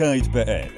[0.00, 0.70] Kite.pl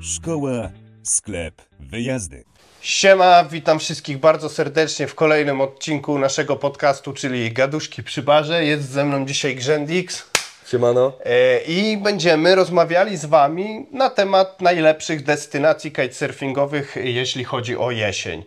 [0.00, 0.70] Szkoła,
[1.02, 2.44] sklep, wyjazdy.
[2.80, 8.64] Siema, witam wszystkich bardzo serdecznie w kolejnym odcinku naszego podcastu, czyli Gaduszki przy barze.
[8.64, 10.30] Jest ze mną dzisiaj Grzendix
[10.66, 11.12] Siemano.
[11.24, 18.44] e, i będziemy rozmawiali z Wami na temat najlepszych destynacji kitesurfingowych, jeśli chodzi o jesień.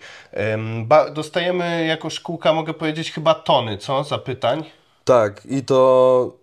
[1.14, 4.04] Dostajemy jako szkółka, mogę powiedzieć, chyba tony, co?
[4.04, 4.64] Zapytań.
[5.04, 6.39] Tak, i to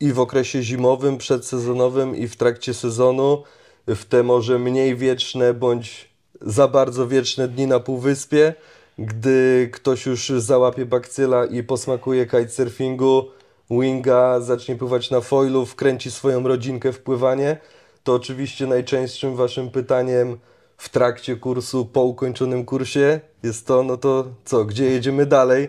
[0.00, 3.42] i w okresie zimowym, przedsezonowym, i w trakcie sezonu,
[3.86, 6.10] w te może mniej wieczne bądź
[6.40, 8.54] za bardzo wieczne dni na półwyspie,
[8.98, 13.24] gdy ktoś już załapie bakcyla i posmakuje kitesurfingu,
[13.70, 17.56] winga, zacznie pływać na foilu, wkręci swoją rodzinkę w pływanie,
[18.04, 20.38] to oczywiście najczęstszym waszym pytaniem
[20.76, 25.68] w trakcie kursu, po ukończonym kursie jest to, no to co, gdzie jedziemy dalej?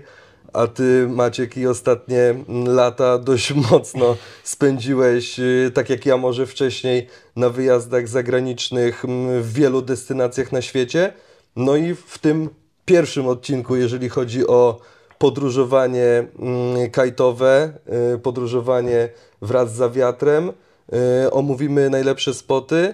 [0.53, 6.45] A ty, Maciek, i ostatnie mm, lata dość mocno spędziłeś, y, tak jak ja może
[6.45, 11.13] wcześniej, na wyjazdach zagranicznych mm, w wielu destynacjach na świecie.
[11.55, 12.49] No i w tym
[12.85, 14.79] pierwszym odcinku, jeżeli chodzi o
[15.17, 17.73] podróżowanie mm, kajtowe,
[18.15, 19.09] y, podróżowanie
[19.41, 20.49] wraz za wiatrem,
[21.25, 22.93] y, omówimy najlepsze spoty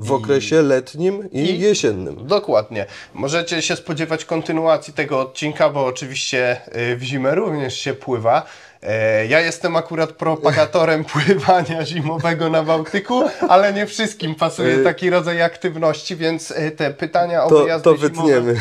[0.00, 2.26] w okresie letnim i, i- jesiennym.
[2.26, 2.86] Dokładnie.
[3.14, 6.60] Możecie się spodziewać kontynuacji tego odcinka, bo oczywiście
[6.92, 8.46] y, w zimę również się pływa.
[8.82, 15.42] E, Ja jestem akurat propagatorem pływania zimowego na Bałtyku, ale nie wszystkim pasuje taki rodzaj
[15.42, 18.08] aktywności, więc y, te pytania o To, wyjazdy to zimowe,
[18.40, 18.60] wytniemy.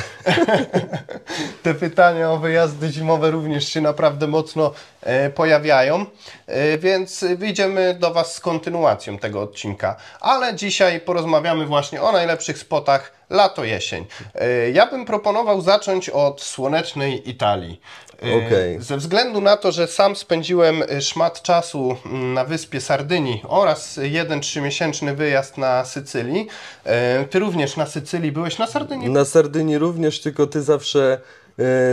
[1.63, 6.05] te pytania o wyjazdy zimowe również się naprawdę mocno e, pojawiają,
[6.47, 9.95] e, więc wyjdziemy do Was z kontynuacją tego odcinka.
[10.21, 14.05] Ale dzisiaj porozmawiamy właśnie o najlepszych spotach lato-jesień.
[14.35, 17.81] E, Ja bym proponował zacząć od słonecznej Italii.
[18.23, 18.79] E, Okej.
[18.81, 23.99] Ze względu na to, że sam spędziłem e, szmat czasu mm, na wyspie Sardynii oraz
[24.03, 26.47] jeden trzymiesięczny wyjazd na Sycylii.
[26.83, 29.09] E, Ty również na Sycylii byłeś na Sardynii?
[29.09, 31.21] Na Sardynii również, tylko ty zawsze,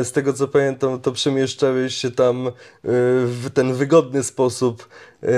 [0.02, 2.50] z tego co pamiętam, to przemieszczałeś się tam e,
[3.24, 4.88] w ten wygodny sposób
[5.22, 5.28] e,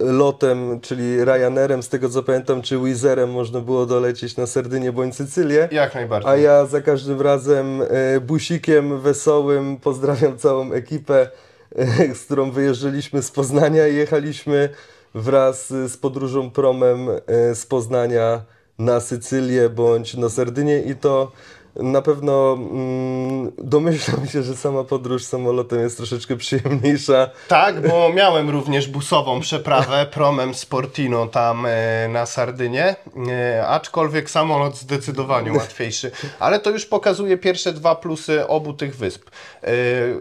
[0.00, 5.14] lotem, czyli Ryanerem, z tego co pamiętam, czy Wizerem można było dolecieć na Sardynię bądź
[5.14, 5.68] Sycylię.
[5.72, 6.32] Jak najbardziej.
[6.32, 11.30] A ja za każdym razem e, busikiem wesołym pozdrawiam całą ekipę,
[11.76, 14.68] e, z którą wyjeżdżaliśmy z Poznania i jechaliśmy
[15.14, 18.42] wraz e, z podróżą promem e, z Poznania
[18.78, 21.32] na Sycylię bądź na Sardynię i to
[21.78, 27.30] na pewno mm, domyślam się, że sama podróż samolotem jest troszeczkę przyjemniejsza.
[27.48, 32.96] Tak, bo miałem również busową przeprawę promem Sportino tam e, na Sardynię,
[33.28, 36.10] e, aczkolwiek samolot zdecydowanie łatwiejszy.
[36.38, 39.30] Ale to już pokazuje pierwsze dwa plusy obu tych wysp.
[39.62, 39.72] E,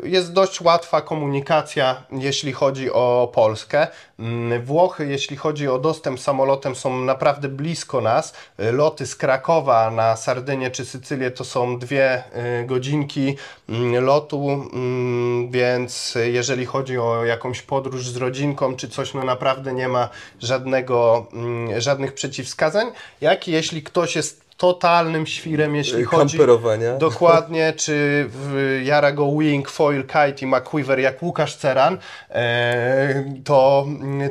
[0.03, 3.87] jest dość łatwa komunikacja, jeśli chodzi o Polskę.
[4.19, 8.33] Mm, Włochy, jeśli chodzi o dostęp samolotem, są naprawdę blisko nas.
[8.57, 13.35] E, Loty z Krakowa na Sardynię czy Sycylię to są dwie e, godzinki
[13.69, 19.73] mm, lotu, mm, więc jeżeli chodzi o jakąś podróż z rodzinką czy coś, no naprawdę
[19.73, 20.09] nie ma
[20.39, 22.87] żadnego, mm, żadnych przeciwwskazań.
[23.21, 26.93] Jak i jeśli ktoś jest totalnym świrem, jeśli chodzi Kamperowania.
[26.97, 31.97] dokładnie, czy w jara go Wing, Foil, Kite i McQuiver jak Łukasz Ceran,
[32.29, 33.85] e, to,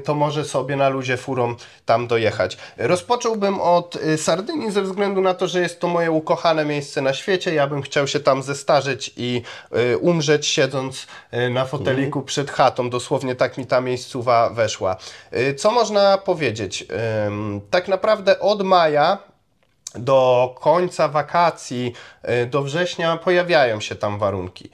[0.04, 1.54] to może sobie na luzie furą
[1.84, 2.59] tam dojechać.
[2.76, 7.14] Rozpocząłbym od y, Sardynii ze względu na to, że jest to moje ukochane miejsce na
[7.14, 7.54] świecie.
[7.54, 9.43] Ja bym chciał się tam zestarzeć i
[9.93, 12.91] y, umrzeć siedząc y, na foteliku przed chatą.
[12.91, 14.97] Dosłownie tak mi ta miejscowa weszła.
[15.37, 16.87] Y, Co można powiedzieć?
[17.70, 19.19] Tak naprawdę od maja
[19.98, 21.92] do końca wakacji,
[22.42, 24.70] y, do września pojawiają się tam warunki.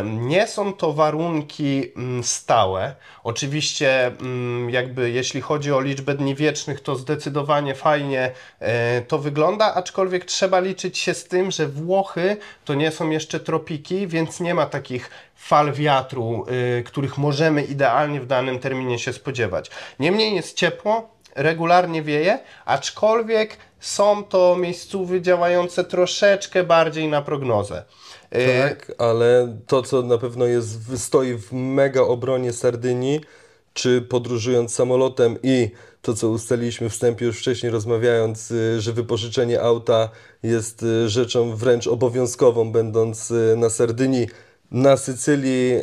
[0.00, 2.94] Ym, Nie są to warunki mm, stałe.
[3.24, 8.30] Oczywiście, mm, jakby jeśli chodzi o liczbę dni wiecznych, to zdecydowanie fajnie
[8.62, 8.66] y,
[9.02, 14.06] to wygląda, aczkolwiek trzeba liczyć się z tym, że Włochy to nie są jeszcze tropiki,
[14.06, 16.46] więc nie ma takich fal wiatru,
[16.78, 19.70] y, których możemy idealnie w danym terminie się spodziewać.
[19.98, 27.84] Niemniej jest ciepło, regularnie wieje, aczkolwiek są to miejscówy działające troszeczkę bardziej na prognozę.
[28.34, 33.20] Y, Tak, ale to, co na pewno jest, stoi w mega obronie Sardynii,
[33.74, 35.70] czy podróżując samolotem i
[36.02, 40.08] to, co ustaliliśmy w wstępie już wcześniej rozmawiając, y, że wypożyczenie auta
[40.42, 44.28] jest y, rzeczą wręcz obowiązkową, będąc na Sardynii.
[44.70, 45.74] Na Sycylii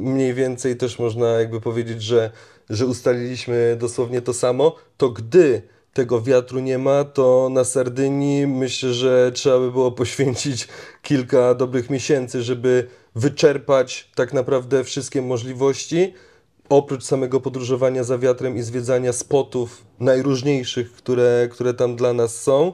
[0.00, 2.30] mniej więcej też można jakby powiedzieć, że,
[2.70, 5.62] że ustaliliśmy dosłownie to samo, to gdy
[5.94, 10.68] tego wiatru nie ma, to na Sardynii myślę, że trzeba by było poświęcić
[11.02, 16.14] kilka dobrych miesięcy, żeby wyczerpać tak naprawdę wszystkie możliwości.
[16.68, 22.72] oprócz samego podróżowania za wiatrem i zwiedzania spotów najróżniejszych, które, które tam dla nas są,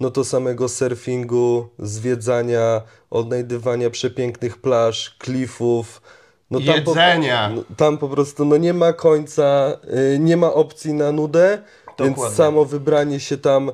[0.00, 6.02] no to samego surfingu, zwiedzania, odnajdywania przepięknych plaż, klifów.
[6.50, 7.50] No tam po- Jedzenia.
[7.56, 9.78] no, tam po prostu no nie ma końca,
[10.14, 11.62] y, nie ma opcji na nudę,
[11.98, 12.36] więc Dokładnie.
[12.36, 13.70] samo wybranie się tam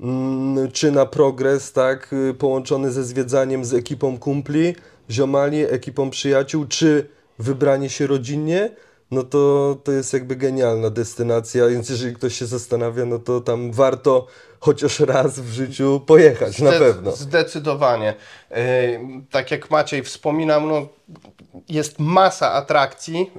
[0.00, 4.74] mm, czy na progres, tak, y, połączony ze zwiedzaniem z ekipą kumpli,
[5.10, 7.08] ziomali, ekipą przyjaciół, czy
[7.38, 8.70] wybranie się rodzinnie,
[9.10, 13.72] no to, to jest jakby genialna destynacja, więc jeżeli ktoś się zastanawia, no to tam
[13.72, 14.26] warto
[14.60, 17.12] chociaż raz w życiu pojechać, na pewno.
[17.12, 18.14] Zdecydowanie.
[18.50, 18.56] Yy,
[19.30, 20.86] tak jak Maciej wspominał, no,
[21.68, 23.30] jest masa atrakcji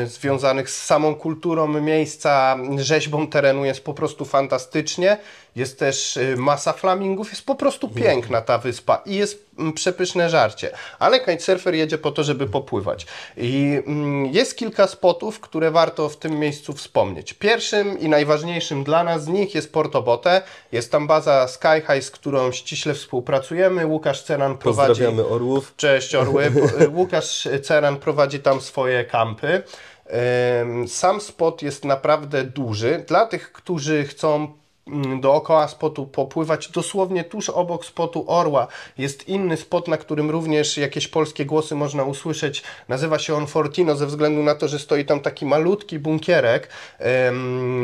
[0.00, 5.16] yy, związanych z samą kulturą miejsca, rzeźbą terenu jest po prostu fantastycznie.
[5.56, 10.70] Jest też yy, masa flamingów, jest po prostu piękna ta wyspa i jest przepyszne żarcie.
[10.98, 13.06] Ale kitesurfer jedzie po to, żeby popływać.
[13.36, 17.34] I mm, jest kilka spotów, które warto w tym miejscu wspomnieć.
[17.34, 20.42] Pierwszym i najważniejszym dla nas z nich jest Porto Bote.
[20.72, 23.86] Jest tam baza Sky High, z którą ściśle współpracujemy.
[23.86, 24.22] Łukasz
[24.58, 25.04] Ceran prowadzi...
[25.30, 25.72] Orłów.
[25.76, 26.52] Cześć Orły.
[26.96, 29.62] Łukasz Ceran prowadzi tam swoje kampy.
[30.86, 33.04] Sam spot jest naprawdę duży.
[33.08, 34.61] Dla tych, którzy chcą
[35.20, 38.66] dookoła spotu popływać, dosłownie tuż obok spotu Orła
[38.98, 42.62] jest inny spot, na którym również jakieś polskie głosy można usłyszeć.
[42.88, 46.68] Nazywa się on Fortino ze względu na to, że stoi tam taki malutki bunkierek.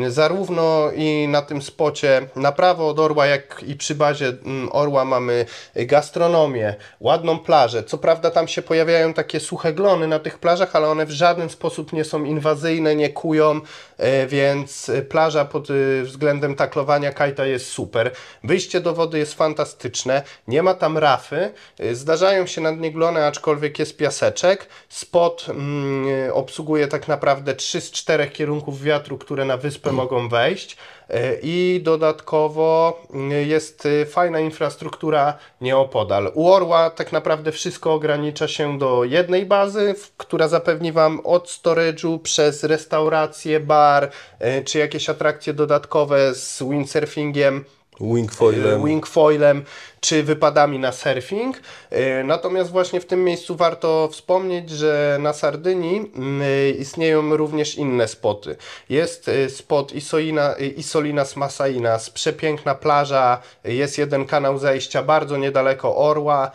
[0.07, 5.05] Zarówno i na tym spocie na prawo od Orła, jak i przy bazie mm, Orła
[5.05, 5.45] mamy
[5.75, 7.83] gastronomię, ładną plażę.
[7.83, 11.49] Co prawda tam się pojawiają takie suche glony na tych plażach, ale one w żaden
[11.49, 13.61] sposób nie są inwazyjne, nie kują,
[13.97, 18.11] e, więc plaża pod e, względem taklowania kajta jest super.
[18.43, 23.25] Wyjście do wody jest fantastyczne, nie ma tam rafy, e, zdarzają się na dnie glony,
[23.25, 24.67] aczkolwiek jest piaseczek.
[24.89, 30.77] Spot mm, obsługuje tak naprawdę 3 z 4 kierunków wiatru, które na wyspę mogą wejść.
[31.09, 36.31] E, I dodatkowo mm, jest e, fajna infrastruktura nieopodal.
[36.33, 42.19] U Orła tak naprawdę wszystko ogranicza się do jednej bazy, która zapewni Wam od storage'u
[42.19, 47.65] przez restaurację, bar, e, czy jakieś atrakcje dodatkowe z windsurfingiem.
[48.01, 48.85] Wingfoilem.
[48.85, 49.63] wingfoilem
[49.99, 51.61] czy wypadami na surfing.
[51.89, 57.75] E, Natomiast właśnie w tym miejscu warto wspomnieć, że na Sardynii mm, e, istnieją również
[57.75, 58.55] inne spoty.
[58.89, 66.51] Jest e, spot Isolina, Isolinas Masainas, przepiękna plaża, jest jeden kanał zejścia bardzo niedaleko Orła.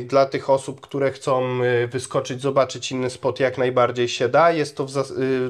[0.00, 4.52] Dla tych osób, które chcą wyskoczyć, zobaczyć inny spot, jak najbardziej się da.
[4.52, 4.90] Jest to w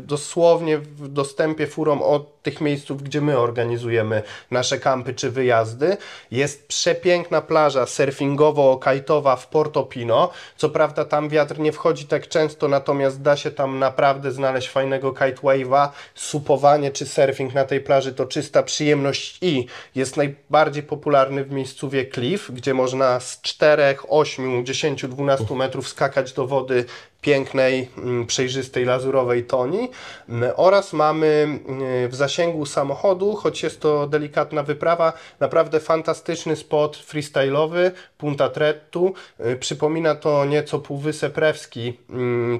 [0.01, 5.97] dosłownie w dostępie furą od tych miejsców, gdzie my organizujemy nasze kampy czy wyjazdy.
[6.31, 10.31] Jest przepiękna plaża surfingowo-kajtowa w Portofino.
[10.57, 15.13] Co prawda tam wiatr nie wchodzi tak często, natomiast da się tam naprawdę znaleźć fajnego
[15.13, 15.89] kite wave'a.
[16.15, 22.11] Supowanie czy surfing na tej plaży to czysta przyjemność i jest najbardziej popularny w miejscowie
[22.11, 26.85] cliff, gdzie można z 4, 8, 10, 12 metrów skakać do wody
[27.21, 29.89] pięknej, mm, przejrzystej, lazurowej toni
[30.29, 36.97] Mm, oraz mamy mm, w zasięgu samochodu, choć jest to delikatna wyprawa, naprawdę fantastyczny spot
[36.97, 39.15] freestyle'owy Punta Trettu.
[39.47, 41.99] Y, Przypomina to nieco Półwysep Rewski,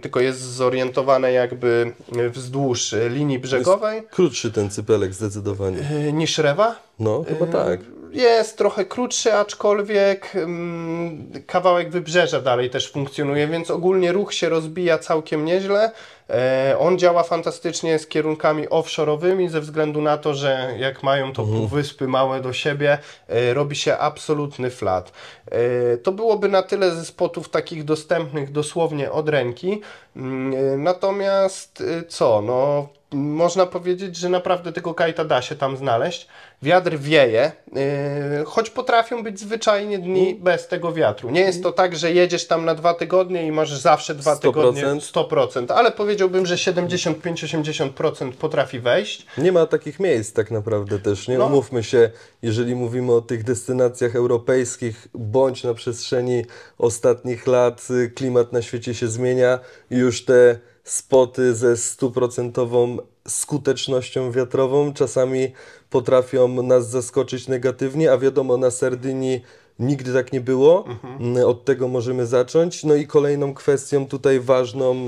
[0.03, 5.79] tylko jest zorientowane jakby y, wzdłuż y, linii brzegowej Krótszy ten cypelek zdecydowanie.
[6.13, 6.77] niż Rewa.
[6.99, 7.81] No, chyba tak.
[8.17, 14.99] Jest trochę krótszy, aczkolwiek mm, kawałek wybrzeża dalej też funkcjonuje, więc ogólnie ruch się rozbija
[14.99, 15.91] całkiem nieźle.
[16.31, 21.43] E, on działa fantastycznie z kierunkami offshore'owymi ze względu na to, że jak mają to
[21.43, 25.13] półwyspy małe do siebie, e, robi się absolutny flat.
[25.51, 29.81] E, to byłoby na tyle ze spotów takich dostępnych dosłownie od ręki.
[30.17, 35.77] Mm, e, Natomiast e, co, no można powiedzieć, że naprawdę tego kajta da się tam
[35.77, 36.29] znaleźć.
[36.63, 41.31] Wiatr wieje, yy, choć potrafią być zwyczajnie dni bez tego wiatru.
[41.31, 44.41] Nie jest to tak, że jedziesz tam na dwa tygodnie i masz zawsze dwa 100%?
[44.41, 49.27] tygodnie 100%, ale powiedziałbym, że 75-80% potrafi wejść.
[49.39, 51.39] Nie ma takich miejsc tak naprawdę też, nie?
[51.39, 51.47] No.
[51.47, 52.11] Umówmy się,
[52.43, 56.45] jeżeli mówimy o tych destynacjach europejskich, bądź na przestrzeni
[56.79, 59.59] ostatnich lat y, klimat na świecie się zmienia
[59.91, 62.97] i już te spoty ze stuprocentową
[63.29, 65.53] skutecznością wiatrową czasami
[65.91, 69.43] potrafią nas zaskoczyć negatywnie, a wiadomo na Sardynii
[69.79, 70.85] nigdy tak nie było.
[71.21, 72.85] Mm, Od tego możemy zacząć.
[72.85, 75.07] No i kolejną kwestią tutaj ważną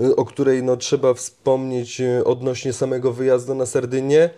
[0.00, 4.30] y, o której no, trzeba wspomnieć y, odnośnie samego wyjazdu na Sardynię,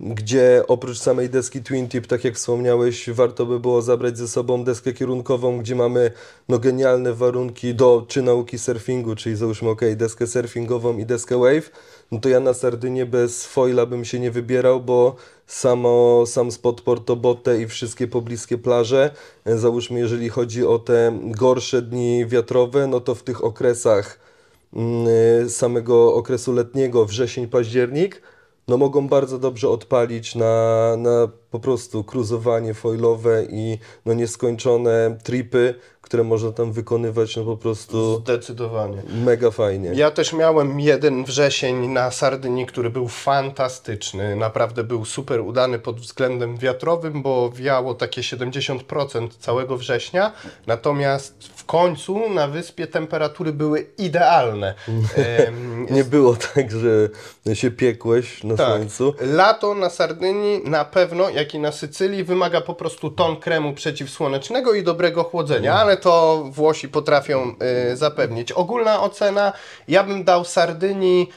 [0.00, 4.64] gdzie oprócz samej deski Twin Tip, tak jak wspomniałeś, warto by było zabrać ze sobą
[4.64, 6.10] deskę kierunkową, gdzie mamy
[6.48, 11.70] no, genialne warunki do czy nauki surfingu, czyli załóżmy ok, deskę surfingową i deskę wave,
[12.12, 16.80] no to ja na Sardynię bez foila bym się nie wybierał, bo samo, sam spot
[16.80, 19.10] Porto Botte i wszystkie pobliskie plaże,
[19.44, 24.18] e, załóżmy jeżeli chodzi o te gorsze dni wiatrowe, no to w tych okresach
[24.76, 25.06] mm,
[25.44, 28.22] e, samego okresu letniego, wrzesień, październik,
[28.68, 35.74] no mogą bardzo dobrze odpalić na, na po prostu cruzowanie foilowe i no nieskończone tripy,
[36.00, 39.02] które można tam wykonywać no po prostu Zdecydowanie.
[39.24, 39.90] mega fajnie.
[39.94, 44.36] Ja też miałem jeden wrzesień na Sardynii, który był fantastyczny.
[44.36, 50.32] Naprawdę był super udany pod względem wiatrowym, bo wiało takie 70% całego września.
[50.66, 54.74] Natomiast w końcu na wyspie temperatury były idealne.
[55.90, 57.08] Nie było tak, że
[57.54, 58.66] się piekłeś na tak.
[58.66, 59.14] słońcu.
[59.20, 64.74] Lato na Sardynii na pewno, jak i na Sycylii, wymaga po prostu ton kremu przeciwsłonecznego
[64.74, 67.54] i dobrego chłodzenia, ale to Włosi potrafią
[67.92, 68.52] y, zapewnić.
[68.52, 69.52] Ogólna ocena,
[69.88, 71.30] ja bym dał Sardynii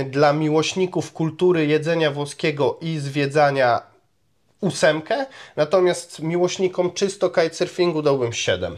[0.00, 3.95] y, dla miłośników kultury jedzenia włoskiego i zwiedzania
[4.60, 8.76] ósemkę, natomiast miłośnikom czysto kitesurfingu dałbym 7.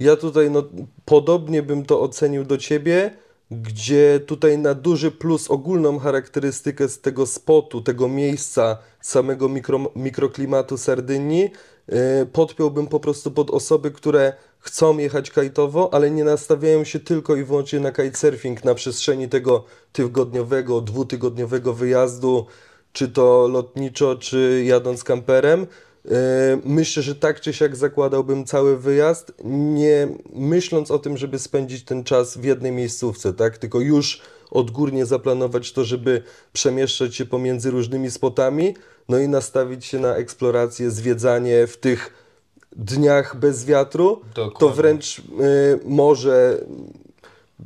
[0.00, 0.62] Ja tutaj no,
[1.04, 3.10] podobnie bym to ocenił do ciebie,
[3.50, 10.76] gdzie tutaj na duży plus ogólną charakterystykę z tego spotu, tego miejsca, samego mikro, mikroklimatu
[10.76, 11.50] Sardynii
[11.88, 11.96] yy,
[12.32, 17.44] podpiąłbym po prostu pod osoby, które chcą jechać kajtowo, ale nie nastawiają się tylko i
[17.44, 22.46] wyłącznie na kitesurfing na przestrzeni tego tygodniowego, dwutygodniowego wyjazdu,
[22.98, 25.66] czy to lotniczo, czy jadąc kamperem.
[26.04, 26.10] Yy,
[26.64, 32.04] Myślę, że tak czy siak zakładałbym cały wyjazd, nie myśląc o tym, żeby spędzić ten
[32.04, 33.58] czas w jednej miejscówce, tak?
[33.58, 38.74] Tylko już odgórnie zaplanować to, żeby przemieszczać się pomiędzy różnymi spotami,
[39.08, 42.12] no i nastawić się na eksplorację, zwiedzanie w tych
[42.76, 44.20] dniach bez wiatru.
[44.34, 44.76] To Dokładnie.
[44.76, 45.24] wręcz yy,
[45.84, 46.64] może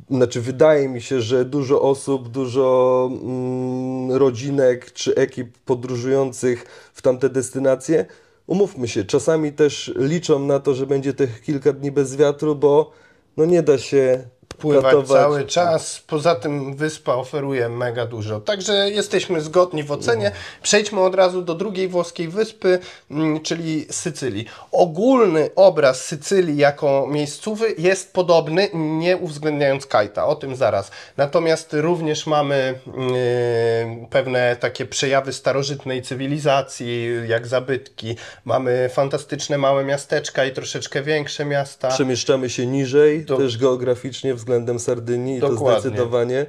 [0.09, 7.29] znaczy, wydaje mi się, że dużo osób, dużo mm, rodzinek czy ekip podróżujących w tamte
[7.29, 8.05] destynacje,
[8.47, 12.91] umówmy się, czasami też liczą na to, że będzie tych kilka dni bez wiatru, bo
[13.37, 16.03] no nie da się pływać cały czas.
[16.07, 18.39] Poza tym wyspa oferuje mega dużo.
[18.39, 20.31] Także jesteśmy zgodni w ocenie.
[20.61, 22.79] Przejdźmy od razu do drugiej włoskiej wyspy,
[23.11, 24.45] mm, czyli Sycylii.
[24.71, 30.25] Ogólny obraz Sycylii jako miejscowy jest podobny, nie uwzględniając Kajta.
[30.25, 30.91] O tym zaraz.
[31.17, 38.15] Natomiast również mamy mm, pewne takie przejawy starożytnej cywilizacji, jak zabytki.
[38.45, 41.87] Mamy fantastyczne małe miasteczka i troszeczkę większe miasta.
[41.87, 45.81] Przemieszczamy się niżej, Do- też geograficznie względem Sardynii, to Dokładnie.
[45.81, 46.45] zdecydowanie.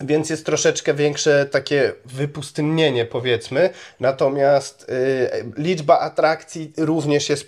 [0.00, 3.70] Więc jest troszeczkę większe takie wypustynnienie, powiedzmy.
[4.00, 7.46] Natomiast y, liczba atrakcji również jest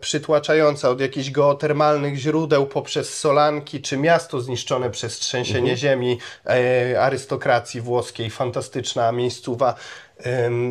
[0.00, 0.90] przytłaczająca.
[0.90, 8.30] Od jakichś geotermalnych źródeł poprzez solanki, czy miasto zniszczone przez trzęsienie ziemi e, arystokracji włoskiej.
[8.30, 9.74] Fantastyczna miejscowa.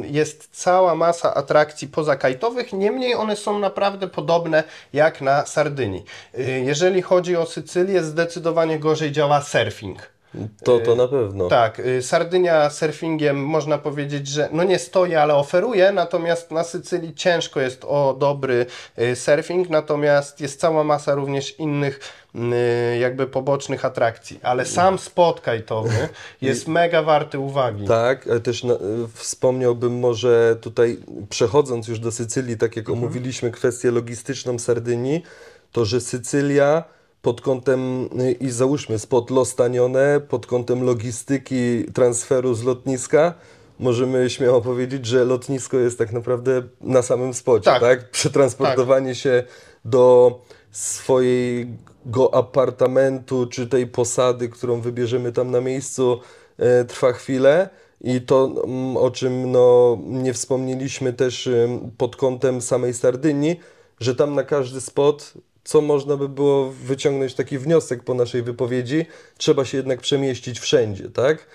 [0.03, 4.63] Jest cała masa atrakcji pozakajtowych, niemniej one są naprawdę podobne
[4.93, 6.05] jak na Sardynii.
[6.39, 10.16] Y, Jeżeli chodzi o Sycylię, zdecydowanie gorzej działa surfing.
[10.63, 11.47] To, to na pewno.
[11.47, 17.15] Tak, y, Sardynia surfingiem można powiedzieć, że no nie stoi, ale oferuje, natomiast na Sycylii
[17.15, 18.65] ciężko jest o dobry
[18.99, 21.99] y, surfing, natomiast jest cała masa również innych
[22.35, 26.09] y, jakby pobocznych atrakcji, ale sam spot kajtowy
[26.41, 27.85] jest mega warty uwagi.
[27.85, 28.77] Tak, ale też na, y,
[29.13, 30.97] wspomniałbym może tutaj,
[31.29, 35.23] przechodząc już do Sycylii, tak jak omówiliśmy kwestię logistyczną Sardynii,
[35.71, 36.96] to że Sycylia
[37.27, 43.33] pod kątem, y, i załóżmy spod Lostanione, pod kątem logistyki transferu z lotniska,
[43.79, 47.81] możemy śmiało powiedzieć, że lotnisko jest tak naprawdę na samym spocie, Tak.
[47.81, 48.11] tak?
[48.11, 49.43] Przetransportowanie się
[49.85, 50.39] do
[50.71, 56.19] swojego apartamentu, czy tej posady, którą wybierzemy tam na miejscu,
[56.57, 57.69] e, trwa chwilę.
[58.01, 63.59] I to, mm, o czym no, nie wspomnieliśmy też ym, pod kątem samej Sardynii,
[63.99, 65.33] że tam na każdy spot,
[65.67, 69.05] co można by było wyciągnąć taki wniosek po naszej wypowiedzi,
[69.37, 71.47] trzeba się jednak przemieścić wszędzie, tak?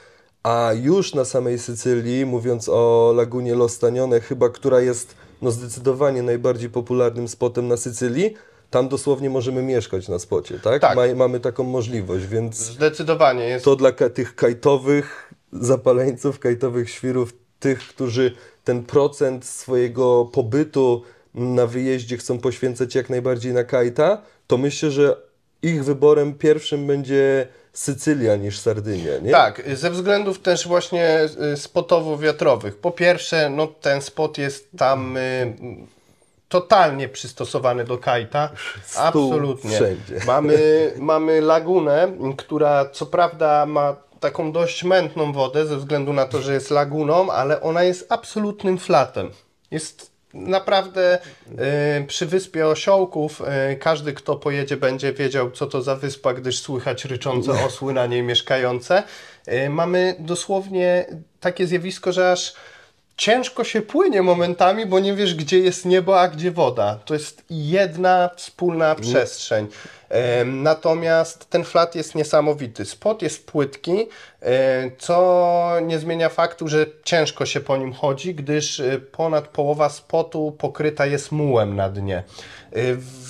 [0.42, 6.70] A już na samej Sycylii, mówiąc o lagunie Lostanione, chyba która jest no, zdecydowanie najbardziej
[6.70, 8.34] popularnym spotem na Sycylii,
[8.70, 10.82] tam dosłownie możemy mieszkać na spocie, tak?
[10.82, 10.96] Tak.
[10.96, 17.78] Ma, mamy taką możliwość, więc Zdecydowanie jest to dla tych kajtowych zapaleńców, kajtowych świrów, tych,
[17.78, 21.02] którzy ten procent swojego pobytu
[21.34, 25.16] na wyjeździe chcą poświęcać jak najbardziej na kajta, to myślę, że
[25.62, 29.30] ich wyborem pierwszym będzie Sycylia niż Sardynia, nie?
[29.30, 32.76] Tak, ze względów też właśnie y, spotowo-wiatrowych.
[32.76, 35.56] Po pierwsze, no ten spot jest tam y,
[36.48, 38.50] totalnie przystosowany do kajta.
[38.84, 39.70] Stół Absolutnie.
[39.70, 40.20] wszędzie.
[40.26, 40.58] Mamy,
[40.96, 46.54] mamy lagunę, która co prawda ma taką dość mętną wodę ze względu na to, że
[46.54, 49.30] jest laguną, ale ona jest absolutnym flatem.
[49.70, 51.18] Jest naprawdę
[52.00, 56.58] y, przy wyspie Osiołków y, każdy, kto pojedzie, będzie wiedział, co to za wyspa, gdyż
[56.58, 59.02] słychać ryczące osły na niej mieszkające.
[59.48, 61.06] Y, mamy dosłownie
[61.40, 62.54] takie zjawisko, że aż
[63.16, 66.98] ciężko się płynie momentami, bo nie wiesz, gdzie jest niebo, a gdzie woda.
[67.04, 69.66] To jest jedna wspólna przestrzeń.
[70.46, 72.84] Natomiast ten flat jest niesamowity.
[72.84, 74.08] Spot jest płytki,
[74.42, 79.88] e, co nie zmienia faktu, że ciężko się po nim chodzi, gdyż e, ponad połowa
[79.88, 82.16] spotu pokryta jest mułem na dnie.
[82.16, 82.22] E,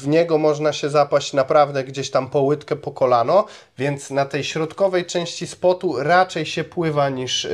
[0.03, 3.47] W niego można się zapaść naprawdę gdzieś tam po łydkę, po kolano,
[3.79, 7.49] więc na tej środkowej części spotu raczej się pływa niż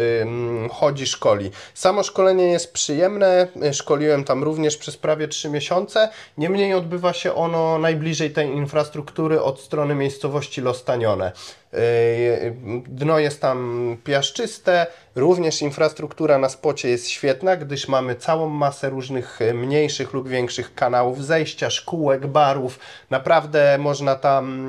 [0.70, 1.50] chodzi szkoli.
[1.75, 6.08] Samo szkolenie jest przyjemne, y, szkoliłem tam również przez prawie 3 miesiące,
[6.38, 11.32] niemniej odbywa się ono najbliżej tej infrastruktury od strony miejscowości Lostanione.
[11.72, 12.54] Yy,
[12.88, 19.42] Dno jest tam piaszczyste, również infrastruktura na spocie jest świetna, gdyż mamy całą masę różnych
[19.42, 22.78] e, mniejszych lub większych kanałów zejścia, szkółek, barów.
[23.10, 24.68] Naprawdę można tam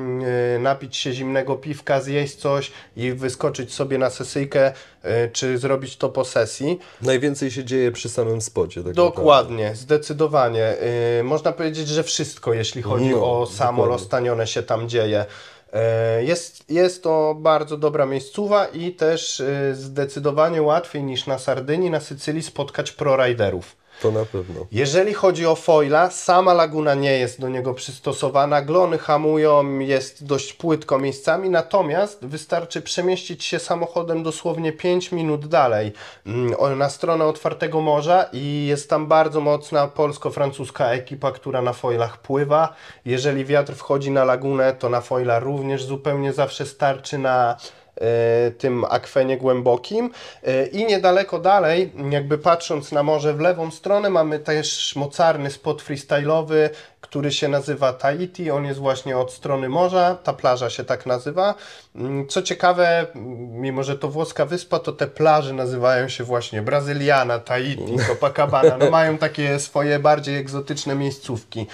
[0.54, 5.96] e, napić się zimnego piwka, zjeść coś i wyskoczyć sobie na sesyjkę, e, czy zrobić
[5.96, 6.78] to po sesji.
[7.02, 8.82] Najwięcej się dzieje przy samym spocie.
[8.84, 10.74] Tak Dokładnie, zdecydowanie.
[11.16, 13.92] Yy, można powiedzieć, że wszystko, jeśli chodzi No, o samo dokładnie.
[13.92, 15.24] roztanione się tam dzieje.
[15.72, 21.90] Yy, Jest, jest to bardzo dobra miejscowa i też yy, zdecydowanie łatwiej niż na Sardynii,
[21.90, 23.76] na Sycylii spotkać proriderów.
[24.02, 24.66] To na pewno.
[24.72, 28.62] Jeżeli chodzi o foila, sama laguna nie jest do niego przystosowana.
[28.62, 35.92] Glony hamują, jest dość płytko miejscami, natomiast wystarczy przemieścić się samochodem dosłownie 5 minut dalej
[36.26, 42.18] mm, na stronę otwartego morza i jest tam bardzo mocna polsko-francuska ekipa, która na foilach
[42.18, 42.74] pływa.
[43.04, 47.56] Jeżeli wiatr wchodzi na lagunę, to na foila również zupełnie zawsze starczy na
[48.58, 50.10] tym akwenie głębokim
[50.46, 55.82] E, i niedaleko dalej, jakby patrząc na morze w lewą stronę, mamy też mocarny spot
[55.82, 56.68] freestyle'owy,
[57.00, 61.54] który się nazywa Tahiti, on jest właśnie od strony morza, ta plaża się tak nazywa.
[61.96, 66.62] Mm, Co ciekawe, m, mimo że to włoska wyspa, to te plaże nazywają się właśnie
[66.62, 71.66] Brazyliana, Tahiti, Copacabana, no mają takie swoje bardziej egzotyczne miejscówki.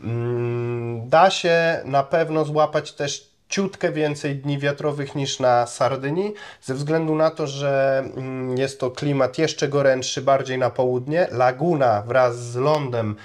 [0.00, 6.74] Mm, Da się na pewno złapać też ciutkę więcej dni wiatrowych niż na Sardynii, ze
[6.74, 11.28] względu na to, że mm, jest to klimat jeszcze gorętszy, bardziej na południe.
[11.30, 13.16] Laguna wraz z lądem,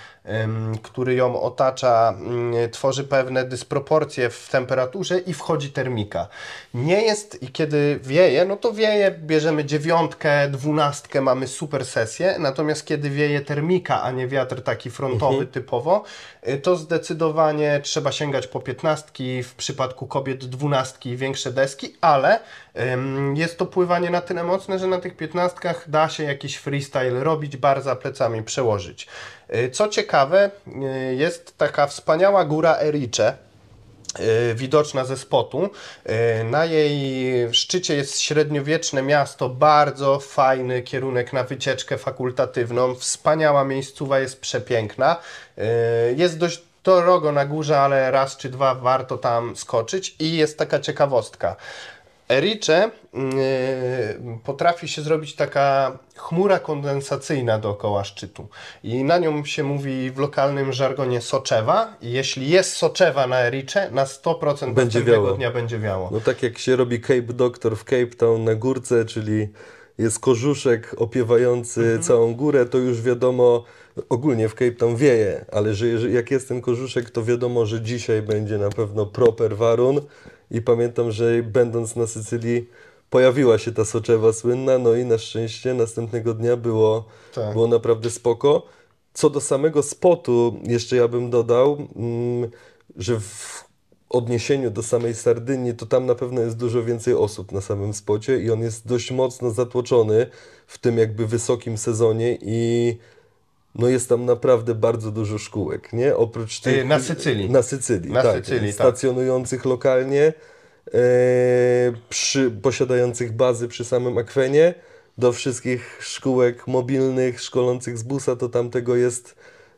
[0.83, 6.27] który ją otacza, mm, tworzy pewne dysproporcje w temperaturze i wchodzi termika.
[6.73, 12.85] Nie jest, i kiedy wieje, no to wieje, bierzemy dziewiątkę, dwunastkę, mamy super sesję, natomiast
[12.85, 16.03] kiedy wieje termika, a nie wiatr taki frontowy typowo,
[16.49, 22.39] y, to zdecydowanie trzeba sięgać po piętnastki, w przypadku kobiet dwunastki i większe deski, ale
[23.33, 27.57] jest to pływanie na tyle mocne, że na tych piętnastkach da się jakiś freestyle robić,
[27.57, 29.07] bar za plecami przełożyć.
[29.55, 33.33] Y, Co ciekawe, y, jest taka wspaniała góra Erice,
[34.19, 35.69] y, widoczna ze spotu.
[36.43, 42.95] Na jej szczycie jest średniowieczne miasto, bardzo fajny kierunek na wycieczkę fakultatywną.
[42.95, 45.17] Wspaniała miejscowa, jest przepiękna.
[46.15, 50.79] Jest dość drogo na górze, ale raz czy dwa warto tam skoczyć i jest taka
[50.79, 51.55] ciekawostka.
[52.29, 53.21] Ericze yy,
[54.43, 58.47] potrafi się zrobić taka chmura kondensacyjna dookoła szczytu
[58.83, 63.91] i na nią się mówi w lokalnym żargonie soczewa i jeśli jest soczewa na Ericze,
[63.91, 65.31] na 100% Będzie następnego wiało.
[65.37, 66.09] dnia będzie wiało.
[66.11, 69.47] No tak jak się robi Cape Doctor w Cape Town na górce, czyli
[69.97, 72.03] jest korzuszek opiewający Mhm.
[72.03, 73.63] całą górę, to już wiadomo,
[74.09, 78.21] ogólnie w Cape Town wieje, ale że jak jest ten korzuszek, to wiadomo, że dzisiaj
[78.21, 80.01] będzie na pewno proper warun
[80.51, 82.69] i pamiętam, że będąc na Sycylii
[83.09, 87.53] pojawiła się ta soczewa słynna, no i na szczęście następnego dnia było, Tak.
[87.53, 88.63] było naprawdę spoko.
[89.13, 92.49] Co do samego spotu, jeszcze ja bym dodał, mm,
[92.97, 93.66] że w
[94.09, 98.39] odniesieniu do samej Sardynii, to tam na pewno jest dużo więcej osób na samym spocie
[98.39, 100.27] i on jest dość mocno zatłoczony
[100.67, 102.97] w tym jakby wysokim sezonie i
[103.75, 106.15] no jest tam naprawdę bardzo dużo szkółek, nie?
[106.15, 106.85] Oprócz tych...
[106.85, 107.49] na Sycylii.
[107.49, 108.35] Na Sycylii, Na tak.
[108.35, 108.73] Sycylii, tak.
[108.73, 110.33] Stacjonujących lokalnie,
[110.93, 110.99] e,
[112.09, 114.73] przy, posiadających bazy przy samym akwenie,
[115.17, 119.35] do wszystkich szkółek mobilnych, szkolących z busa, to tam tego jest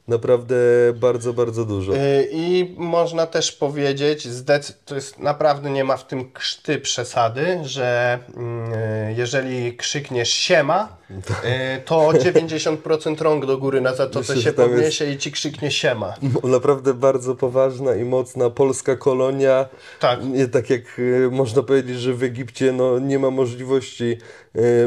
[0.10, 0.56] naprawdę
[0.95, 1.95] bardzo, bardzo dużo.
[1.95, 4.28] Y, I można też powiedzieć,
[4.86, 10.98] to jest naprawdę nie ma w tym krzty przesady, że mm, y, jeżeli krzykniesz siema,
[11.78, 15.32] y, to 90% rąk do góry na zatoce Myślę, się tam jest- podniesie i ci
[15.32, 16.13] krzyknie siema.
[16.43, 19.65] Naprawdę bardzo poważna i mocna polska kolonia.
[20.00, 20.24] Tak.
[20.24, 24.17] Nie tak jak można powiedzieć, że w Egipcie no, nie ma możliwości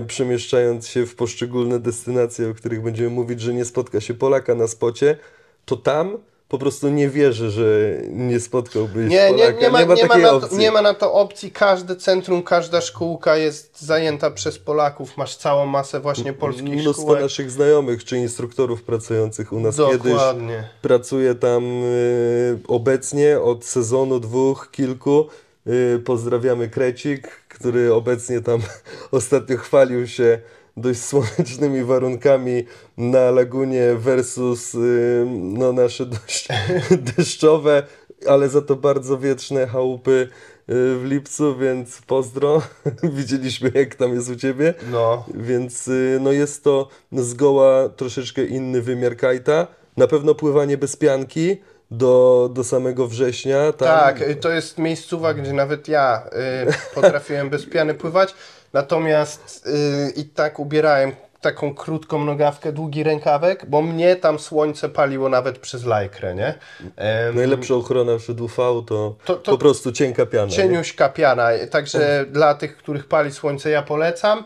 [0.07, 4.67] przemieszczając się w poszczególne destynacje, o których będziemy mówić, że nie spotka się Polaka na
[4.69, 5.17] spocie,
[5.65, 9.61] to tam po prostu nie wierzę, że nie spotkałbyś Nie, nie, Polaka.
[9.61, 10.59] nie, ma, nie, ma takiej na to, opcji.
[10.59, 11.51] nie ma na to opcji.
[11.51, 15.17] Każde centrum, każda szkółka jest zajęta przez Polaków.
[15.17, 17.23] Masz całą masę właśnie polskich Mnóstwo szkółek.
[17.23, 20.69] naszych znajomych czy instruktorów pracujących u nas kiedyś Dokładnie.
[20.83, 25.27] Pracuję tam y, obecnie od sezonu dwóch, kilku.
[25.67, 28.61] Y, pozdrawiamy Krecik, który obecnie tam
[29.11, 30.39] ostatnio chwalił się
[30.77, 32.65] dość słonecznymi warunkami
[32.97, 36.49] na lagunie versus y, no, nasze dość
[37.17, 37.83] deszczowe,
[38.27, 40.29] ale za to bardzo wietrzne chałupy y,
[40.69, 42.63] w lipcu, więc pozdro.
[43.17, 44.75] Widzieliśmy jak tam jest u Ciebie.
[44.91, 45.25] No.
[45.35, 49.67] Więc y, no jest to zgoła troszeczkę inny wymiar kajta.
[49.97, 51.57] Na pewno pływanie bez pianki
[51.97, 53.73] do, do samego września.
[53.73, 56.23] Tam, Tak, y, to jest miejscowa, gdzie nawet ja
[56.71, 58.35] y, potrafiłem bez piany pływać,
[58.73, 65.29] natomiast y, i tak ubierałem taką krótką nogawkę, długi rękawek, bo mnie tam słońce paliło
[65.29, 66.55] nawet przez lajkrę, nie?
[66.97, 70.47] Em, Najlepsza ochrona przed UV to, To- to- po prostu cienka piana.
[70.47, 70.53] nie?
[70.57, 74.45] Cieniuśka piana, także dla tych, których pali słońce ja polecam.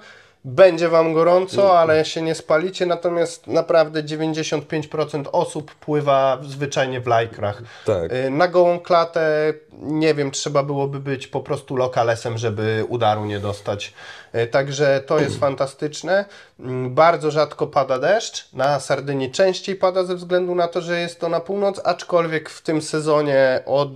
[0.49, 7.63] Będzie Wam gorąco, ale się nie spalicie, natomiast naprawdę 95% osób pływa zwyczajnie w lajkrach.
[7.87, 8.13] Tak.
[8.13, 13.39] Y, Na gołą klatę, nie wiem, trzeba byłoby być po prostu lokalesem, żeby udaru nie
[13.39, 13.95] dostać.
[14.35, 16.25] Y, Także to jest fantastyczne.
[16.61, 18.53] Mm, Bardzo rzadko pada deszcz.
[18.53, 22.63] Na Sardynii częściej pada ze względu na to, że jest to na północ, aczkolwiek w
[22.63, 23.91] tym sezonie od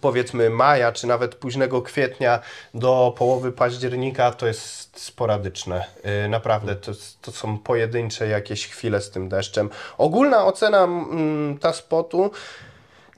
[0.00, 2.40] powiedzmy maja, czy nawet późnego kwietnia
[2.74, 5.84] do połowy października to jest sporadyczne.
[6.04, 9.70] Yy, Naprawdę to, to są pojedyncze jakieś chwile z tym deszczem.
[9.98, 12.30] Ogólna ocena mm, ta spotu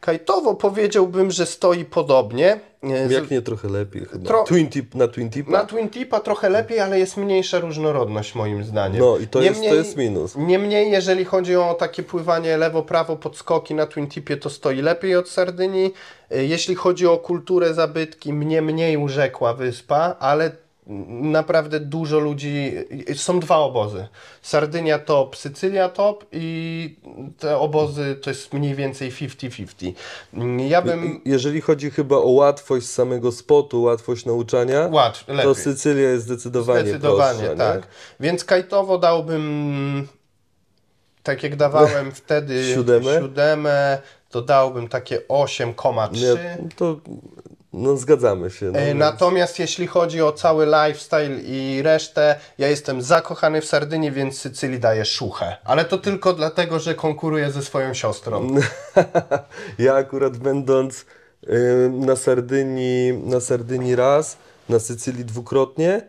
[0.06, 2.60] kajtowo powiedziałbym, że stoi podobnie.
[3.06, 4.30] Z- Jak nie trochę lepiej chyba.
[4.30, 5.50] Tro- Twin tip na Twin Tipa?
[5.52, 9.00] na Twin Tipa trochę lepiej, ale jest mniejsza różnorodność moim zdaniem.
[9.00, 10.36] No i to jest- to Niemniej- jest minus.
[10.36, 15.28] Niemniej, jeżeli chodzi o takie pływanie lewo-prawo podskoki na Twin Tipie, to stoi lepiej od
[15.28, 15.94] Sardynii.
[16.34, 20.50] Y, Jeśli chodzi o kulturę zabytki, mnie mniej urzekła wyspa, ale
[21.08, 22.72] naprawdę dużo ludzi,
[23.14, 24.08] są dwa obozy.
[24.42, 26.96] Sardynia top, Sycylia top i
[27.38, 29.92] te obozy to jest mniej więcej 50-50.
[30.34, 31.20] Mm, Ja bym...
[31.24, 37.38] Jeżeli chodzi chyba o łatwość samego spotu, łatwość nauczania, Łatw, to Sycylia jest zdecydowanie Zdecydowanie,
[37.38, 37.80] prostsza, tak.
[37.80, 37.86] Nie?
[38.20, 40.08] Więc kajtowo dałbym,
[41.22, 43.18] tak jak dawałem wtedy Siódemę?
[43.18, 43.98] siódemę,
[44.30, 46.20] to dałbym takie 8,3.
[46.20, 46.96] Nie, to
[47.72, 48.66] no zgadzamy się.
[48.66, 53.64] No, E, więc- Natomiast jeśli chodzi o cały lifestyle i resztę, ja jestem zakochany w
[53.64, 55.56] Sardynii, więc Sycylii daję szuchę.
[55.64, 58.48] Ale to tylko dlatego, że konkuruję ze swoją siostrą.
[59.78, 61.04] Ja akurat będąc
[61.48, 64.36] y, na Sardynii, na Sardynii raz,
[64.68, 66.02] na Sycylii dwukrotnie,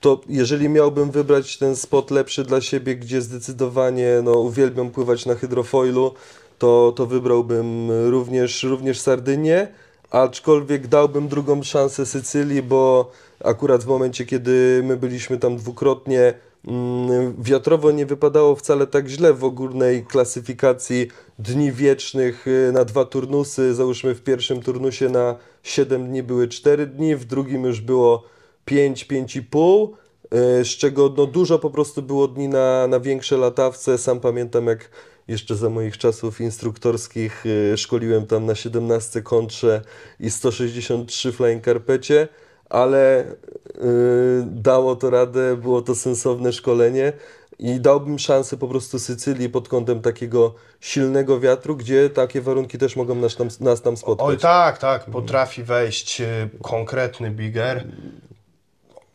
[0.00, 5.34] to jeżeli miałbym wybrać ten spot lepszy dla siebie, gdzie zdecydowanie no, uwielbiam pływać na
[5.34, 6.14] hydrofoilu,
[6.58, 9.68] to, to wybrałbym również, również Sardynię,
[10.10, 13.10] aczkolwiek dałbym drugą szansę Sycylii, bo
[13.44, 16.34] akurat w momencie, kiedy my byliśmy tam dwukrotnie,
[16.66, 23.04] mm, wiatrowo nie wypadało wcale tak źle w ogólnej klasyfikacji dni wiecznych y, na dwa
[23.04, 23.74] turnusy.
[23.74, 28.22] Załóżmy w pierwszym turnusie na 7 dni były 4 dni, w drugim już było
[28.64, 29.88] 5, 5,5,
[30.60, 33.98] y, z czego no, dużo po prostu było dni na, na większe latawce.
[33.98, 34.90] Sam pamiętam jak
[35.28, 39.82] jeszcze za moich czasów instruktorskich y, szkoliłem tam na 17 kontrze
[40.20, 42.28] i 163 flying carpecie,
[42.70, 43.26] ale y,
[44.46, 47.12] dało to radę, było to sensowne szkolenie
[47.58, 52.96] i dałbym szansę po prostu Sycylii pod kątem takiego silnego wiatru, gdzie takie warunki też
[52.96, 54.28] mogą nas tam, nas tam spotkać.
[54.28, 56.24] Oj tak, tak, potrafi wejść y,
[56.62, 57.84] konkretny bigger.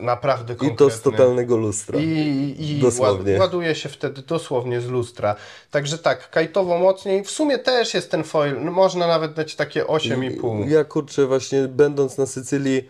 [0.02, 0.86] Naprawdę I konkretny.
[0.86, 1.98] to z totalnego lustra.
[1.98, 3.32] I, i Dosłownie.
[3.32, 5.34] ład- ładuje się wtedy dosłownie z lustra.
[5.70, 7.24] Także tak, kajtowo mocniej.
[7.24, 8.64] W sumie też jest ten foil.
[8.64, 10.68] No, można nawet dać takie 8,5.
[10.68, 12.88] Ja kurczę, właśnie będąc na Sycylii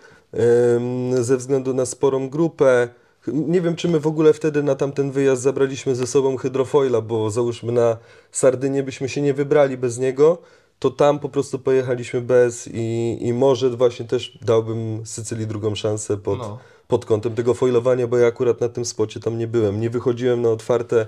[1.21, 2.89] ze względu na sporą grupę,
[3.27, 7.31] nie wiem czy my w ogóle wtedy na tamten wyjazd zabraliśmy ze sobą hydrofoila, bo
[7.31, 7.97] załóżmy na
[8.33, 10.39] Sardynię byśmy się nie wybrali bez niego,
[10.79, 16.17] to tam po prostu pojechaliśmy bez i, i może właśnie też dałbym Sycylii drugą szansę
[16.17, 16.59] pod, No.
[16.93, 19.81] Pod kątem tego foilowania, bo ja akurat na tym spocie tam nie byłem.
[19.81, 21.07] Nie wychodziłem na otwarte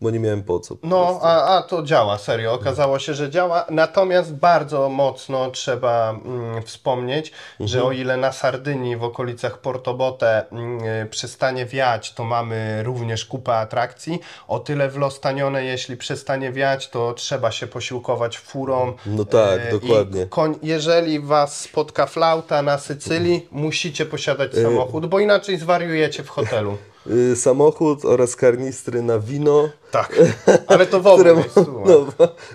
[0.00, 0.76] bo nie miałem po co.
[0.76, 2.52] po No, a, a to działa, serio.
[2.52, 3.66] Okazało się, że działa.
[3.70, 10.84] Natomiast bardzo mocno trzeba mm, wspomnieć, że o ile na Sardynii w okolicach Portobote mm,
[10.84, 14.20] y, przestanie wiać, to mamy również kupę atrakcji.
[14.48, 18.92] O tyle w Lostanione, jeśli przestanie wiać, to trzeba się posiłkować furą.
[19.06, 20.26] No tak, E, dokładnie.
[20.26, 26.28] Koń, jeżeli was spotka flauta na Sycylii, musicie posiadać E, samochód, bo inaczej zwariujecie w
[26.28, 26.76] hotelu.
[27.10, 29.68] Y, samochód oraz karnistry na wino.
[29.90, 30.20] Tak,
[30.66, 31.82] ale to w obu które miejscu.
[31.86, 32.06] no,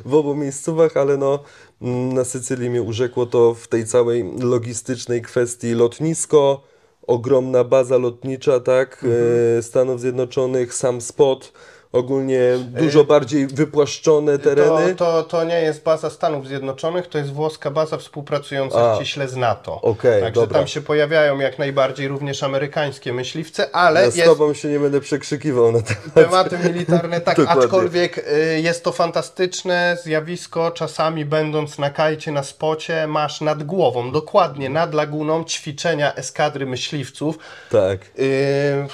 [0.05, 1.39] w- obu miejscówach, ale no
[1.81, 6.61] mm, na Sycylii mnie urzekło to w tej całej logistycznej kwestii lotnisko,
[7.07, 9.21] ogromna baza lotnicza, tak, Mhm.
[9.59, 11.53] e, Stanów Zjednoczonych, sam spot,
[11.95, 14.95] ogólnie dużo bardziej wypłaszczone tereny.
[14.95, 18.95] To, to, to nie jest baza Stanów Zjednoczonych, to jest włoska baza współpracująca A.
[18.95, 19.81] ściśle z NATO.
[19.81, 20.60] Okej, Także dobra.
[20.60, 24.79] tam się pojawiają jak najbardziej również amerykańskie myśliwce, ale Ja z jest tobą się nie
[24.79, 26.13] będę przekrzykiwał na temat.
[26.13, 33.08] tematy militarne, tak, aczkolwiek y, jest to fantastyczne zjawisko, czasami będąc na kajcie, na spocie,
[33.08, 37.38] masz nad głową, dokładnie nad laguną ćwiczenia eskadry myśliwców
[37.71, 37.99] Tak.
[38.19, 38.88] y,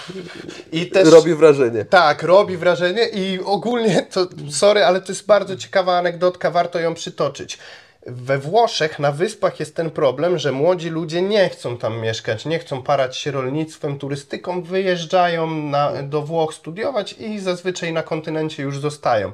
[0.72, 1.10] i też...
[1.12, 1.86] Robi wrażenie.
[1.86, 6.93] Tak, robi wrażenie i ogólnie to, sorry, ale to jest bardzo ciekawa anegdotka, warto ją
[6.93, 7.58] przytoczyć.
[8.06, 12.60] We Włoszech na wyspach jest ten problem, że młodzi ludzie nie chcą tam mieszkać, nie
[12.60, 18.80] chcą parać się rolnictwem, turystyką, wyjeżdżają na, do Włoch studiować i zazwyczaj na kontynencie już
[18.80, 19.32] zostają.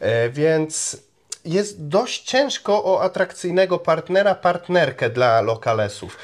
[0.00, 0.96] E, więc
[1.44, 6.16] jest dość ciężko o atrakcyjnego partnera, partnerkę dla lokalesów.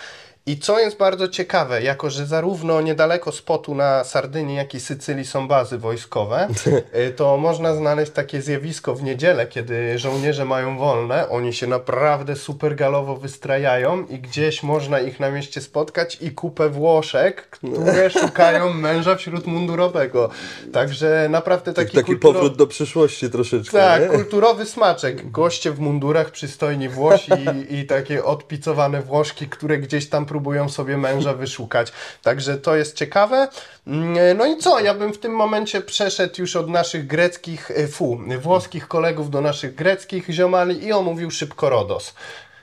[0.49, 5.25] I co jest bardzo ciekawe, jako że zarówno niedaleko spotu na Sardynii, jak i Sycylii
[5.25, 6.49] są bazy wojskowe,
[7.09, 12.37] y, to można znaleźć takie zjawisko w niedzielę, kiedy żołnierze mają wolne, oni się naprawdę
[12.37, 18.73] super galowo wystrajają i gdzieś można ich na mieście spotkać i kupę Włoszek, które szukają
[18.73, 20.31] męża wśród mundurowego.
[20.73, 23.79] Także naprawdę taki, Taki kulturo- powrót do przyszłości troszeczkę.
[23.79, 24.09] tak, nie?
[24.09, 25.31] kulturowy smaczek.
[25.31, 27.33] Goście w mundurach, przystojni Włosi
[27.71, 31.93] i, i takie odpicowane Włoszki, które gdzieś tam próbują sobie męża wyszukać.
[32.23, 33.49] Także to jest ciekawe.
[33.87, 34.81] Mm, No i co?
[34.81, 39.41] Ja bym w tym momencie przeszedł już od naszych greckich, e, fu, włoskich kolegów do
[39.41, 42.15] naszych greckich ziomali i omówił szybko Rodos.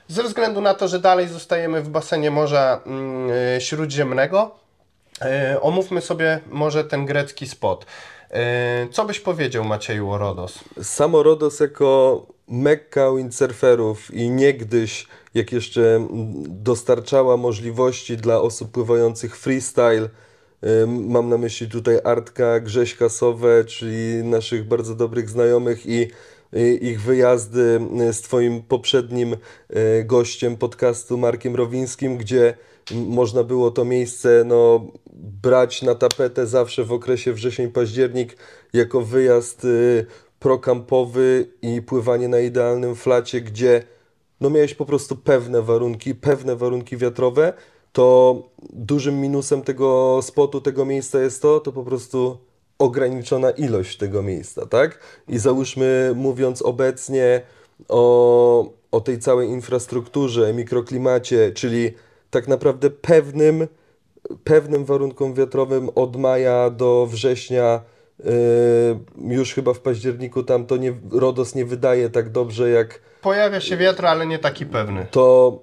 [0.08, 4.50] Ze względu na to, że dalej zostajemy w basenie Morza mm, e, Śródziemnego,
[5.20, 7.86] e, omówmy sobie może ten grecki spot.
[8.92, 10.58] Co byś powiedział Macieju o Rodos?
[10.82, 16.08] Samo Rodos jako mekka windsurferów i niegdyś, jak jeszcze
[16.48, 20.08] dostarczała możliwości dla osób pływających freestyle,
[20.86, 26.10] mam na myśli tutaj Artka, Grześka Sowę, czyli naszych bardzo dobrych znajomych i
[26.80, 27.80] ich wyjazdy
[28.10, 32.54] y, z Twoim poprzednim y, gościem podcastu Markiem Rowińskim, gdzie
[32.92, 34.86] można było to miejsce no,
[35.42, 38.36] brać na tapetę zawsze w okresie wrzesień-październik
[38.72, 40.06] jako wyjazd y,
[40.44, 43.82] prokampowy i pływanie na idealnym flacie, gdzie
[44.40, 47.52] no miałeś po prostu pewne warunki, pewne warunki wiatrowe,
[47.92, 48.36] to
[48.72, 52.38] dużym minusem tego spotu, tego miejsca jest to, to po prostu
[52.78, 54.98] ograniczona ilość tego miejsca, tak?
[55.28, 57.42] I załóżmy, mówiąc obecnie
[57.88, 61.90] o, o tej całej infrastrukturze, mikroklimacie, czyli
[62.30, 63.68] tak naprawdę pewnym,
[64.44, 67.80] pewnym warunkom wiatrowym od maja do września,
[69.28, 73.76] już chyba w październiku tam to nie, RODOS nie wydaje tak dobrze jak Pojawia się
[73.76, 75.06] wiatr, ale nie taki pewny.
[75.10, 75.58] to,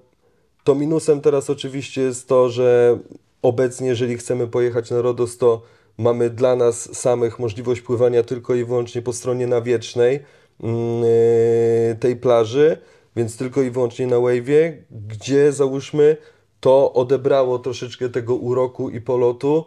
[0.63, 2.97] to minusem teraz oczywiście jest to, że
[3.41, 5.61] obecnie, jeżeli chcemy pojechać na Rodos, to
[5.97, 10.19] mamy dla nas samych możliwość pływania tylko i wyłącznie po stronie nawiecznej
[10.63, 12.77] yy, tej plaży,
[13.15, 16.17] więc tylko i wyłącznie na wave'ie, gdzie załóżmy
[16.59, 19.65] to odebrało troszeczkę tego uroku i polotu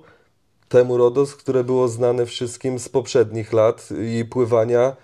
[0.69, 4.97] temu Rodos, które było znane wszystkim z poprzednich lat i pływania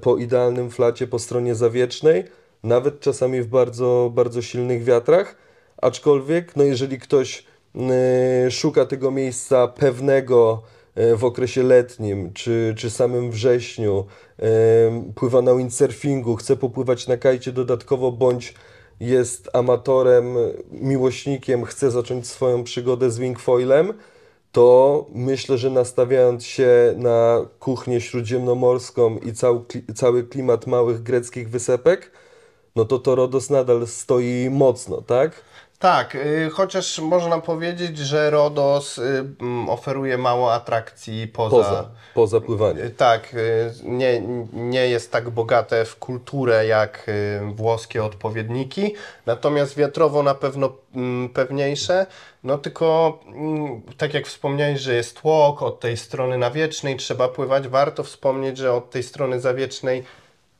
[0.00, 2.24] po idealnym flacie po stronie zawiecznej,
[2.62, 5.36] nawet czasami w bardzo, bardzo silnych wiatrach,
[5.76, 7.44] aczkolwiek no jeżeli ktoś
[8.46, 10.62] y, szuka tego miejsca pewnego
[10.98, 14.04] y, w okresie letnim, czy, czy samym wrześniu,
[14.38, 14.44] y,
[15.14, 18.54] pływa na windsurfingu, chce popływać na kajcie dodatkowo, bądź
[19.00, 20.34] jest amatorem,
[20.70, 23.92] miłośnikiem, chce zacząć swoją przygodę z wingfoilem,
[24.52, 32.12] to myślę, że nastawiając się na kuchnię śródziemnomorską i kli- cały klimat małych greckich wysepek,
[32.76, 35.44] no to to Rodos nadal stoi mocno, tak?
[35.78, 39.02] Tak, y, chociaż można powiedzieć, że Rodos y,
[39.40, 41.56] mm, oferuje mało atrakcji poza.
[41.56, 42.86] Poza, poza pływaniem.
[42.86, 43.36] Y, Tak,
[43.82, 47.06] nie, nie jest tak bogate w kulturę jak
[47.54, 48.94] włoskie odpowiedniki,
[49.26, 52.06] natomiast wiatrowo na pewno mm, pewniejsze.
[52.44, 57.68] No tylko, mm, tak jak wspomniałeś, że jest tłok od tej strony nawiecznej, trzeba pływać.
[57.68, 60.04] Warto wspomnieć, że od tej strony zawiecznej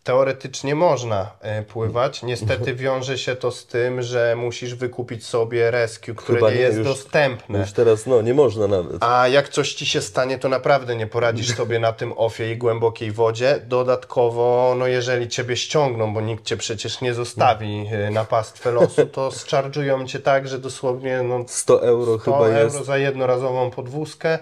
[0.09, 2.23] teoretycznie można e, pływać.
[2.23, 6.63] Niestety wiąże się to z tym, że musisz wykupić sobie rescue, które Chyba nie nie,
[6.63, 7.59] jest dostępne.
[7.59, 9.05] Już teraz, no, nie można nawet.
[9.05, 12.57] A jak coś ci się stanie, to naprawdę nie poradzisz sobie na tym ofie i
[12.57, 13.61] głębokiej wodzie.
[13.67, 19.07] Dodatkowo, no jeżeli ciebie ściągną, bo nikt cię przecież nie zostawi y, na pastwę losu,
[19.07, 22.85] to zczarżują cię tak, że dosłownie no, 100 euro 100 chyba euro jest.
[22.85, 24.39] za jednorazową podwózkę.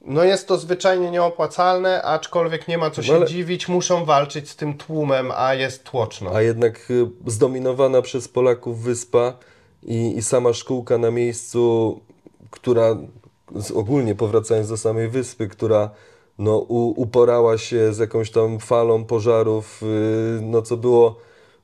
[0.00, 4.50] No jest to zwyczajnie nieopłacalne, aczkolwiek nie ma co się No ale- dziwić, muszą walczyć
[4.50, 6.30] z tym tłumem, a jest tłoczno.
[6.34, 9.32] A jednak y, zdominowana przez Polaków wyspa
[9.82, 12.00] i, i sama szkółka na miejscu,
[12.50, 12.96] która
[13.74, 15.90] ogólnie powracając do samej wyspy, która
[16.38, 19.86] no, u, uporała się z jakąś tam falą pożarów, y,
[20.42, 21.16] no co było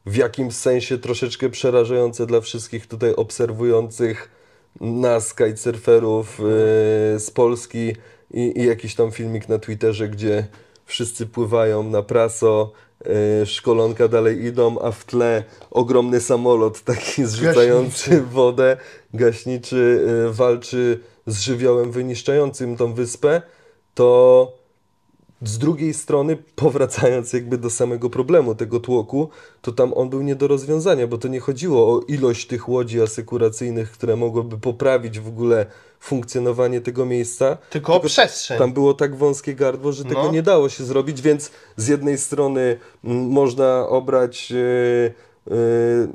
[0.06, 4.30] w jakimś sensie troszeczkę przerażające dla wszystkich tutaj obserwujących
[4.80, 6.42] nas, kitesurferów y,
[7.18, 7.92] z Polski
[8.34, 10.46] i, i jakiś tam filmik na Twitterze, gdzie
[10.86, 12.72] wszyscy pływają na praso,
[13.42, 18.76] y, szkolonka dalej idą, a w tle ogromny samolot taki zrzucający wodę,
[19.14, 23.42] gaśniczy, y, walczy z żywiołem wyniszczającym tą wyspę,
[23.94, 24.63] to
[25.42, 29.28] z drugiej strony, powracając jakby do samego problemu tego tłoku,
[29.62, 33.00] to tam on był nie do rozwiązania, bo to nie chodziło o ilość tych łodzi
[33.02, 35.66] asykuracyjnych, które mogłyby poprawić w ogóle
[36.00, 37.56] funkcjonowanie tego miejsca.
[37.70, 38.58] Tylko o przestrzeń.
[38.58, 40.32] Tam było tak wąskie gardło, że tego No.
[40.32, 45.14] nie dało się zrobić, więc z jednej strony mm, można obrać, yy,
[45.50, 46.08] yy,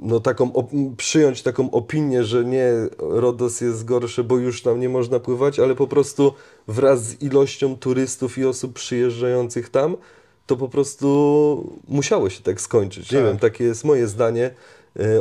[0.00, 0.52] no taką,
[0.96, 5.74] przyjąć taką opinię, że nie, Rodos jest gorszy, bo już tam nie można pływać, ale
[5.74, 6.32] po prostu
[6.68, 9.96] wraz z ilością turystów i osób przyjeżdżających tam,
[10.46, 13.12] to po prostu musiało się tak skończyć.
[13.12, 13.26] Nie Tak.
[13.26, 14.50] wiem, takie jest moje zdanie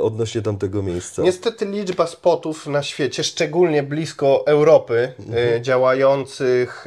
[0.02, 1.22] odnośnie tamtego miejsca.
[1.22, 5.14] Niestety liczba spotów na świecie, szczególnie blisko Europy,
[5.58, 6.86] y, działających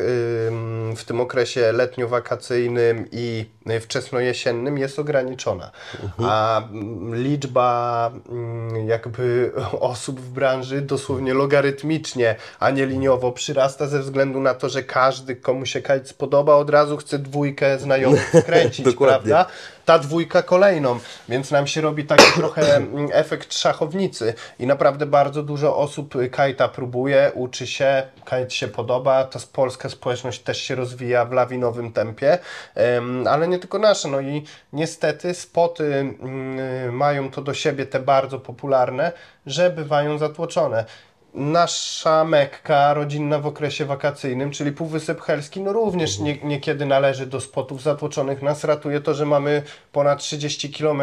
[0.49, 3.47] ym, w tym okresie letnio-wakacyjnym i
[3.81, 5.71] wczesnojesiennym jest ograniczona.
[6.19, 14.01] A mm, liczba mm, jakby osób w branży dosłownie logarytmicznie, a nie liniowo przyrasta ze
[14.01, 18.33] względu na to, że każdy, komu się kite spodoba, od razu chce dwójkę znajomych
[18.85, 18.97] Dokładnie.
[18.97, 19.47] prawda?
[19.89, 20.99] Ta dwójka kolejną,
[21.29, 26.31] więc nam się robi taki trochę mm, efekt szachownicy i naprawdę bardzo dużo osób y,
[26.31, 31.93] kajta próbuje, uczy się, kajt się podoba, ta polska społeczność też się rozwija w lawinowym
[31.93, 32.39] tempie,
[32.75, 38.01] em, ale nie tylko nasze, no i niestety spoty mm, mają to do siebie te
[38.01, 39.13] bardzo popularne,
[39.47, 40.85] że bywają zatłoczone.
[41.35, 47.41] Nasza Mekka rodzinna w okresie wakacyjnym, czyli Półwysep Helski, no również nie, niekiedy należy do
[47.41, 48.43] spotów zatłoczonych.
[48.43, 49.63] Nas ratuje to, że mamy
[49.93, 51.03] ponad 30 km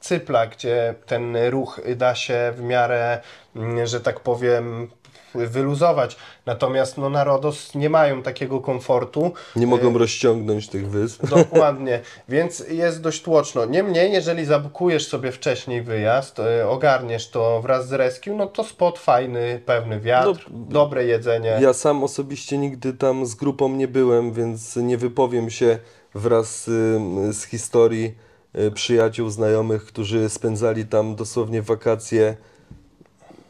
[0.00, 3.20] cypla, gdzie ten ruch da się w miarę,
[3.56, 4.90] mm, że tak powiem,
[5.34, 6.16] wyluzować.
[6.46, 9.32] Natomiast no, na Rodos nie mają takiego komfortu.
[9.56, 11.26] Nie mogą rozciągnąć tych wysp.
[11.26, 13.64] Dokładnie, więc jest dość tłoczno.
[13.64, 18.98] Niemniej, jeżeli zabukujesz sobie wcześniej wyjazd, e, ogarniesz to wraz z rescue, no to spot
[18.98, 21.58] fajny, pewny wiatr, dobre jedzenie.
[21.60, 25.78] Ja sam osobiście nigdy tam z grupą nie byłem, więc nie wypowiem się
[26.14, 26.64] wraz
[27.32, 28.14] z historii
[28.58, 32.36] y, przyjaciół, znajomych, którzy spędzali tam dosłownie wakacje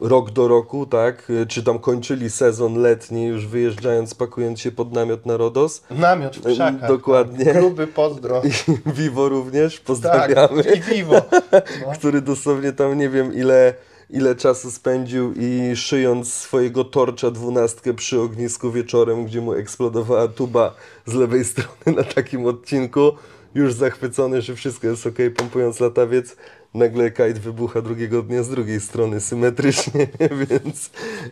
[0.09, 1.31] rok do roku, tak?
[1.31, 5.83] Y, Czy tam kończyli sezon letni, już wyjeżdżając, pakując się pod namiot na Rodos.
[5.91, 6.89] Namiot w krzakach.
[6.89, 7.45] Dokładnie.
[7.55, 8.43] Gruby pozdro.
[8.49, 10.63] I Vivo również, Tak, pozdrawiamy.
[10.63, 11.15] i piwo.
[11.53, 11.93] No.
[11.99, 13.75] który dosłownie tam nie wiem ile,
[14.11, 20.75] ile czasu spędził i szyjąc swojego torcza dwunastkę przy ognisku wieczorem, gdzie mu eksplodowała tuba
[21.07, 23.13] z lewej strony na takim odcinku,
[23.55, 26.37] już zachwycony, że wszystko jest ok, pompując latawiec,
[26.75, 30.07] nagle kite wybucha drugiego dnia z drugiej strony symetrycznie,
[30.49, 30.91] więc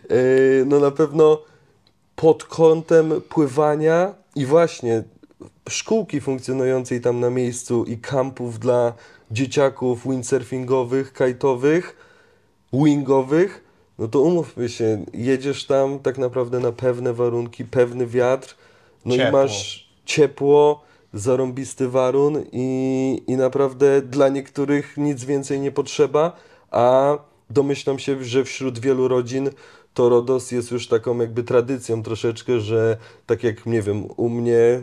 [0.09, 1.41] yy, no na pewno
[2.15, 5.03] pod kątem pływania i właśnie
[5.69, 8.93] szkółki funkcjonującej tam na miejscu i kampów dla
[9.31, 11.95] dzieciaków windsurfingowych, kajtowych,
[12.73, 13.63] wingowych,
[13.99, 18.55] no to umówmy się, jedziesz tam tak naprawdę na pewne warunki, pewny wiatr,
[19.05, 19.31] no i Ciepło.
[19.31, 26.35] masz ciepło, zarąbisty warun i, i naprawdę dla niektórych nic więcej nie potrzeba,
[26.71, 27.17] a
[27.49, 29.49] domyślam się, że wśród wielu rodzin
[29.93, 34.81] to Rodos jest już taką jakby tradycją troszeczkę, że tak jak, nie wiem, u mnie,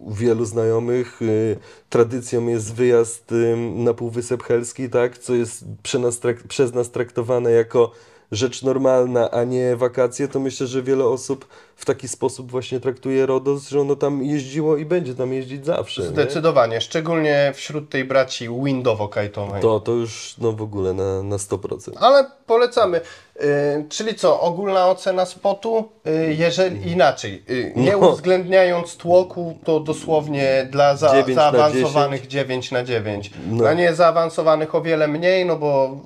[0.00, 1.56] u wielu znajomych, y,
[1.88, 7.50] tradycją jest wyjazd y, na Półwysep Helski, tak, co jest przy nas przez nas traktowane
[7.50, 7.90] jako
[8.34, 13.26] rzecz normalna, a nie wakacje, to myślę, że wiele osób w taki sposób właśnie traktuje
[13.26, 16.02] Rodos, że ono tam jeździło i będzie tam jeździć zawsze.
[16.02, 16.08] nie?
[16.08, 19.60] Zdecydowanie, szczególnie wśród tej braci windowo-kajtowej.
[19.60, 21.92] To, to już no w ogóle na, na 100%.
[22.00, 23.00] Ale polecamy.
[23.42, 25.88] Y, czyli co, ogólna ocena spotu?
[26.06, 27.98] Y, jeżeli inaczej, y, nie No.
[27.98, 33.30] uwzględniając tłoku, to dosłownie dla za, 9 na zaawansowanych 9 na 9.
[33.50, 33.56] No.
[33.56, 35.96] Dla niezaawansowanych o wiele mniej, no bo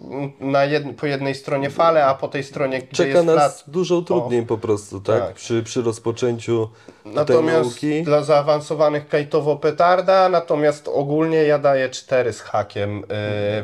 [0.41, 3.97] na jed, po jednej stronie fale, a po tej stronie, gdzie Czeka jest nas dużo
[3.97, 5.21] utrudnień po prostu, tak?
[5.27, 5.35] Tak.
[5.35, 6.69] Przy, przy rozpoczęciu
[7.05, 13.05] tej Natomiast dla zaawansowanych kajtowo petarda, natomiast ogólnie ja daję 4 z hakiem y,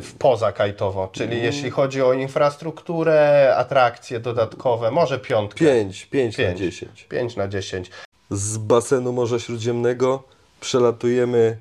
[0.00, 1.44] w poza kajtowo, czyli Mm.
[1.44, 5.64] jeśli chodzi o infrastrukturę, atrakcje dodatkowe, może piątkę.
[5.64, 6.58] 5, 5 na Pięć.
[6.58, 7.06] 10.
[7.08, 7.90] 5 na 10.
[8.30, 10.22] Z basenu Morza Śródziemnego
[10.60, 11.56] przelatujemy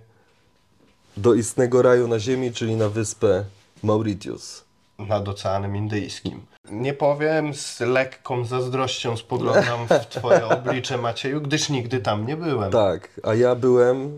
[1.18, 3.44] do istnego raju na ziemi, czyli na wyspę
[3.84, 4.64] Mauritius.
[5.00, 6.42] nad Oceanem Indyjskim.
[6.72, 12.72] Nie powiem, z lekką zazdrością spoglądam w Twoje oblicze, Macieju, gdyż nigdy tam nie byłem.
[12.72, 14.18] Tak, a ja byłem,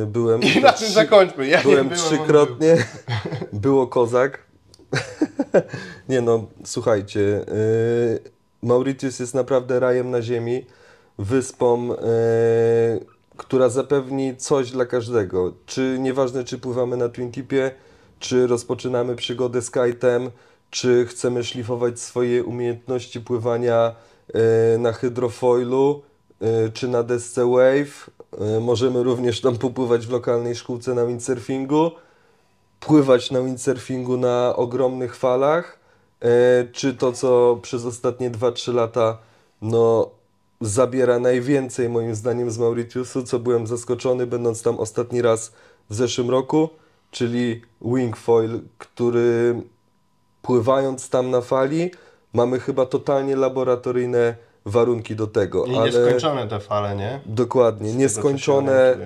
[0.00, 1.46] yy, byłem I na tym zakończmy.
[1.46, 2.76] Ja byłem nie byłem, trzykrotnie,
[3.52, 4.45] było kozak.
[6.08, 8.20] nie no, słuchajcie, yy,
[8.62, 10.66] Mauritius jest naprawdę rajem na ziemi,
[11.18, 11.96] wyspą, yy,
[13.36, 15.52] która zapewni coś dla każdego.
[15.66, 17.70] Czy nieważne, czy pływamy na Twin Tipie,
[18.18, 20.30] czy rozpoczynamy przygodę z kite'em,
[20.70, 23.94] czy chcemy szlifować swoje umiejętności pływania
[24.34, 24.40] yy,
[24.78, 26.02] na hydrofoilu,
[26.40, 28.10] yy, czy na desce wave.
[28.40, 31.90] Yy, możemy również tam popływać w lokalnej szkółce na windsurfingu
[32.86, 35.78] pływać na windsurfingu na ogromnych falach,
[36.20, 36.28] e,
[36.72, 39.18] czy to, co przez ostatnie 2-3 lata
[39.62, 40.10] no,
[40.60, 45.52] zabiera najwięcej moim zdaniem z Mauritiusu, co byłem zaskoczony, będąc tam ostatni raz
[45.90, 46.68] w zeszłym roku,
[47.10, 49.62] czyli wingfoil, który
[50.42, 51.90] pływając tam na fali,
[52.32, 54.34] mamy chyba totalnie laboratoryjne
[54.64, 55.66] warunki do tego.
[55.66, 57.20] I ale nieskończone te fale, nie?
[57.26, 58.96] Dokładnie, nieskończone,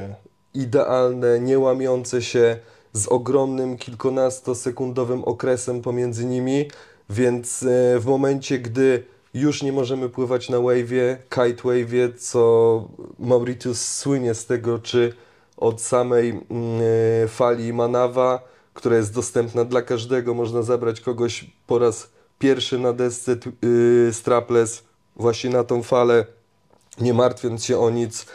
[0.54, 2.56] idealne, nie łamiące się
[2.92, 6.64] z ogromnym kilkunastosekundowym okresem pomiędzy nimi,
[7.10, 7.66] więc e,
[7.98, 12.88] w momencie, gdy już nie możemy pływać na wave'ie, kite wave'ie, co
[13.18, 15.12] Mauritius słynie z tego, czy
[15.56, 16.44] od samej mm,
[17.24, 22.92] e, fali Manawa, która jest dostępna dla każdego, można zabrać kogoś po raz pierwszy na
[22.92, 24.82] desce y, strapless
[25.16, 26.26] właśnie na tą falę,
[27.00, 28.26] nie martwiąc się o nic,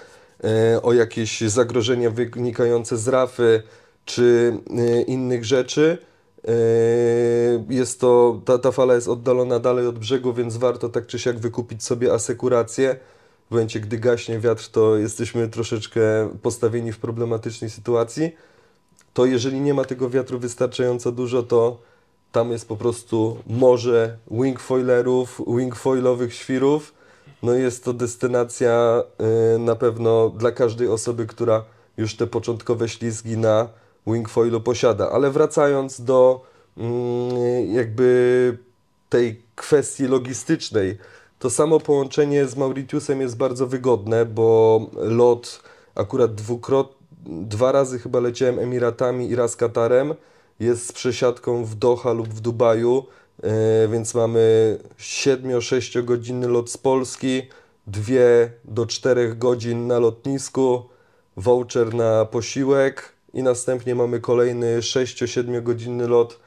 [0.44, 3.64] e, o jakieś zagrożenia wynikające z rafy
[4.06, 5.98] czy e, innych rzeczy.
[6.48, 6.52] E,
[7.70, 11.40] Jest to, ta, ta fala jest oddalona dalej od brzegu, więc warto tak czy siak
[11.40, 12.96] wykupić sobie asekurację.
[13.48, 16.02] W momencie, gdy gaśnie wiatr, to jesteśmy troszeczkę
[16.42, 18.32] postawieni w problematycznej sytuacji.
[19.14, 21.80] To jeżeli nie ma tego wiatru wystarczająco dużo, to
[22.32, 26.94] tam jest po prostu morze wingfoilerów, wingfoilowych świrów.
[27.44, 29.04] No jest to destynacja
[29.56, 31.66] y, na pewno dla każdej osoby, która
[31.98, 33.70] już te początkowe ślizgi na
[34.08, 35.12] wingfoilu posiada.
[35.12, 36.42] Ale wracając do
[36.78, 38.58] mm, jakby
[39.10, 40.98] tej kwestii logistycznej,
[41.40, 45.64] to samo połączenie z Mauritiusem jest bardzo wygodne, bo lot
[45.96, 46.96] akurat dwukrot,
[47.26, 50.14] dwa razy chyba leciałem Emiratami i raz Katarem.
[50.60, 53.06] Jest z przesiadką w Doha lub w Dubaju,
[53.44, 57.42] e, więc mamy 7-6 godzinny lot z Polski,
[57.88, 58.14] 2
[58.66, 60.84] do 4 godzin na lotnisku,
[61.38, 66.40] voucher na posiłek i następnie mamy kolejny 6-7 godzinny lot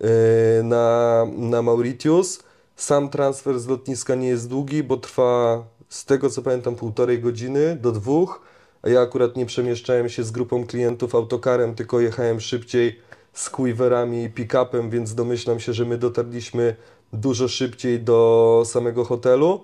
[0.00, 2.42] e, na, na Mauritius.
[2.76, 7.76] Sam transfer z lotniska nie jest długi, bo trwa z tego co pamiętam półtorej godziny
[7.76, 8.40] do dwóch,
[8.82, 13.00] a ja akurat nie przemieszczałem się z grupą klientów autokarem, tylko jechałem szybciej
[13.32, 16.76] z quiverami i pick-upem, więc domyślam się, że my dotarliśmy
[17.12, 19.60] dużo szybciej do samego hotelu.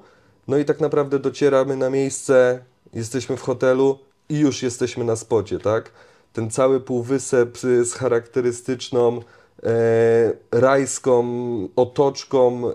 [0.48, 2.64] No i tak naprawdę docieramy na miejsce,
[2.94, 3.98] jesteśmy w hotelu
[4.28, 5.92] i już jesteśmy na spocie, tak?
[6.32, 9.20] Ten cały półwysep z charakterystyczną
[9.62, 9.70] e,
[10.52, 11.24] rajską
[11.76, 12.74] otoczką, e,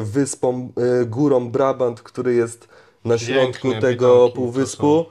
[0.00, 2.68] wyspą, e, górą Brabant, który jest
[3.04, 5.06] na środku Piękne tego widoki półwyspu.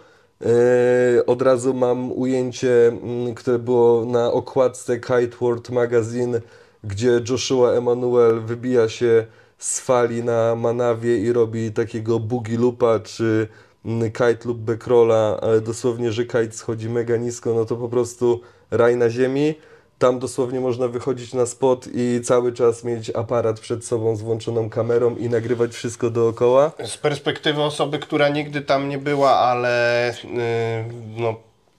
[0.45, 6.41] E, od razu mam ujęcie, mm, które było na okładce Kite World Magazine,
[6.84, 9.25] gdzie Joshua Emanuel wybija się
[9.57, 13.47] z fali na Manawie i robi takiego boogie loopa, czy
[13.86, 18.95] kite lub backrolla, ale dosłownie, że kite schodzi mega nisko, no to po prostu raj
[18.95, 19.55] na ziemi.
[19.99, 24.69] Tam dosłownie można wychodzić na spot i cały czas mieć aparat przed sobą z włączoną
[24.69, 26.71] kamerą i nagrywać wszystko dookoła.
[26.86, 31.36] Z perspektywy osoby, która nigdy tam nie była, ale yy, no,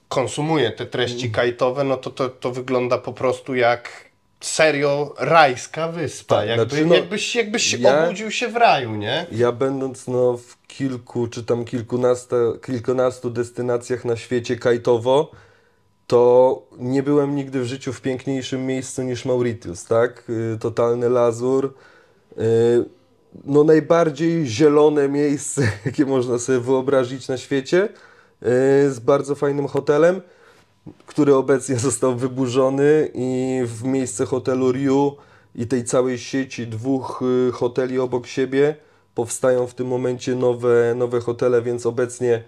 [0.09, 4.04] konsumuje te treści kajtowe, no to, to to wygląda po prostu jak
[4.45, 6.35] serio rajska wyspa.
[6.35, 9.25] Tak, jakby, znaczy, no, jakbyś, jakbyś ja- obudził się w raju, nie?
[9.31, 12.35] Ja będąc no, w kilku czy tam kilkunastu,
[12.65, 15.31] kilkunastu destynacjach na świecie kajtowo,
[16.07, 20.23] to nie byłem nigdy w życiu w piękniejszym miejscu niż Mauritius, tak?
[20.29, 21.73] Y, Totalny lazur.
[22.37, 22.85] Y,
[23.45, 30.21] No najbardziej zielone miejsce, jakie można sobie wyobrazić na świecie, y, z bardzo fajnym hotelem,
[31.05, 35.15] który obecnie został wyburzony i w miejsce hotelu Riu
[35.55, 38.75] i tej całej sieci dwóch y, hoteli obok siebie
[39.15, 42.43] powstają w tym momencie nowe, nowe hotele, więc obecnie y,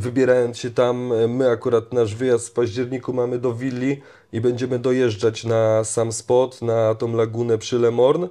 [0.00, 4.00] wybierając się tam, y, my akurat nasz wyjazd w październiku mamy do willi
[4.32, 8.28] i będziemy dojeżdżać na sam spot, na tą lagunę przy Lemorn,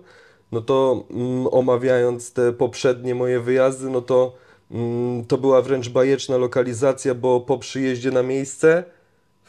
[0.52, 4.34] no to mm, omawiając te poprzednie moje wyjazdy, no to
[4.72, 8.84] mm, to była wręcz bajeczna lokalizacja, bo po przyjeździe na miejsce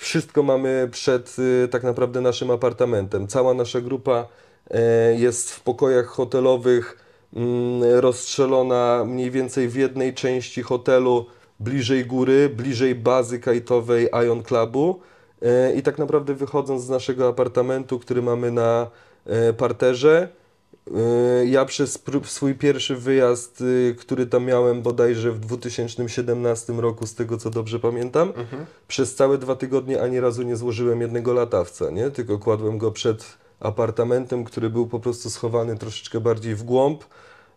[0.01, 3.27] wszystko mamy przed y, tak naprawdę naszym apartamentem.
[3.27, 4.27] Cała nasza grupa
[4.71, 6.99] e, jest w pokojach hotelowych
[7.37, 11.27] mm, rozstrzelona mniej więcej w jednej części hotelu
[11.61, 15.01] bliżej góry, bliżej bazy kajtowej Ion Clubu.
[15.43, 18.91] E, I tak naprawdę wychodząc z naszego apartamentu, który mamy na
[19.27, 20.29] e, parterze,
[21.45, 27.39] ja przez swój pierwszy wyjazd, y, który tam miałem bodajże w 2017 roku, z tego
[27.39, 28.33] co dobrze pamiętam,
[28.89, 32.11] przez całe dwa tygodnie ani razu nie złożyłem jednego latawca, nie?
[32.11, 33.25] tylko kładłem go przed
[33.61, 37.05] apartamentem, który był po prostu schowany troszeczkę bardziej w głąb.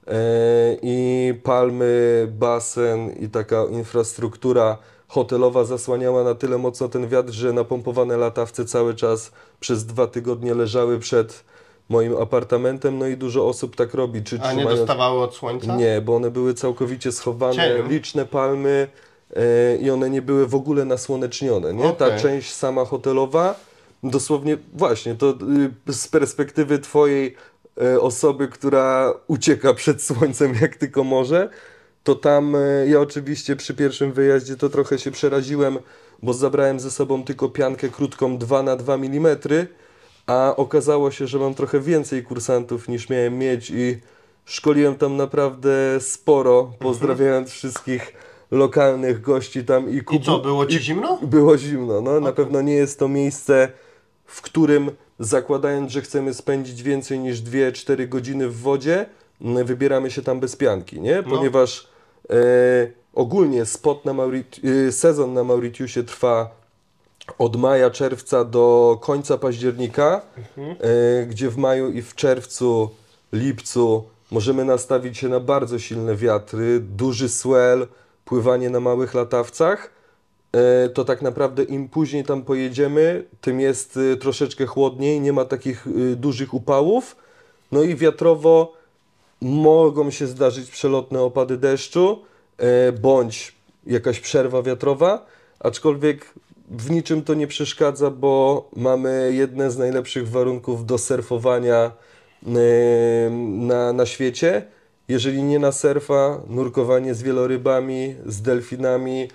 [0.07, 7.53] E, I palmy, basen i taka infrastruktura hotelowa zasłaniała na tyle mocno ten wiatr, że
[7.53, 11.43] napompowane latawce cały czas przez dwa tygodnie leżały przed
[11.89, 12.97] moim apartamentem.
[12.99, 14.23] No i dużo osób tak robi.
[14.23, 15.75] Czy A nie trzymają- dostawały od słońca?
[15.75, 17.89] nie, bo one były całkowicie schowane, Cieniem.
[17.89, 18.87] liczne palmy
[19.35, 21.91] e, i one nie były w ogóle nasłonecznione, nie?
[21.91, 22.21] Ta Okej.
[22.21, 23.55] część sama hotelowa,
[24.03, 25.29] dosłownie właśnie, to
[25.89, 27.35] y, z perspektywy twojej
[27.81, 31.49] e, osoby, która ucieka przed słońcem jak tylko może,
[32.03, 35.77] to tam e, ja oczywiście przy pierwszym wyjeździe to trochę się przeraziłem,
[36.23, 39.37] bo zabrałem ze sobą tylko piankę krótką 2 na 2 mm,
[40.27, 43.97] a okazało się, że mam trochę więcej kursantów niż miałem mieć i
[44.45, 48.13] szkoliłem tam naprawdę sporo, pozdrawiając wszystkich
[48.51, 50.25] lokalnych gości tam i I kubu.
[50.25, 51.19] co, było ci i- zimno?
[51.21, 52.19] Było zimno, no.
[52.19, 53.69] Na pewno nie jest to miejsce,
[54.25, 59.05] w którym zakładając, że chcemy spędzić więcej niż 2-4 godziny w wodzie,
[59.65, 61.15] wybieramy się tam bez pianki, nie?
[61.15, 61.23] No.
[61.37, 61.87] Ponieważ
[62.29, 62.35] e,
[63.13, 66.62] ogólnie spot na Maurit- e, sezon na Mauritiusie trwa
[67.37, 70.21] od maja, czerwca do końca października,
[70.57, 72.89] e, gdzie w maju i w czerwcu,
[73.33, 77.87] lipcu możemy nastawić się na bardzo silne wiatry, duży swell,
[78.25, 79.89] pływanie na małych latawcach.
[80.51, 85.45] E, to tak naprawdę im później tam pojedziemy, tym jest e, troszeczkę chłodniej, nie ma
[85.45, 87.15] takich dużych upałów.
[87.71, 88.73] No i wiatrowo
[89.41, 92.21] mogą się zdarzyć przelotne opady deszczu,
[93.01, 93.55] bądź
[93.87, 95.25] jakaś przerwa wiatrowa,
[95.59, 96.33] aczkolwiek
[96.69, 101.91] w niczym to nie przeszkadza, bo mamy jedne z najlepszych warunków do surfowania
[102.45, 104.65] e, na, na świecie.
[105.07, 109.27] Jeżeli nie na surfa, nurkowanie z wielorybami, z delfinami,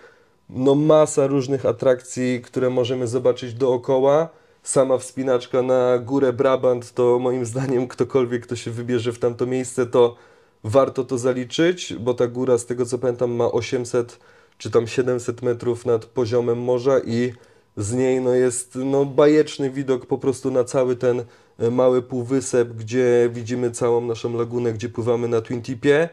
[0.50, 4.28] no masa różnych atrakcji, które możemy zobaczyć dookoła.
[4.62, 9.86] Sama wspinaczka na górę Brabant, to moim zdaniem ktokolwiek, kto się wybierze w tamto miejsce,
[9.86, 10.16] to
[10.64, 14.18] warto to zaliczyć, bo ta góra, z tego co pamiętam, ma 800
[14.58, 17.32] czy tam 700 metrów nad poziomem morza i
[17.76, 21.24] z niej no, jest no, bajeczny widok po prostu na cały ten
[21.58, 26.08] e, mały półwysep, gdzie widzimy całą naszą lagunę, gdzie pływamy na Twin Tipie.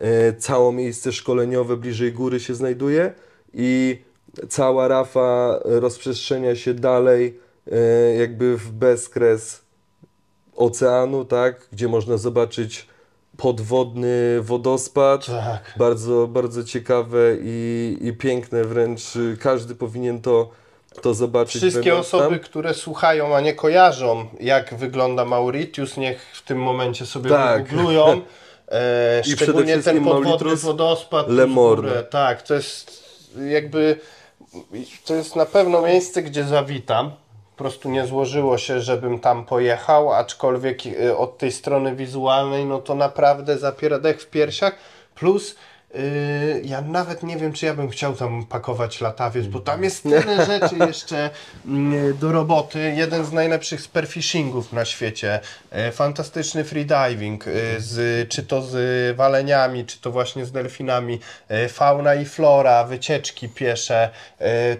[0.00, 3.12] E, Całe miejsce szkoleniowe bliżej góry się znajduje
[3.54, 3.98] i
[4.48, 7.38] cała rafa rozprzestrzenia się dalej
[7.72, 9.60] e, jakby w bezkres
[10.56, 12.88] oceanu, tak, gdzie można zobaczyć
[13.38, 15.26] podwodny wodospad.
[15.26, 15.74] Tak.
[15.76, 19.02] Bardzo, bardzo ciekawe i, i piękne wręcz.
[19.40, 20.50] Każdy powinien to,
[21.02, 21.62] to zobaczyć.
[21.62, 22.38] Wszystkie osoby, tam.
[22.38, 27.62] które słuchają, a nie kojarzą, jak wygląda Mauritius, niech w tym momencie sobie Tak.
[27.64, 28.20] wygooglują.
[28.70, 31.28] E, I szczególnie ten podwodny wodospad.
[31.28, 32.02] Lemorne.
[32.02, 33.02] Tak, to jest
[33.50, 34.00] jakby,
[35.04, 37.10] to jest na pewno miejsce, gdzie zawitam.
[37.58, 42.94] Prostu nie złożyło się, żebym tam pojechał, aczkolwiek e, od tej strony wizualnej, no to
[42.94, 44.74] naprawdę zapiera dech w piersiach.
[45.14, 45.56] Plus
[45.94, 50.02] Yy, ja nawet nie wiem, czy ja bym chciał tam pakować latawiec, bo tam jest
[50.02, 51.30] tyle rzeczy jeszcze
[51.66, 52.92] mm, do roboty.
[52.96, 55.40] Jeden z najlepszych spearfishingów na świecie.
[55.70, 61.20] E, Fantastyczny freediving, e, z, czy to z waleniami, czy to właśnie z delfinami.
[61.68, 64.10] Fauna i flora, wycieczki piesze,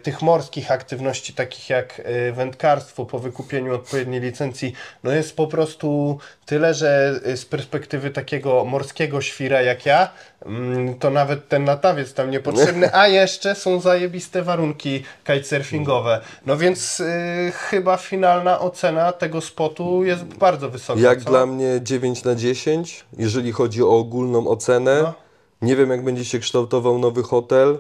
[0.03, 2.03] tych morskich aktywności takich jak
[2.33, 4.73] wędkarstwo po wykupieniu odpowiedniej licencji.
[5.05, 10.11] No jest po prostu tyle, że z perspektywy takiego morskiego świra jak ja,
[10.47, 16.21] mm, to nawet ten latawiec tam niepotrzebny, a jeszcze są zajebiste warunki kitesurfingowe.
[16.47, 21.01] No więc y, chyba finalna ocena tego spotu jest bardzo wysoka.
[21.01, 21.31] Jak co?
[21.31, 25.03] dla mnie 9 na 10, jeżeli chodzi o ogólną ocenę.
[25.03, 25.15] No.
[25.63, 27.79] Nie wiem, jak będzie się kształtował nowy hotel.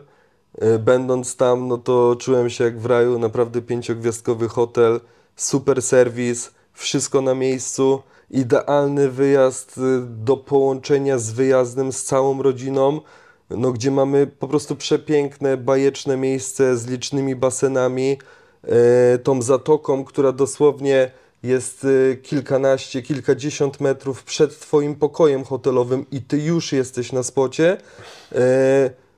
[0.60, 5.00] E, Będąc tam, no to czułem się jak w raju, naprawdę pięciogwiazdkowy hotel,
[5.36, 13.00] super serwis, wszystko na miejscu, idealny wyjazd y, do połączenia z wyjazdem z całą rodziną,
[13.50, 18.18] no gdzie mamy po prostu przepiękne, bajeczne miejsce z licznymi basenami,
[18.62, 21.10] e, tą zatoką, która dosłownie
[21.42, 27.76] jest y, kilkanaście, kilkadziesiąt metrów przed Twoim pokojem hotelowym i Ty już jesteś na spocie.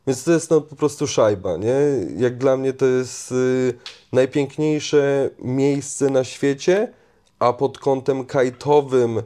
[0.06, 1.74] Więc to jest no po prostu szajba, nie?
[2.16, 3.74] Jak dla mnie to jest y,
[4.12, 6.92] najpiękniejsze miejsce na świecie,
[7.40, 9.22] a pod kątem kajtowym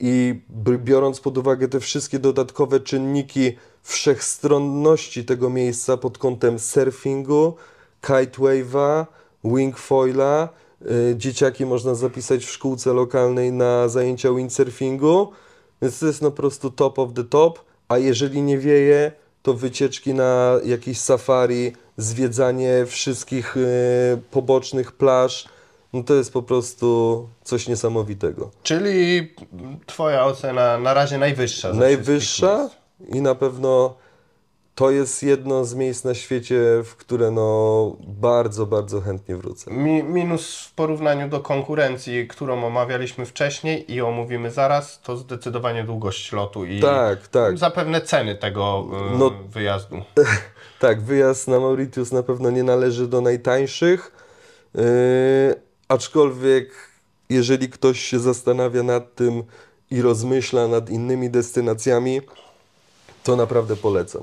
[0.00, 0.40] i
[0.78, 3.52] biorąc pod uwagę te wszystkie dodatkowe czynniki
[3.82, 7.54] wszechstronności tego miejsca pod kątem surfingu,
[8.02, 9.06] kitewave'a,
[9.44, 10.48] wingfoila,
[10.82, 15.32] y, dzieciaki można zapisać w szkółce lokalnej na zajęcia windsurfingu,
[15.82, 19.54] więc to jest no po prostu top of the top, a jeżeli nie wieje, to
[19.54, 23.60] wycieczki na jakieś safari, zwiedzanie wszystkich y,
[24.30, 25.48] pobocznych plaż,
[25.98, 28.50] no to jest po prostu coś niesamowitego.
[28.62, 29.34] Czyli
[29.86, 31.72] twoja ocena na razie najwyższa.
[31.72, 32.70] Najwyższa
[33.08, 33.94] i na pewno
[34.74, 39.70] to jest jedno z miejsc na świecie, w które no bardzo, bardzo chętnie wrócę.
[39.70, 46.32] Mi, minus w porównaniu do konkurencji, którą omawialiśmy wcześniej i omówimy zaraz, to zdecydowanie długość
[46.32, 47.58] lotu i Tak, tak.
[47.58, 49.96] zapewne ceny tego y, No- wyjazdu.
[50.80, 54.12] Tak, wyjazd na Mauritius na pewno nie należy do najtańszych,
[54.74, 54.82] yy,
[55.88, 56.88] aczkolwiek
[57.30, 59.42] jeżeli ktoś się zastanawia nad tym
[59.90, 62.20] i rozmyśla nad innymi destynacjami,
[63.24, 64.22] to naprawdę polecam.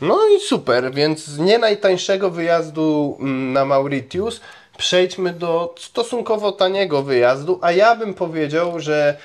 [0.00, 4.40] No i super, więc z nie najtańszego wyjazdu mm, na Mauritius
[4.78, 9.16] przejdźmy do stosunkowo taniego wyjazdu, a ja bym powiedział, że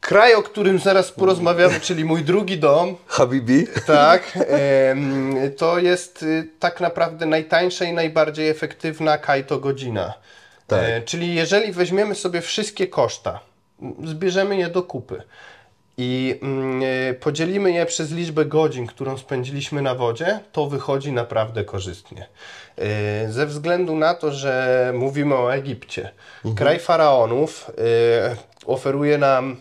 [0.00, 3.66] kraj, o którym zaraz porozmawiamy, czyli mój drugi dom, Habibi?
[3.86, 4.38] tak,
[5.56, 10.14] to jest y, tak naprawdę najtańsza i najbardziej efektywna kajto godzina.
[10.66, 10.84] Tak.
[10.84, 13.40] E, czyli jeżeli weźmiemy sobie wszystkie koszta,
[14.04, 15.22] zbierzemy je do kupy
[15.98, 16.40] i
[17.10, 22.26] e, podzielimy je przez liczbę godzin, którą spędziliśmy na wodzie, to wychodzi naprawdę korzystnie.
[22.78, 26.10] E, Ze względu na to, że mówimy o Egipcie,
[26.56, 28.36] kraj faraonów e,
[28.66, 29.56] oferuje nam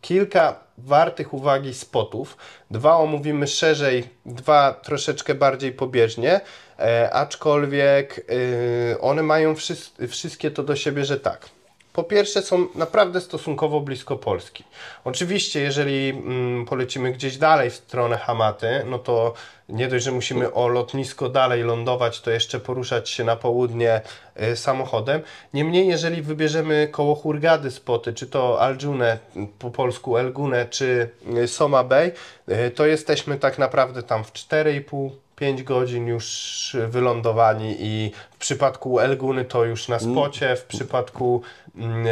[0.00, 2.36] kilka wartych uwagi spotów.
[2.70, 6.40] Dwa omówimy szerzej, dwa troszeczkę bardziej pobieżnie,
[7.12, 8.26] aczkolwiek
[8.92, 11.48] e, one mają wszys- wszystkie to do siebie, że tak.
[11.98, 14.64] Po pierwsze są naprawdę stosunkowo blisko Polski.
[15.04, 19.34] Oczywiście, jeżeli mm, polecimy gdzieś dalej w stronę Hamaty, no to
[19.68, 24.00] nie dość, że musimy o lotnisko dalej lądować, to jeszcze poruszać się na południe
[24.42, 25.20] y, samochodem.
[25.54, 29.18] Niemniej, jeżeli wybierzemy koło Hurgady spoty, czy to Aljune,
[29.58, 32.12] po polsku Elgune, czy y, Soma Bay,
[32.48, 39.00] y, to jesteśmy tak naprawdę tam w 4,5 5 godzin już wylądowani i w przypadku
[39.00, 41.42] Elguny to już na spocie, w przypadku
[41.76, 42.06] mm,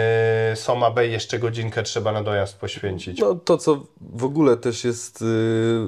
[0.53, 3.19] y, Soma Bay jeszcze godzinkę trzeba na dojazd poświęcić.
[3.19, 5.25] No to, co w ogóle też jest y,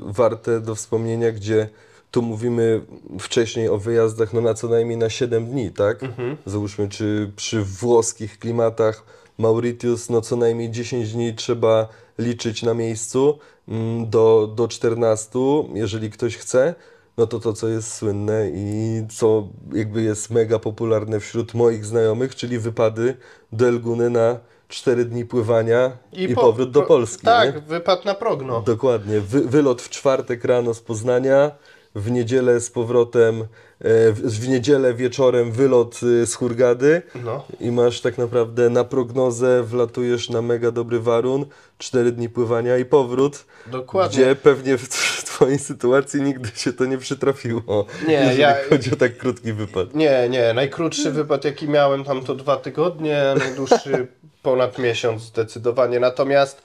[0.03, 1.68] warte do wspomnienia, gdzie
[2.11, 2.80] tu mówimy
[3.20, 6.01] wcześniej o wyjazdach no na co najmniej na 7 dni, tak?
[6.47, 9.05] Załóżmy, czy przy włoskich klimatach
[9.39, 15.39] Mauritius, no co najmniej 10 dni trzeba liczyć na miejscu mm, do, do 14,
[15.74, 16.74] jeżeli ktoś chce.
[17.19, 22.35] No to to, co jest słynne i co jakby jest mega popularne wśród moich znajomych,
[22.37, 23.16] czyli wypady
[23.53, 24.39] do Elguny na
[24.69, 27.25] 4 dni pływania i, po- powrót do po- Polski.
[27.27, 27.61] Tak, nie?
[27.61, 28.61] wypad na progno.
[28.61, 29.21] Dokładnie.
[29.21, 31.51] Wy, wylot w czwartek rano z Poznania,
[31.99, 33.46] w niedzielę z powrotem, e,
[34.12, 37.44] w, niedzielę wieczorem wylot e, z Hurgady No.
[37.61, 41.46] i masz tak naprawdę na prognozę, wlatujesz na mega dobry warun,
[41.78, 44.18] cztery dni pływania i powrót, Dokładnie.
[44.24, 44.88] gdzie pewnie w,
[45.38, 49.94] Twojej sytuacji nigdy się to nie przytrafiło, Nie, jeżeli ja- chodzi o tak krótki wypad.
[49.94, 54.07] Nie, nie, najkrótszy wypad jaki miałem tam to dwa tygodnie, najdłuższy
[54.42, 56.01] ponad miesiąc zdecydowanie.
[56.01, 56.62] Natomiast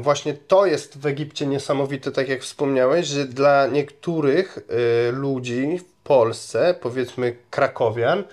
[0.00, 4.58] Właśnie to jest w Egipcie niesamowite, tak jak wspomniałeś, że dla niektórych
[5.08, 8.24] y, ludzi w Polsce, powiedzmy krakowian,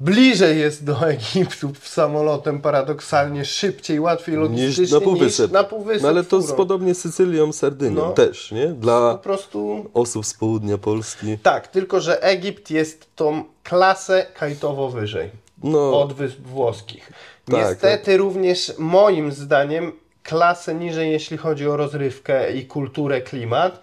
[0.00, 5.46] bliżej jest do Egiptu samolotem paradoksalnie szybciej, łatwiej logistycznie Niż na Półwysep.
[5.46, 8.12] niż na Półwysep No ale to z podobnie z Sycylią, Sardynią No.
[8.12, 8.66] też, nie?
[8.66, 11.38] Po Dla prostu osób z południa Polski.
[11.42, 15.30] tak, tylko że Egipt jest tą klasę kajtowo wyżej
[15.62, 17.12] No, od wysp włoskich.
[17.50, 19.92] Tak, Niestety również moim zdaniem
[20.22, 23.82] klasę niżej, jeśli chodzi o rozrywkę i kulturę, klimat.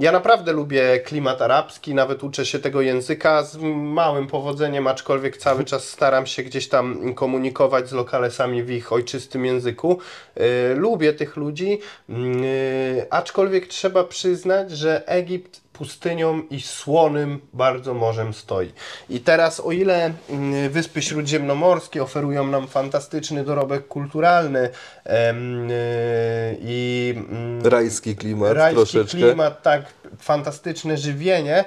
[0.00, 5.64] Ja naprawdę lubię klimat arabski, nawet uczę się tego języka z małym powodzeniem, aczkolwiek cały
[5.64, 9.98] czas staram się gdzieś tam komunikować z lokalesami w ich ojczystym języku.
[10.36, 10.44] Yy,
[10.74, 12.16] Lubię tych ludzi, yy,
[13.10, 18.72] aczkolwiek trzeba przyznać, że Egipt pustynią i słonym bardzo morzem stoi.
[19.10, 24.70] I teraz o ile mm, Wyspy Śródziemnomorskie oferują nam fantastyczny dorobek kulturalny y,
[26.60, 29.18] i mm, rajski klimat rajski troszeczkę.
[29.18, 29.84] klimat, tak,
[30.18, 31.64] fantastyczne żywienie.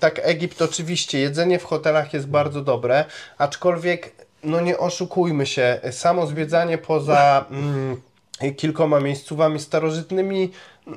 [0.00, 3.04] Tak, Egipt oczywiście, jedzenie w hotelach jest bardzo dobre,
[3.38, 4.12] aczkolwiek,
[4.42, 8.00] no nie oszukujmy się, samo zwiedzanie poza mm,
[8.56, 10.50] kilkoma miejscówami starożytnymi,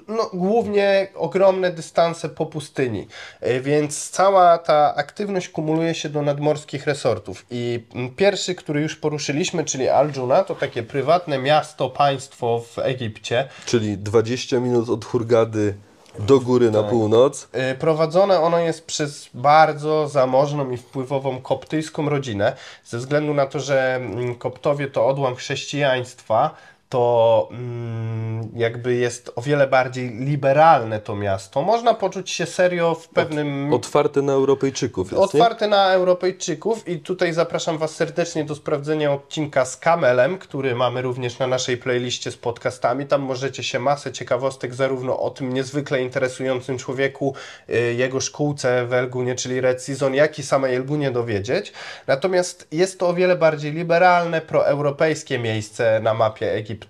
[0.08, 3.08] no głównie ogromne dystanse po pustyni,
[3.42, 7.84] E, więc cała ta aktywność kumuluje się do nadmorskich resortów i
[8.16, 14.60] pierwszy, który już poruszyliśmy, czyli Al-Juna, to takie prywatne miasto, państwo w Egipcie, Czyli 20
[14.60, 15.74] minut od Hurgady
[16.20, 16.74] do góry Tak.
[16.76, 17.48] na północ.
[17.72, 22.56] Y, Prowadzone ono jest przez bardzo zamożną i wpływową koptyjską rodzinę.
[22.86, 26.56] Ze względu na to, że mm, koptowie to odłam chrześcijaństwa,
[26.92, 31.62] to mm, jakby jest o wiele bardziej liberalne to miasto.
[31.62, 35.24] Można poczuć się serio w pewnym Otwarte na Europejczyków jest, nie?
[35.24, 41.02] otwarte na Europejczyków i tutaj zapraszam Was serdecznie do sprawdzenia odcinka z Kamelem, który mamy
[41.02, 43.06] również na naszej playliście z podcastami.
[43.06, 47.36] Tam możecie się masę ciekawostek zarówno o tym niezwykle interesującym człowieku,
[47.70, 51.74] y, jego szkółce w Elgunie, czyli Red Season, jak i samej Elgunie dowiedzieć.
[52.08, 56.81] Natomiast jest to o wiele bardziej liberalne, proeuropejskie miejsce na mapie Egiptu.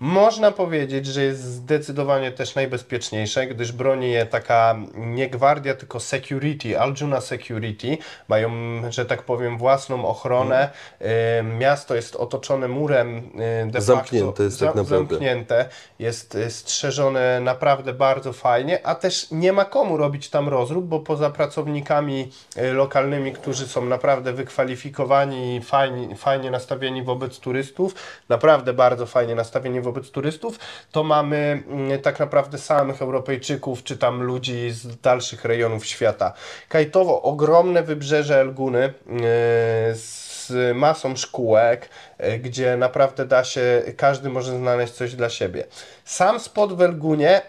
[0.00, 6.80] Można powiedzieć, że jest zdecydowanie też najbezpieczniejsze, gdyż broni je taka nie gwardia, tylko security,
[6.80, 7.98] Aljuna Security.
[8.28, 8.50] Mają,
[8.90, 10.70] że tak powiem, własną ochronę.
[11.00, 11.06] Y,
[11.42, 15.08] Miasto jest otoczone murem y, de Zamknięte facto, jest tak naprawdę.
[15.14, 15.68] Zamknięte,
[15.98, 21.00] jest y, strzeżone naprawdę bardzo fajnie, a też nie ma komu robić tam rozrób, bo
[21.00, 22.30] poza pracownikami
[22.72, 27.94] lokalnymi, którzy są naprawdę wykwalifikowani i fajnie, fajnie nastawieni wobec turystów,
[28.28, 30.58] naprawdę bardzo fajnie nastawieni wobec turystów,
[30.92, 36.32] to mamy mm, tak naprawdę samych Europejczyków, czy tam ludzi z dalszych rejonów świata.
[36.68, 38.92] Kajtowo ogromne wybrzeże Elguny y,
[39.94, 41.88] z masą szkółek,
[42.42, 45.64] gdzie naprawdę da się, każdy może znaleźć coś dla siebie.
[46.04, 47.40] Sam spot w Elgunie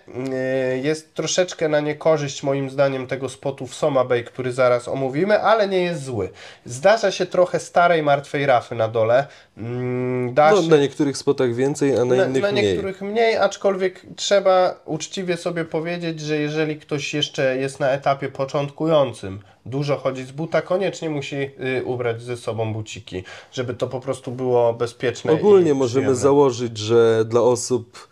[0.74, 5.40] y, jest troszeczkę na niekorzyść moim zdaniem tego spotu w Soma Bay, który zaraz omówimy,
[5.42, 6.30] ale nie jest zły.
[6.66, 9.28] Zdarza się trochę starej martwej rafy na dole.
[9.58, 10.68] Mm, Da No, się...
[10.70, 12.66] na niektórych spotach więcej, a na, Na, innych na mniej.
[12.66, 19.40] niektórych mniej, aczkolwiek trzeba uczciwie sobie powiedzieć, że jeżeli ktoś jeszcze jest na etapie początkującym,
[19.66, 24.32] dużo chodzi z buta, koniecznie musi y, ubrać ze sobą buciki, żeby to po prostu
[24.32, 25.32] było bezpieczne.
[25.32, 26.16] Ogólnie możemy przyjemne.
[26.22, 28.08] założyć, że dla osób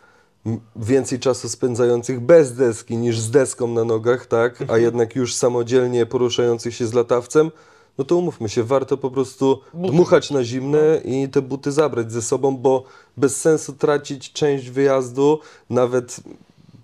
[0.76, 4.82] więcej czasu spędzających bez deski niż z deską na nogach, tak, a Mhm.
[4.82, 7.52] jednak już samodzielnie poruszających się z latawcem,
[7.98, 12.22] no to umówmy się, warto po prostu dmuchać na zimne i te buty zabrać ze
[12.22, 12.84] sobą, bo
[13.18, 15.40] bez sensu tracić część wyjazdu,
[15.70, 16.20] nawet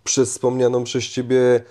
[0.04, 1.62] przez wspomnianą przez Ciebie,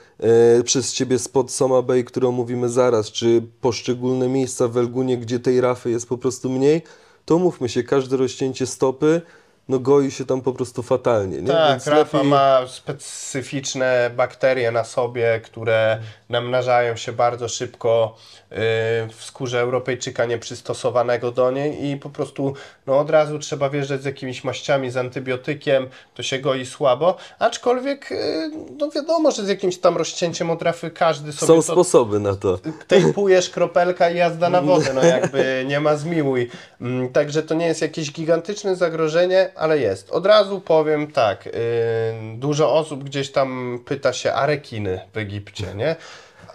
[0.59, 5.40] e, przez Ciebie spod Soma Bay, którą mówimy zaraz, czy poszczególne miejsca w Elgunie, gdzie
[5.40, 6.82] tej rafy jest po prostu mniej,
[7.25, 9.22] to mówmy się, każde rozcięcie stopy,
[9.68, 11.49] no goi się tam po prostu fatalnie, nie?
[11.49, 15.99] Tak, Więc rafa lepiej- ma specyficzne bakterie na sobie, które
[16.35, 18.16] namnażają się bardzo szybko
[18.53, 18.57] y,
[19.12, 22.55] w skórze Europejczyka nieprzystosowanego do niej i po prostu
[22.87, 28.12] no, od razu trzeba wjeżdżać z jakimiś maściami, z antybiotykiem, to się goi słabo, aczkolwiek
[28.12, 32.20] y, no wiadomo, że z jakimś tam rozcięciem od rafy każdy sobie Są to sposoby
[32.20, 32.59] na to.
[32.89, 36.51] tejpujesz kropelka i jazda na wodę, no jakby nie ma zmiłuj.
[36.80, 40.11] Mm, Także to nie jest jakieś gigantyczne zagrożenie, ale jest.
[40.11, 41.53] Od razu powiem tak, yy,
[42.37, 45.97] dużo osób gdzieś tam pyta się, a rekiny w Egipcie, nie?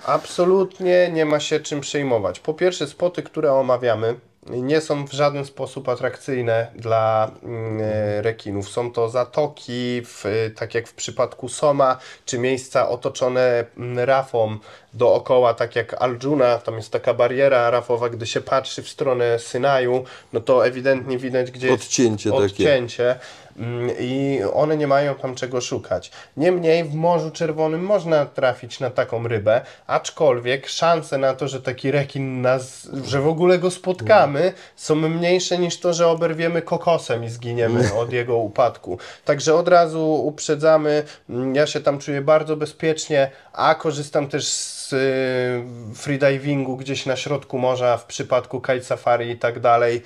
[0.06, 2.40] Absolutnie nie ma się czym przejmować.
[2.40, 4.16] Po pierwsze, spoty, które omawiamy,
[4.48, 8.70] nie są w żaden sposób atrakcyjne dla mm, e, rekinów.
[8.70, 14.58] Są to zatoki, w, tak jak w przypadku Soma, czy miejsca otoczone mm, rafą,
[14.94, 20.04] dookoła, tak jak Aljuna, tam jest taka bariera arafowa, gdy się patrzy w stronę Synaju,
[20.34, 21.84] no to ewidentnie widać, gdzie jest
[22.32, 23.20] Odcięcie takie.
[23.60, 26.12] Mm, i one nie mają tam czego szukać.
[26.38, 31.92] Niemniej w Morzu Czerwonym można trafić na taką rybę, aczkolwiek szanse na to, że taki
[31.92, 37.30] rekin nas, że w ogóle go spotkamy, są mniejsze niż to, że oberwiemy kokosem i
[37.30, 38.98] zginiemy od jego upadku.
[39.26, 44.94] Także od razu uprzedzamy, mm, ja się tam czuję bardzo bezpiecznie, a korzystam też z
[44.94, 50.04] y, freedivingu gdzieś na środku morza w przypadku kite safari i tak dalej.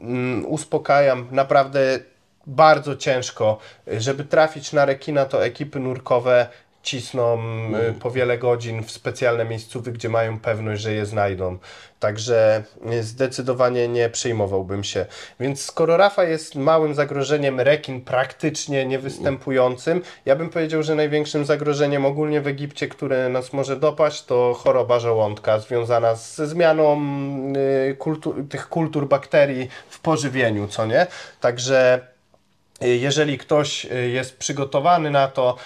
[0.00, 1.98] Mm, Uspokajam, naprawdę
[2.46, 3.58] bardzo ciężko.
[3.98, 6.48] Żeby trafić na rekina, to ekipy nurkowe
[6.86, 7.38] cisną
[7.90, 11.58] y, po wiele godzin w specjalne miejscówy, gdzie mają pewność, że je znajdą.
[12.00, 15.06] Także y, zdecydowanie nie przejmowałbym się.
[15.40, 22.06] Więc skoro Rafa jest małym zagrożeniem, rekin praktycznie niewystępującym, ja bym powiedział, że największym zagrożeniem
[22.06, 27.00] ogólnie w Egipcie, które nas może dopaść, to choroba żołądka związana ze zmianą
[27.90, 31.06] y, kultu- tych kultur bakterii w pożywieniu, co nie?
[31.40, 32.06] Także
[32.80, 35.56] jeżeli ktoś y, jest przygotowany na to,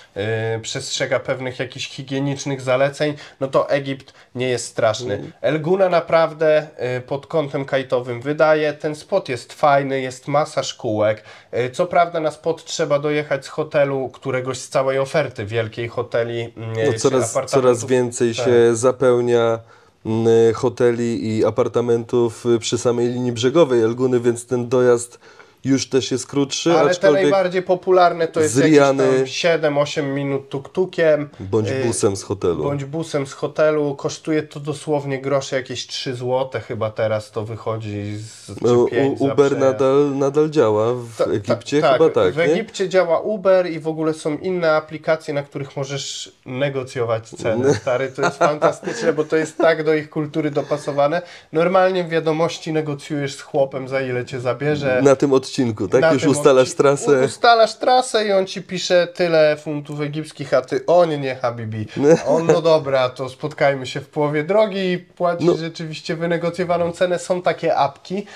[0.57, 5.33] y, przestrzega pewnych jakichś higienicznych zaleceń, no to Egipt nie jest straszny.
[5.41, 6.67] Elguna naprawdę
[6.99, 8.73] y, pod kątem kajtowym wydaje.
[8.73, 11.25] Ten spot jest fajny, jest masa szkółek.
[11.55, 16.41] Y, Co prawda na spot trzeba dojechać z hotelu, któregoś z całej oferty wielkiej hoteli.
[16.41, 16.53] y,
[16.93, 18.45] No, coraz, coraz więcej Tak.
[18.47, 19.59] się zapełnia
[20.07, 25.19] mm, hoteli i apartamentów y, przy samej linii brzegowej Elguny, więc ten dojazd
[25.65, 30.49] już też jest krótszy, Ale te najbardziej popularne to jest Riany- jakieś tam 7-8 minut
[30.51, 31.27] tuk-tukiem.
[31.41, 32.63] bądź y, busem z hotelu.
[32.63, 33.95] Bądź busem z hotelu.
[33.97, 39.27] Kosztuje to dosłownie grosze, jakieś 3 zł chyba teraz to wychodzi z No, pięć U-
[39.27, 39.61] za Uber przejazd.
[39.61, 42.43] nadal, nadal działa w Ta- ta- Egipcie, chyba tak, W nie?
[42.45, 47.75] Egipcie działa Uber i w ogóle są inne aplikacje, na których możesz negocjować ceny.
[47.75, 51.23] Stary, to jest fantastyczne, bo to jest tak do ich kultury dopasowane.
[51.53, 55.01] Normalnie w wiadomości negocjujesz z chłopem, za ile cię zabierze.
[55.05, 55.50] Na tym odcinku,
[55.93, 56.01] tak?
[56.01, 57.25] Na Już ustalasz odci- trasę.
[57.25, 61.87] Ustalasz trasę i on ci pisze tyle funtów egipskich, a ty o nie, nie, Habibi.
[62.25, 65.57] A On, no dobra, to spotkajmy się w połowie drogi i płacisz No.
[65.57, 67.19] rzeczywiście wynegocjowaną cenę.
[67.19, 68.27] Są takie apki,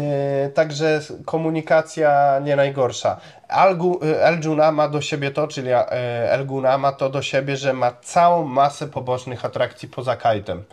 [0.00, 3.20] e, także komunikacja nie najgorsza.
[3.48, 7.72] Algu, e, Eljuna ma do siebie to, czyli e, Elguna ma to do siebie, że
[7.72, 10.64] ma całą masę pobocznych atrakcji poza kajtem.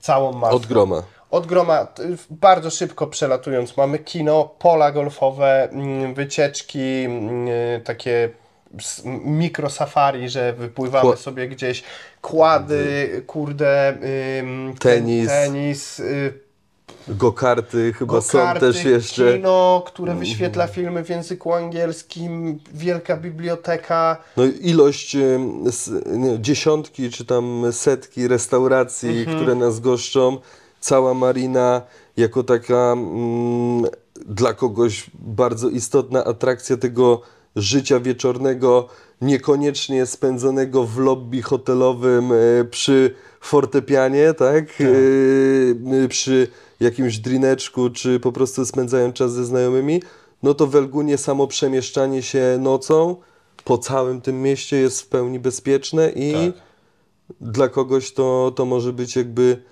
[0.00, 0.54] Całą masę.
[0.56, 1.02] Od groma.
[1.32, 1.86] Od groma,
[2.30, 7.48] bardzo szybko przelatując, mamy kino, pola golfowe, mm, wycieczki, mm,
[7.84, 8.30] takie
[8.78, 11.82] s- mikro safari, że wypływamy Kła- sobie gdzieś,
[12.20, 13.94] kłady, kurde,
[14.40, 15.28] ym, Tenis.
[15.28, 16.32] tenis y,
[17.08, 19.22] Go-karty chyba są go-karty, też jeszcze.
[19.22, 19.38] Mhm.
[19.40, 24.16] kino, które wyświetla filmy w języku angielskim, wielka biblioteka.
[24.36, 25.16] No ilość
[26.38, 29.36] dziesiątki czy tam setki restauracji, Mhm.
[29.36, 30.38] które nas goszczą,
[30.82, 31.82] cała marina
[32.16, 33.84] jako taka mm,
[34.26, 37.20] dla kogoś bardzo istotna atrakcja tego
[37.56, 38.88] życia wieczornego,
[39.20, 44.64] niekoniecznie spędzonego w lobby hotelowym e, przy fortepianie, tak?
[46.04, 46.48] E, przy
[46.80, 50.02] jakimś drineczku, czy po prostu spędzają czas ze znajomymi,
[50.42, 53.16] no to w Elgunie samo przemieszczanie się nocą
[53.64, 56.62] po całym tym mieście jest w pełni bezpieczne i Tak.
[57.40, 59.62] dla kogoś to, to może być jakby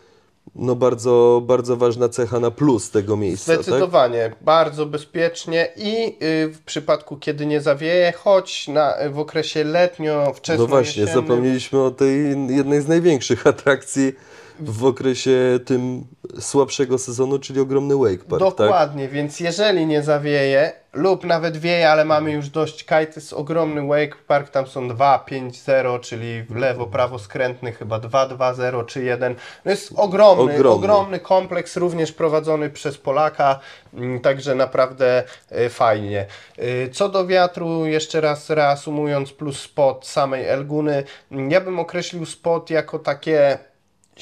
[0.55, 3.53] no bardzo, bardzo ważna cecha na plus tego miejsca.
[3.53, 3.63] Tak?
[3.63, 10.33] Zdecydowanie, bardzo bezpiecznie i y, w przypadku, kiedy nie zawieje, choć na, w okresie letnio,
[10.35, 12.19] wczesno No właśnie, zapomnieliśmy o tej
[12.57, 14.13] jednej z największych atrakcji
[14.61, 16.05] w okresie tym
[16.41, 18.43] słabszego sezonu, czyli ogromny Wake Park.
[18.43, 18.57] Tak?
[18.57, 23.87] Dokładnie, więc jeżeli nie zawieje lub nawet wieje, ale mamy już dość kajty, jest ogromny
[23.87, 28.55] wake park, tam są 2, 5, 0, czyli w lewo, prawo skrętny chyba 2, 2,
[28.55, 29.35] 0 czy 1.
[29.65, 30.71] No jest ogromny, Ogromny.
[30.71, 33.61] ogromny kompleks, również prowadzony przez Polaka,
[33.95, 36.27] mm, także naprawdę y, fajnie.
[36.59, 42.27] Y, Co do wiatru, jeszcze raz reasumując, plus spot samej Elguny, mm, ja bym określił
[42.27, 43.59] spot jako takie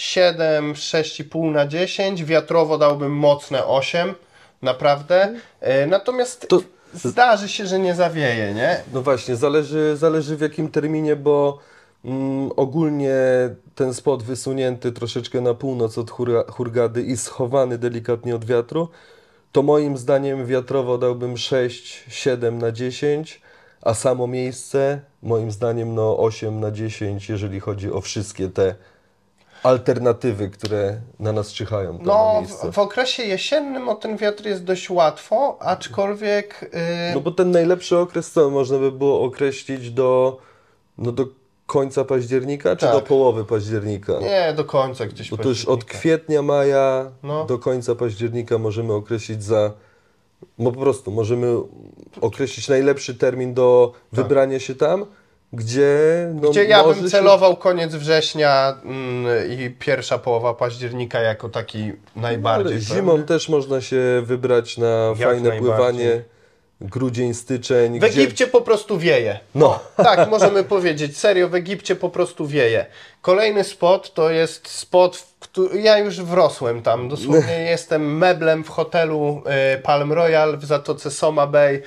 [0.02, 4.14] 7, 6,5 na 10, wiatrowo dałbym mocne 8,
[4.62, 5.34] naprawdę.
[5.60, 6.62] E, Natomiast To-
[6.94, 8.80] zdarzy się, że nie zawieje, nie?
[8.92, 11.58] No właśnie, zależy, zależy w jakim terminie, bo
[12.04, 13.14] mm, ogólnie
[13.74, 18.88] ten spot wysunięty troszeczkę na północ od Hurga- Hurgady i schowany delikatnie od wiatru,
[19.52, 23.40] to moim zdaniem wiatrowo dałbym 6, 7 na 10,
[23.82, 28.74] a samo miejsce moim zdaniem no 8 na 10, jeżeli chodzi o wszystkie te
[29.62, 34.64] alternatywy, które na nas czyhają na No, w, w okresie jesiennym o ten wiatr jest
[34.64, 40.38] dość łatwo, aczkolwiek y, No bo ten najlepszy okres to można by było określić do,
[40.98, 41.26] no do
[41.66, 42.94] końca października, czy Tak.
[42.94, 44.12] do połowy października?
[44.20, 47.44] Nie, do końca gdzieś Bo to już od kwietnia, maja No.
[47.44, 49.72] do końca października możemy określić za.
[50.58, 51.46] Bo po prostu możemy
[52.20, 55.06] określić najlepszy termin do wybrania się tam,
[55.52, 55.98] gdzie.
[56.34, 56.50] No.
[56.50, 62.72] Gdzie ja bym się- celował koniec września mm, i pierwsza połowa października jako taki najbardziej.
[62.72, 63.26] Ale zimą pewny.
[63.26, 66.22] też można się wybrać na Jak fajne pływanie.
[66.80, 68.00] Grudzień, styczeń.
[68.00, 69.40] W Egipcie po prostu wieje.
[69.54, 69.80] No.
[69.96, 71.18] Tak, możemy powiedzieć.
[71.18, 72.86] Serio, w Egipcie po prostu wieje.
[73.22, 77.08] Kolejny spot to jest spot, w który ja już wrosłem tam.
[77.08, 81.82] Dosłownie jestem meblem w hotelu e, Palm Royal w Zatoce Soma Bay.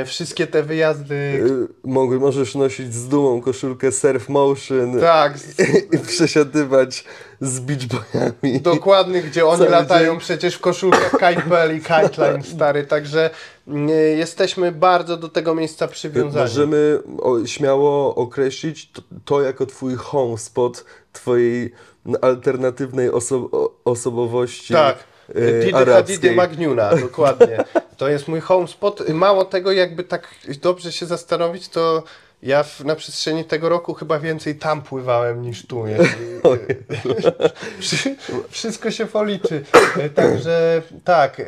[0.00, 1.14] E, wszystkie te wyjazdy.
[1.14, 5.34] Y, Mogę, możesz nosić z dumą koszulkę Surf Motion Tak,
[5.94, 7.04] i przesiadywać
[7.40, 8.60] z beachboyami.
[8.60, 10.20] dokładnie, gdzie oni Cały latają dzień.
[10.20, 12.84] przecież w koszulkach Kitebell i Kiteline, stary.
[12.84, 13.30] Także
[13.68, 13.88] mm,
[14.18, 16.44] jesteśmy bardzo do tego miejsca przywiązani.
[16.44, 16.98] Możemy
[17.46, 21.72] śmiało określić to, to jako twój home spot twojej
[22.20, 23.50] alternatywnej oso
[23.84, 24.96] osobowości Tak.
[25.34, 25.86] e, Didy.
[25.92, 27.64] Hadidy Magniuna, dokładnie.
[27.96, 29.08] To jest mój home spot.
[29.08, 32.02] Mało tego, jakby tak dobrze się zastanowić, to
[32.42, 35.84] ja w, na przestrzeni tego roku chyba więcej tam pływałem niż tu.
[38.50, 39.64] Wszystko się policzy.
[40.14, 41.44] Także tak, y,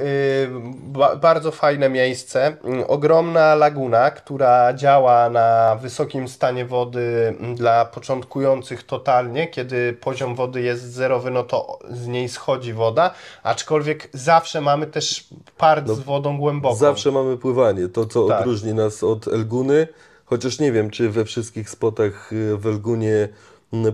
[0.73, 2.57] ba, bardzo fajne miejsce.
[2.65, 9.49] Mm, Ogromna laguna, która działa na wysokim stanie wody mm, dla początkujących totalnie.
[9.49, 13.11] Kiedy poziom wody jest zerowy, no to z niej schodzi woda,
[13.43, 16.75] aczkolwiek zawsze mamy też part z wodą głęboką.
[16.75, 18.41] No, Zawsze mamy pływanie, to co Tak.
[18.41, 19.89] odróżni nas od Elguny,
[20.29, 23.29] chociaż nie wiem, czy we wszystkich spotach y, w Elgunie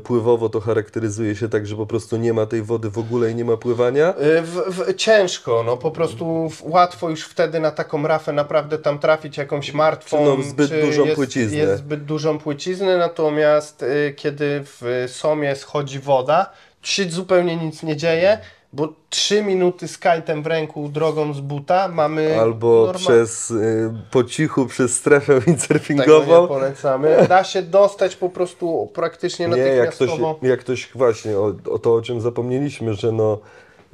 [0.05, 3.35] pływowo to charakteryzuje się tak, że po prostu nie ma tej wody w ogóle i
[3.35, 4.11] nie ma pływania.
[4.11, 8.99] Y, W, w, ciężko, no po prostu łatwo już wtedy na taką rafę naprawdę tam
[8.99, 10.19] trafić jakąś martwą.
[10.19, 11.59] Czy no zbyt dużą jest, płyciznę.
[11.59, 16.51] Jest zbyt dużą płyciznę, natomiast y, kiedy w Somie schodzi woda,
[16.83, 18.39] się zupełnie nic nie dzieje,
[18.75, 23.91] bo 3 minuty z kajtem w ręku drogą z buta mamy Albo norma- przez y,
[24.11, 26.49] po cichu przez strefę Tego nie windsurfingową.
[26.49, 27.27] polecamy.
[27.29, 30.39] Da się dostać po prostu praktycznie Nie, jak ktoś, natychmiastowo.
[30.47, 33.39] jak ktoś właśnie o, o to, o czym zapomnieliśmy, że no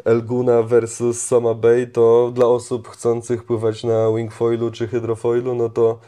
[0.05, 5.99] Elguna versus Soma Bay, to dla osób chcących pływać na wingfoilu czy hydrofoilu, no to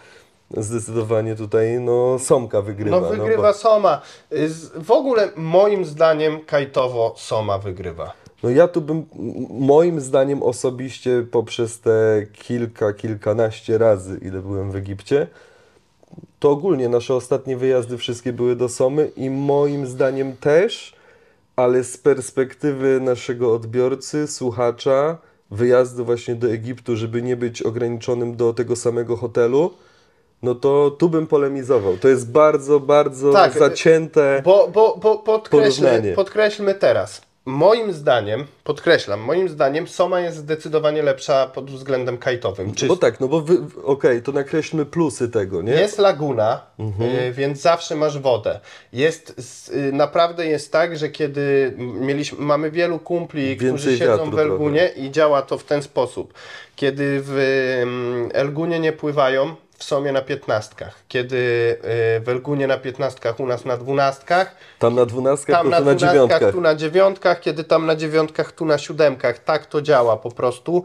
[0.56, 3.00] zdecydowanie tutaj no Somka wygrywa.
[3.00, 4.00] No wygrywa Soma.
[4.32, 4.48] Y,
[4.80, 8.12] W ogóle moim zdaniem kajtowo Soma wygrywa.
[8.43, 9.05] No ja tu bym,
[9.51, 15.26] moim zdaniem osobiście poprzez te kilka, kilkanaście razy, ile byłem w Egipcie,
[16.38, 20.95] to ogólnie nasze ostatnie wyjazdy wszystkie były do Somy i moim zdaniem też,
[21.57, 25.18] ale z perspektywy naszego odbiorcy, słuchacza,
[25.51, 29.70] wyjazdu właśnie do Egiptu, żeby nie być ograniczonym do tego samego hotelu,
[30.43, 31.97] no to tu bym polemizował.
[31.97, 34.43] To jest bardzo, bardzo Tak, zacięte.
[34.45, 36.14] Bo, bo, bo podkreślmy, Porównanie.
[36.14, 37.22] podkreślmy teraz.
[37.45, 42.74] Moim zdaniem, podkreślam, moim zdaniem Soma jest zdecydowanie lepsza pod względem kajtowym.
[42.74, 45.72] Czy Bo tak, no bo wy, okej, to nakreślmy plusy tego, nie?
[45.72, 47.11] Jest laguna, Mhm.
[47.11, 48.61] y, więc zawsze masz wodę.
[48.93, 49.34] Jest,
[49.74, 54.38] y, naprawdę jest tak, że kiedy mieliśmy, mamy wielu kumpli, którzy Więcej siedzą wiatru w
[54.38, 56.34] Elgunie i działa to w ten sposób.
[56.76, 57.38] Kiedy w
[57.82, 60.94] mm, Elgunie nie pływają, w Somie na piętnastkach.
[61.08, 61.36] Kiedy
[62.16, 65.78] y, w Elgunie na piętnastkach, u nas na dwunastkach, Tam na dwunastkach, tam to na
[65.78, 66.52] tu na dziewiątkach.
[66.52, 69.38] tu na dziewiątkach, kiedy tam na dziewiątkach, tu na siódemkach.
[69.38, 70.84] Tak to działa po prostu,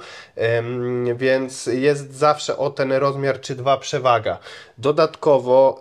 [1.15, 4.37] więc jest zawsze o ten rozmiar czy dwa przewaga.
[4.77, 5.79] Dodatkowo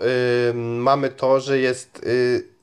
[0.50, 2.55] ym, mamy to, że jest y,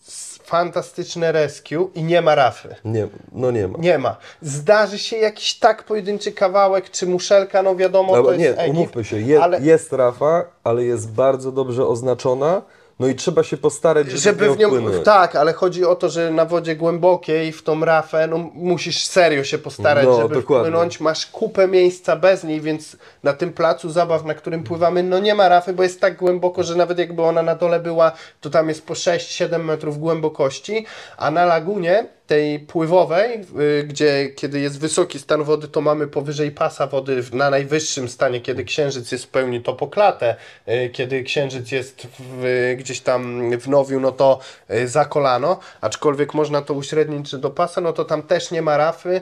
[0.44, 2.76] fantastyczne rescue i nie ma rafy.
[2.86, 3.78] Nie, no nie ma.
[3.80, 4.18] Nie ma.
[4.42, 8.78] Zdarzy się jakiś tak pojedynczy kawałek, czy muszelka, no wiadomo, Ale to jest nie, Egipt,
[8.78, 12.62] umówmy się, je, ale jest rafa, ale jest bardzo dobrze oznaczona,
[13.04, 15.06] no i trzeba się postarać, żeby, Żeby w nią, wpłynąć.
[15.06, 19.44] tak, ale chodzi o to, że na wodzie głębokiej w tą rafę, no musisz serio
[19.44, 20.70] się postarać, No, żeby dokładnie.
[20.70, 21.00] wpłynąć.
[21.00, 25.36] Masz kupę miejsca bez niej, więc na tym placu zabaw, na którym pływamy, no nie
[25.36, 28.70] ma rafy, bo jest tak głęboko, że nawet jakby ona na dole była, to tam
[28.70, 30.86] jest po 6-7 metrów głębokości,
[31.18, 33.46] a na lagunie tej pływowej,
[33.80, 38.42] y, gdzie kiedy jest wysoki stan wody, to mamy powyżej pasa wody na najwyższym stanie,
[38.42, 40.36] kiedy księżyc jest w pełni to poklatę,
[40.68, 44.40] y, kiedy księżyc jest w, gdzieś tam w nowiu, no to
[44.72, 48.78] y, za kolano, aczkolwiek można to uśrednić do pasa, no to tam też nie ma
[48.78, 49.22] rafy,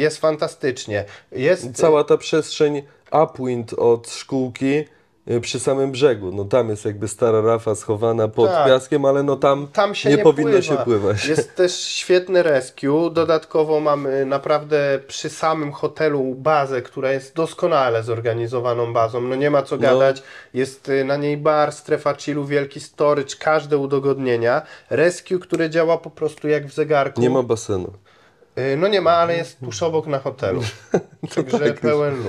[0.00, 1.04] jest fantastycznie.
[1.32, 4.84] Jest Cała ta przestrzeń upwind od szkółki
[5.40, 6.32] przy samym brzegu.
[6.32, 8.66] No tam jest jakby stara rafa schowana pod Tak.
[8.66, 10.62] piaskiem, ale no tam, Tam nie, nie, powinno pływa.
[10.62, 11.26] się pływać.
[11.26, 13.10] Jest też świetny rescue.
[13.12, 19.20] Dodatkowo mamy naprawdę przy samym hotelu bazę, która jest doskonale zorganizowaną bazą.
[19.20, 20.22] No nie ma co gadać.
[20.54, 24.62] Jest y, na niej bar, strefa chillu, wielki storage, każde udogodnienia.
[24.90, 27.20] Rescue, które działa po prostu jak w zegarku.
[27.20, 27.92] Nie ma basenu.
[28.58, 30.60] Y, No nie ma, ale jest tuż obok na hotelu.
[31.34, 32.26] Także tak, pełen luz.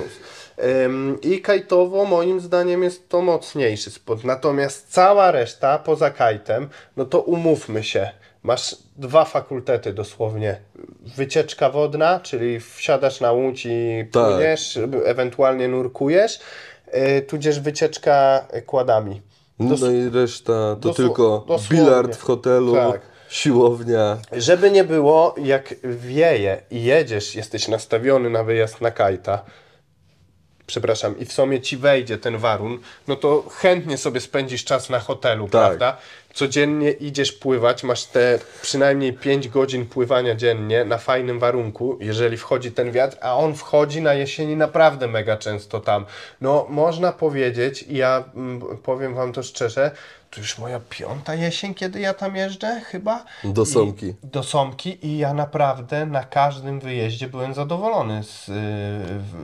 [1.22, 4.24] I kajtowo moim zdaniem jest to mocniejszy spot.
[4.24, 8.10] Natomiast cała reszta poza kajtem, no to umówmy się.
[8.44, 10.58] Masz dwa fakultety dosłownie.
[11.18, 14.24] Wycieczka wodna, czyli wsiadasz na łódź i Tak.
[14.24, 16.40] płyniesz, ewentualnie nurkujesz,
[17.18, 19.22] y, tudzież wycieczka kładami.
[19.60, 21.78] Dos- no i reszta to tylko dosłownie.
[21.86, 23.02] bilard w hotelu, Tak.
[23.30, 24.18] siłownia.
[24.32, 29.44] Żeby nie było, jak wieje i jedziesz, jesteś nastawiony na wyjazd na kajta,
[30.68, 35.00] przepraszam, i w sumie ci wejdzie ten warun, no to chętnie sobie spędzisz czas na
[35.00, 35.98] hotelu, prawda?
[36.34, 42.72] Codziennie idziesz pływać, masz te przynajmniej 5 godzin pływania dziennie na fajnym warunku, jeżeli wchodzi
[42.72, 46.06] ten wiatr, a on wchodzi na jesieni naprawdę mega często tam.
[46.42, 49.92] No, można powiedzieć, i ja mm, powiem wam to szczerze,
[50.32, 53.26] to już moja piąta jesień, kiedy ja tam jeżdżę, chyba.
[53.44, 54.14] Do I- Somki.
[54.24, 58.54] do Somki i ja naprawdę na każdym wyjeździe byłem zadowolony z y,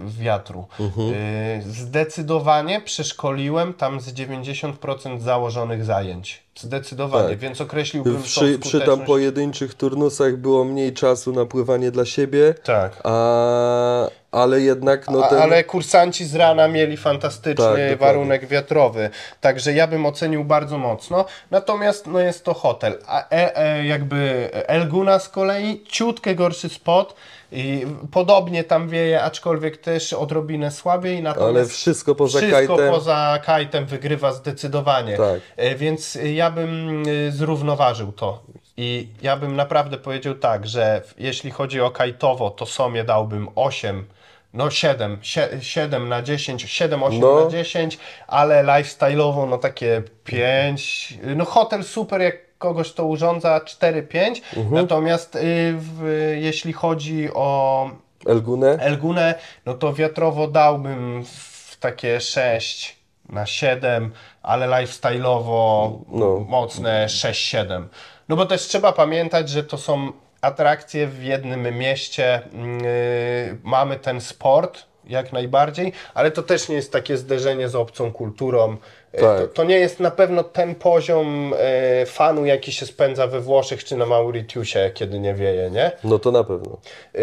[0.07, 0.67] wiatru.
[0.79, 1.13] Mhm.
[1.13, 6.43] Y, zdecydowanie przeszkoliłem tam z 90% założonych zajęć.
[6.60, 7.38] Zdecydowanie, Tak.
[7.38, 13.01] więc określiłbym Przy, przy tam pojedynczych turnusach było mniej czasu na pływanie dla siebie, Tak.
[13.04, 15.41] a, ale jednak no A, ten...
[15.41, 19.10] Ale kursanci z rana mieli fantastyczny Tak, warunek wiatrowy,
[19.41, 21.26] także ja bym ocenił bardzo mocno.
[21.51, 27.16] Natomiast no jest to hotel, a e, e, jakby Elguna z kolei ciutkę gorszy spot
[27.54, 31.22] i podobnie tam wieje, aczkolwiek też odrobinę słabiej.
[31.22, 32.91] Natomiast Ale wszystko poza wszystko kajtem.
[32.93, 35.18] poza kajtem wygrywa zdecydowanie.
[35.18, 35.39] Tak.
[35.58, 38.43] E, Więc ja bym y, zrównoważył to.
[38.78, 44.06] I ja bym naprawdę powiedział tak, że jeśli chodzi o kajtowo, to Somie dałbym 8,
[44.54, 45.18] no 7,
[45.62, 47.43] 7 na 10, 7, 8 No.
[47.45, 47.97] na 10,
[48.28, 51.14] ale lifestyle'owo no takie 5.
[51.36, 54.76] No hotel super, jak kogoś to urządza 4-5, Mhm.
[54.82, 55.39] natomiast y,
[55.78, 56.03] w,
[56.41, 57.89] jeśli chodzi o
[58.26, 58.78] Elgunę?
[58.80, 59.36] Elgunę,
[59.66, 62.95] no to wiatrowo dałbym w takie 6
[63.30, 64.11] na 7,
[64.43, 66.39] ale lifestyle'owo No.
[66.49, 67.84] mocne 6-7.
[68.30, 70.11] No bo też trzeba pamiętać, że to są
[70.41, 72.41] atrakcje w jednym mieście.
[72.53, 78.11] Yy, mamy ten sport jak najbardziej, ale to też nie jest takie zderzenie z obcą
[78.11, 78.78] kulturą.
[79.14, 79.39] Yy, Tak.
[79.39, 81.53] To, to nie jest na pewno ten poziom
[81.99, 85.91] yy, fanu, jaki się spędza we Włoszech czy na Mauritiusie, kiedy nie wieje, nie?
[86.03, 86.78] No to na pewno.
[87.14, 87.22] Yy,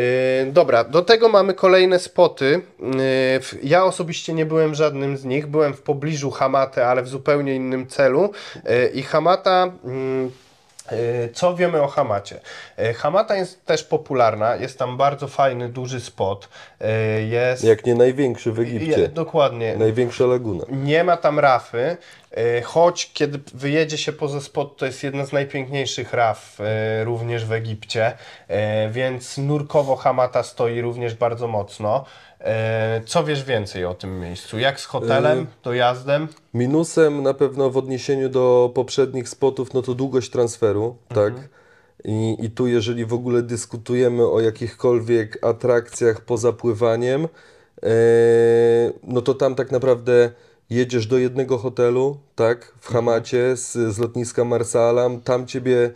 [0.53, 2.61] dobra, do tego mamy kolejne spoty.
[3.41, 5.47] W- ja osobiście nie byłem żadnym z nich.
[5.47, 8.31] Byłem w pobliżu Hamaty, ale w zupełnie innym celu.
[8.65, 9.73] Yy, I Hamata.
[9.85, 10.31] Yy,
[11.33, 12.41] co wiemy o Hamacie?
[12.79, 14.57] Yy, Hamata jest też popularna.
[14.57, 16.49] Jest tam bardzo fajny, duży spot.
[16.81, 16.87] Yy,
[17.23, 17.65] jest.
[17.65, 19.09] Jak nie największy w je, Egipcie.
[19.09, 19.77] dokładnie.
[19.77, 20.65] Największa laguna.
[20.71, 21.97] Nie ma tam rafy,
[22.39, 26.59] y, choć kiedy wyjedzie się poza spot, to jest jedna z najpiękniejszych raf
[27.01, 28.13] y, również w Egipcie,
[28.51, 28.55] y,
[28.91, 32.05] więc nurkowo Hamata stoi również bardzo mocno.
[32.41, 34.59] Y, Co wiesz więcej o tym miejscu?
[34.59, 36.29] Jak z hotelem, dojazdem?
[36.55, 41.35] Minusem na pewno w odniesieniu do poprzednich spotów, no to długość transferu, tak?
[42.05, 47.29] I, I tu jeżeli w ogóle dyskutujemy o jakichkolwiek atrakcjach poza pływaniem,
[47.83, 47.89] e,
[49.05, 50.31] no to tam tak naprawdę
[50.71, 52.73] jedziesz do jednego hotelu, tak?
[52.81, 55.93] W Hamacie z, z lotniska Marsalam, tam ciebie e,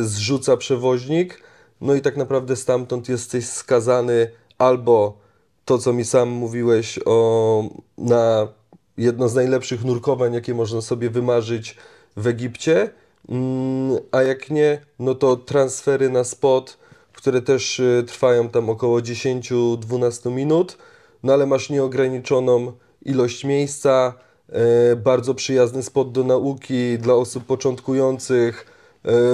[0.00, 1.42] zrzuca przewoźnik,
[1.80, 5.25] no i tak naprawdę stamtąd jesteś skazany albo
[5.66, 7.64] to, co mi sam mówiłeś o,
[7.98, 8.48] na
[8.96, 11.76] jedno z najlepszych nurkowań, jakie można sobie wymarzyć
[12.16, 12.90] w Egipcie,
[13.28, 16.78] Mm, a jak nie, no to transfery na spot,
[17.12, 20.78] które też y, trwają tam około 10-12 minut,
[21.22, 24.14] no ale masz nieograniczoną ilość miejsca,
[24.48, 28.66] e, bardzo przyjazny spot do nauki dla osób początkujących,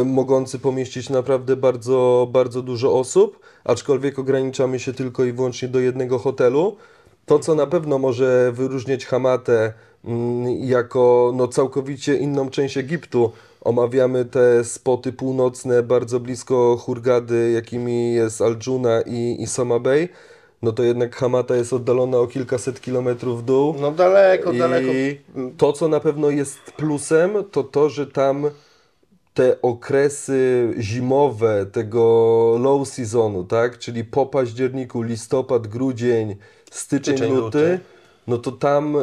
[0.05, 6.19] mogący pomieścić naprawdę bardzo, bardzo dużo osób, aczkolwiek ograniczamy się tylko i wyłącznie do jednego
[6.19, 6.77] hotelu.
[7.27, 9.73] To, co na pewno może wyróżniać Hamatę
[10.05, 18.15] mm, jako no, całkowicie inną część Egiptu, omawiamy te spoty północne bardzo blisko Hurgady, jakimi
[18.15, 20.09] jest Al-Dżuna i, i Soma Bay,
[20.63, 23.75] no to jednak Hamata jest oddalona o kilkaset kilometrów w dół.
[23.81, 24.93] No daleko, I daleko.
[25.57, 28.51] to, co na pewno jest plusem, to to, że tam
[29.35, 32.03] te okresy zimowe tego
[32.61, 33.79] low seasonu, tak?
[33.79, 36.37] Czyli po październiku, listopad, grudzień,
[36.71, 37.81] styczeń, Styczeń, luty, luty.
[38.27, 38.97] no to tam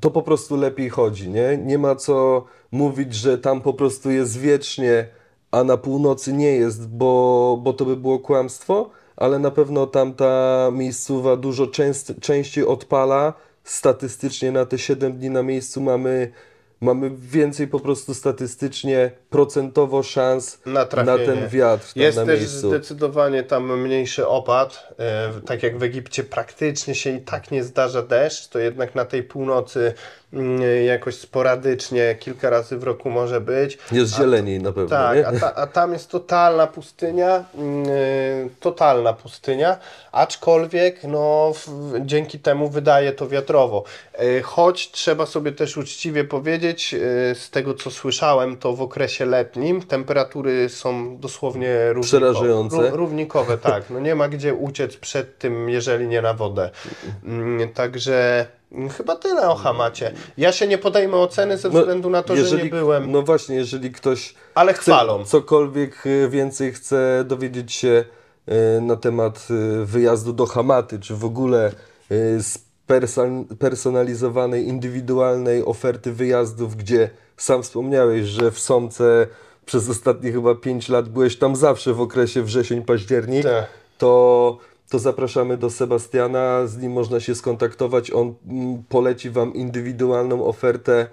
[0.00, 1.58] to po prostu lepiej chodzi, nie?
[1.64, 5.08] Nie ma co mówić, że tam po prostu jest wiecznie,
[5.50, 10.70] a na północy nie jest, bo, bo to by było kłamstwo, ale na pewno tamta
[10.72, 13.32] miejscowa dużo częst, częściej odpala.
[13.64, 16.32] Statystycznie na te 7 dni na miejscu mamy,
[16.84, 20.72] mamy więcej po prostu statystycznie, procentowo szans Na
[21.04, 22.68] na ten wiatr tam Jest na też miejscu.
[22.68, 24.88] zdecydowanie tam mniejszy opad.
[24.98, 29.04] E, tak jak w Egipcie praktycznie się i tak nie zdarza deszcz, to jednak na
[29.04, 29.94] tej północy
[30.32, 33.78] mm, jakoś sporadycznie kilka razy w roku może być.
[33.92, 37.86] Jest zieleniej na pewno, Tak, a, ta, a tam jest totalna pustynia, mm,
[38.60, 39.78] totalna pustynia,
[40.12, 43.84] aczkolwiek no, w, dzięki temu wydaje to wiatrowo.
[44.14, 46.98] E, Choć trzeba sobie też uczciwie powiedzieć, e,
[47.34, 52.06] z tego co słyszałem, to w okresie letnim temperatury są dosłownie równikowe.
[52.32, 52.76] Przerażające.
[52.76, 53.90] Ró- równikowe, tak.
[53.90, 56.70] No nie ma gdzie uciec przed tym, jeżeli nie na wodę.
[57.24, 60.12] Mm, Także mm, chyba tyle o Hamacie.
[60.38, 63.56] Ja się nie podejmę oceny ze No, względu na to, że nie byłem, No właśnie,
[63.56, 65.24] jeżeli ktoś ale chwalą.
[65.24, 68.04] cokolwiek y, więcej chce dowiedzieć się
[68.78, 69.46] y, na temat
[69.84, 71.72] wyjazdu do Hamaty, czy w ogóle
[72.10, 72.58] sperson-
[73.58, 79.26] personalizowanej, indywidualnej oferty wyjazdów, gdzie sam wspomniałeś, że w Somce
[79.66, 83.66] przez ostatnie chyba 5 lat byłeś tam zawsze w okresie wrzesień-październik, Tak.
[83.98, 84.58] to,
[84.90, 91.06] to zapraszamy do Sebastiana, z nim można się skontaktować, on mm, poleci Wam indywidualną ofertę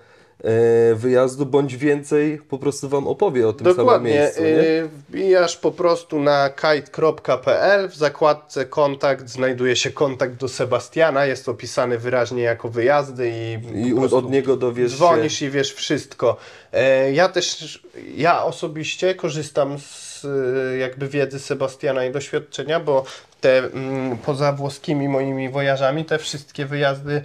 [0.95, 4.09] wyjazdu, bądź więcej po prostu Wam opowie o tym samym Dokładnie.
[4.11, 4.41] miejscu.
[4.41, 4.47] Nie?
[4.49, 11.49] y, Wbijasz po prostu na kite.pl, w zakładce kontakt znajduje się kontakt do Sebastiana, jest
[11.49, 13.31] opisany wyraźnie jako wyjazdy
[13.75, 14.97] i, I od niego dowiesz się.
[14.97, 16.37] dzwonisz i wiesz wszystko.
[16.73, 17.81] E, Ja też,
[18.15, 20.10] ja osobiście korzystam z
[20.79, 23.05] jakby wiedzy Sebastiana i doświadczenia, bo
[23.41, 27.21] te mm, poza włoskimi moimi wojażami, te wszystkie wyjazdy,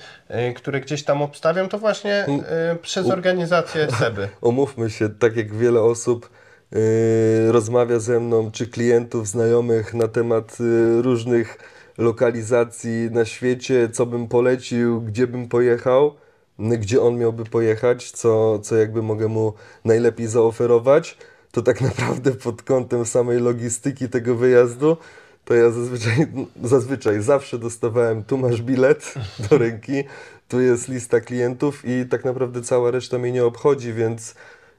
[0.50, 2.26] y, które gdzieś tam obstawiam, to właśnie
[2.72, 4.28] y, przez organizację Seby.
[4.40, 6.30] Omówmy się, tak jak wiele osób
[6.76, 11.58] y, rozmawia ze mną, czy klientów, znajomych na temat y, różnych
[11.98, 16.14] lokalizacji na świecie, co bym polecił, gdzie bym pojechał,
[16.58, 19.52] gdzie on miałby pojechać, co, co jakby mogę mu
[19.84, 21.16] najlepiej zaoferować,
[21.56, 24.96] to tak naprawdę pod kątem samej logistyki tego wyjazdu,
[25.44, 26.26] to ja zazwyczaj,
[26.62, 29.14] zazwyczaj zawsze dostawałem, tu masz bilet
[29.50, 30.04] do ręki,
[30.48, 34.34] tu jest lista klientów i tak naprawdę cała reszta mnie nie obchodzi, więc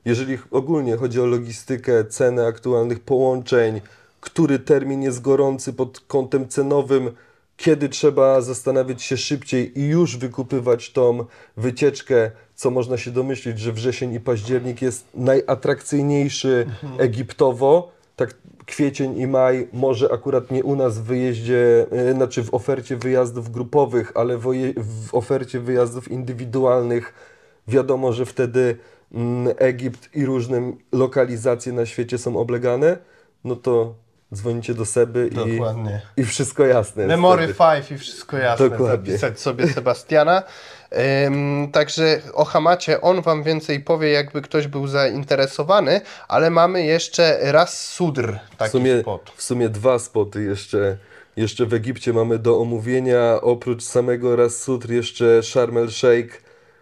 [0.05, 3.81] jeżeli ogólnie chodzi o logistykę, ceny aktualnych połączeń,
[4.21, 7.11] który termin jest gorący pod kątem cenowym,
[7.57, 11.25] kiedy trzeba zastanawiać się szybciej i już wykupywać tą
[11.57, 16.65] wycieczkę, co można się domyślić, że wrzesień i październik jest najatrakcyjniejszy
[16.97, 18.35] Egiptowo, tak
[18.65, 23.51] kwiecień i maj może akurat nie u nas w wyjeździe, yy, znaczy w ofercie wyjazdów
[23.51, 27.13] grupowych, ale w, ofercie wyjazdów indywidualnych
[27.67, 28.77] wiadomo, że wtedy
[29.13, 32.97] mm, Egipt i różne lokalizacje na świecie są oblegane,
[33.43, 33.95] no to
[34.34, 36.01] dzwonicie do Seby Dokładnie.
[36.17, 37.07] i, i wszystko jasne.
[37.07, 37.59] Memory wtedy.
[37.59, 38.69] 5 i wszystko jasne.
[38.69, 39.11] Dokładnie.
[39.11, 40.43] Zapisać sobie Sebastiana.
[41.72, 47.88] Także o Hamacie on Wam więcej powie, jakby ktoś był zainteresowany, ale mamy jeszcze raz
[47.88, 49.31] Sudr, taki W sumie, spot.
[49.35, 50.97] w sumie dwa spoty jeszcze,
[51.35, 53.41] jeszcze w Egipcie mamy do omówienia.
[53.41, 56.41] Oprócz samego Ras Sutr jeszcze Sharm el Sheikh,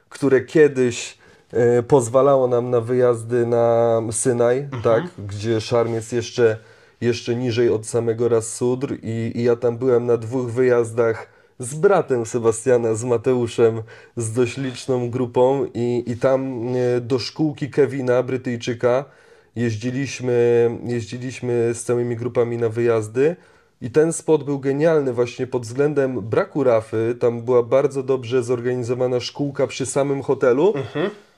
[0.09, 1.17] które kiedyś
[1.53, 6.57] e, pozwalało nam na wyjazdy na Synaj, tak, gdzie Sharm jest jeszcze,
[7.01, 11.75] jeszcze niżej od samego Ras Sudr i, i ja tam byłem na dwóch wyjazdach z
[11.75, 13.81] bratem Sebastiana, z Mateuszem,
[14.17, 19.05] z dość liczną grupą i, i tam e, do szkółki Kevina, Brytyjczyka,
[19.55, 23.35] jeździliśmy, jeździliśmy z całymi grupami na wyjazdy
[23.81, 27.15] i ten spot był genialny właśnie pod względem braku rafy.
[27.19, 30.73] Tam była bardzo dobrze zorganizowana szkółka przy samym hotelu.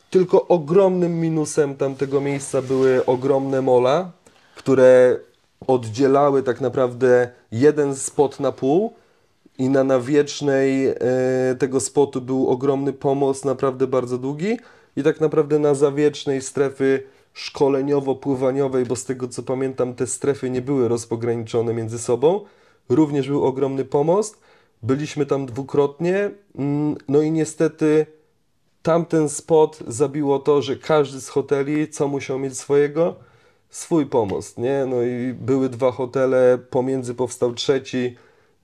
[0.10, 4.11] Tylko ogromnym minusem tamtego miejsca były ogromne mola,
[4.56, 5.19] które
[5.68, 8.94] oddzielały tak naprawdę jeden spot na pół
[9.57, 10.95] i na nawiecznej e,
[11.59, 14.57] tego spotu był ogromny pomost, naprawdę bardzo długi
[14.95, 17.03] i tak naprawdę na zawiecznej strefy
[17.34, 22.41] szkoleniowo-pływaniowej, bo z tego co pamiętam te strefy nie były rozpograniczone między sobą,
[22.89, 24.39] również był ogromny pomost.
[24.84, 28.05] Byliśmy tam dwukrotnie, mm, no i niestety
[28.81, 33.15] tamten spot zabiło to, że każdy z hoteli, co musiał mieć swojego?
[33.69, 34.85] Swój pomost, nie?
[34.85, 38.15] No i były dwa hotele, pomiędzy powstał trzeci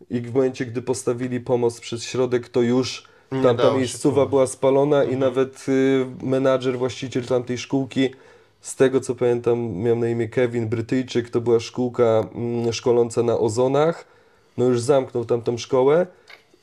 [0.10, 4.26] i w momencie, gdy postawili pomost przez środek, to już Nie tamta dało się miejscowa
[4.26, 8.10] była spalona i nawet y, menadżer, właściciel tamtej szkółki,
[8.62, 13.40] z tego co pamiętam, miał na imię Kevin, Brytyjczyk, to była szkółka mm, szkoląca na
[13.40, 14.06] ozonach,
[14.58, 16.08] no już zamknął tamtą szkołę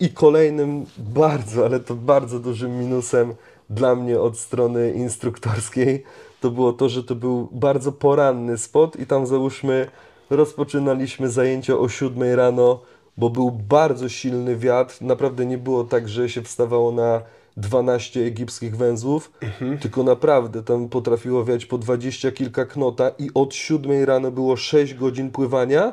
[0.00, 3.34] I kolejnym bardzo, ale to bardzo dużym minusem
[3.70, 6.04] dla mnie od strony instruktorskiej
[6.40, 9.86] to było to, że to był bardzo poranny spot i tam załóżmy
[10.30, 12.80] rozpoczynaliśmy zajęcia o 7 rano,
[13.16, 14.96] bo był bardzo silny wiatr.
[15.00, 17.22] Naprawdę nie było tak, że się wstawało na
[17.56, 19.32] 12 egipskich węzłów,
[19.80, 24.94] tylko naprawdę tam potrafiło wiać po 20 kilka knota i od 7 rano było 6
[24.94, 25.92] godzin pływania,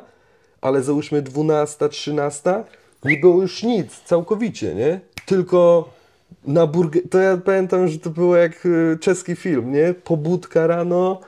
[0.60, 2.64] ale załóżmy 12, 13
[3.04, 5.00] nie było już nic, całkowicie, nie?
[5.26, 5.88] Tylko
[6.46, 7.02] na burger...
[7.10, 9.94] To ja pamiętam, że to było jak y, czeski film, nie?
[9.94, 11.20] Pobudka rano,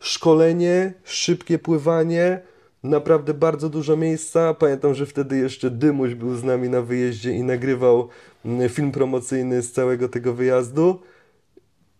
[0.00, 2.40] szkolenie, szybkie pływanie,
[2.82, 4.54] naprawdę bardzo dużo miejsca.
[4.54, 8.08] Pamiętam, że wtedy jeszcze Dymuś był z nami na wyjeździe i nagrywał
[8.44, 11.00] mm, film promocyjny z całego tego wyjazdu.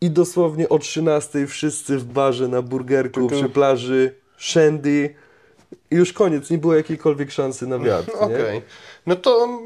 [0.00, 5.14] I dosłownie o 13 wszyscy w barze na burgerku przy plaży, shandy.
[5.90, 8.10] I już koniec, nie było jakiejkolwiek szansy na wiatr.
[8.20, 8.62] Okej.
[9.06, 9.60] No to mm,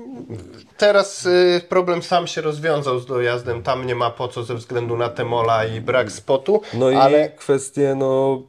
[0.76, 3.62] teraz y, problem sam się rozwiązał z dojazdem.
[3.62, 6.60] Tam nie ma po co ze względu na te mola i brak spotu.
[6.74, 8.42] No i ale kwestie no,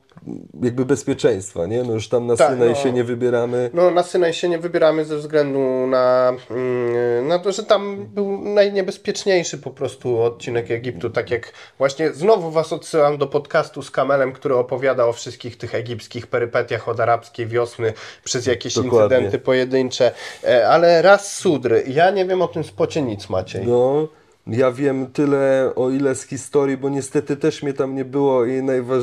[0.64, 1.84] jakby bezpieczeństwa, nie?
[1.84, 2.76] No już tam na Tak, Synaj no.
[2.76, 3.70] się nie wybieramy.
[3.74, 8.38] No, na Synaj się nie wybieramy ze względu na, mm, na to, że tam był
[8.42, 11.10] najniebezpieczniejszy po prostu odcinek Egiptu.
[11.10, 15.76] Tak jak właśnie znowu Was odsyłam do podcastu z Kamelem, który opowiada o wszystkich tych
[15.76, 17.94] egipskich perypetiach od arabskiej wiosny
[18.24, 19.18] przez jakieś Dokładnie.
[19.18, 20.12] incydenty pojedyncze.
[20.44, 21.84] E, Ale raz Sudry.
[21.88, 23.68] Ja nie wiem o tym spocie nic, Maciej.
[23.68, 24.08] No,
[24.48, 28.62] ja wiem tyle o ile z historii, bo niestety też mnie tam nie było i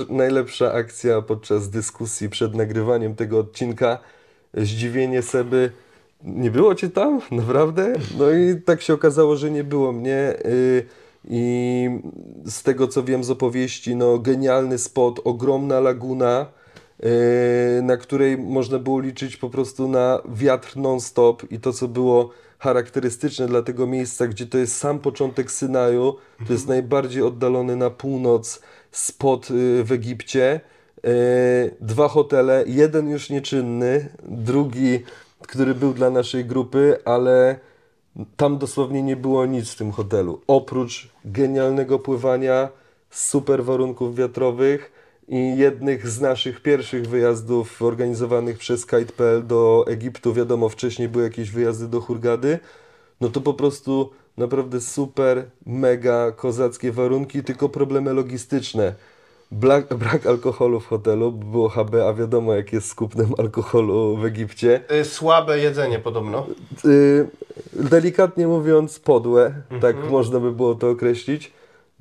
[0.08, 3.98] najlepsza akcja podczas dyskusji przed nagrywaniem tego odcinka,
[4.54, 5.70] zdziwienie Seby,
[6.24, 7.20] nie było Cię tam?
[7.30, 7.92] Naprawdę?
[8.18, 10.86] No i tak się okazało, że nie było mnie y,
[11.28, 11.88] i
[12.44, 16.46] z tego co wiem z opowieści, no genialny spot, ogromna laguna,
[17.04, 22.30] y, na której można było liczyć po prostu na wiatr non-stop i to co było
[22.62, 26.16] charakterystyczne dla tego miejsca, gdzie to jest sam początek Synaju,
[26.46, 30.60] to jest najbardziej oddalony na północ spot y, w Egipcie.
[31.06, 35.02] Y, Dwa hotele, jeden już nieczynny, drugi,
[35.40, 37.58] który był dla naszej grupy, ale
[38.36, 40.40] tam dosłownie nie było nic w tym hotelu.
[40.46, 42.68] Oprócz genialnego pływania,
[43.10, 44.91] super warunków wiatrowych
[45.28, 50.32] i jednych z naszych pierwszych wyjazdów organizowanych przez Kite.pl do Egiptu.
[50.34, 52.58] Wiadomo, wcześniej były jakieś wyjazdy do Hurgady.
[53.20, 58.94] No to po prostu naprawdę super, mega kozackie warunki, tylko problemy logistyczne.
[59.52, 64.24] Brak, brak alkoholu w hotelu, było HB, a wiadomo jak jest z kupnem alkoholu w
[64.24, 64.80] Egipcie.
[65.00, 66.46] Y, Słabe jedzenie podobno.
[66.84, 67.28] Y,
[67.72, 71.52] delikatnie mówiąc, podłe, tak można by było to określić.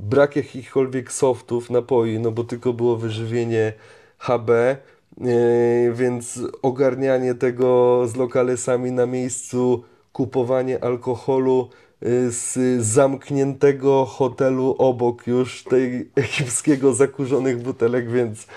[0.02, 3.74] Brak jakichkolwiek softów, napoi, no bo tylko było wyżywienie
[4.18, 9.84] HB, y, więc ogarnianie tego z lokalesami na miejscu,
[10.14, 11.70] kupowanie alkoholu
[12.04, 18.48] y, z zamkniętego hotelu obok już tej egipskiego zakurzonych butelek, więc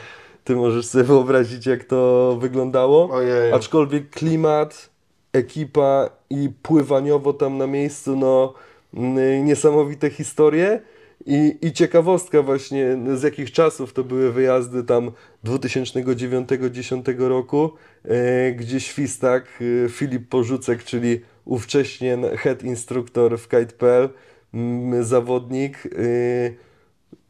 [0.44, 3.10] ty możesz sobie wyobrazić jak to wyglądało.
[3.10, 3.52] Ojej.
[3.52, 4.90] Aczkolwiek klimat,
[5.32, 8.54] ekipa i pływaniowo tam na miejscu, no
[8.94, 10.80] mm, niesamowite historie.
[11.26, 15.10] I, I ciekawostka właśnie, z jakich czasów to były wyjazdy tam
[15.44, 17.70] 2009-2010 roku,
[18.04, 24.08] e, gdzie Świstak, e, Filip Porzucek, czyli ówcześnie head instruktor w Kite.pl,
[24.54, 25.88] mm, zawodnik, e,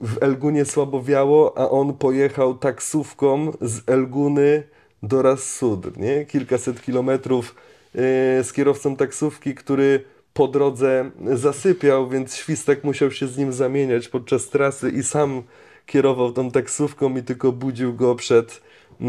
[0.00, 4.62] w Elgunie słabo wiało, a on pojechał taksówką z Elguny
[5.02, 6.24] do Ras Sudr, nie?
[6.24, 7.54] Kilkaset kilometrów
[7.94, 8.00] yy,
[8.44, 10.04] z kierowcą taksówki, który
[10.34, 15.42] po drodze zasypiał, więc Świstek musiał się z nim zamieniać podczas trasy i sam
[15.86, 18.60] kierował tą taksówką i tylko budził go przed
[19.00, 19.06] yy,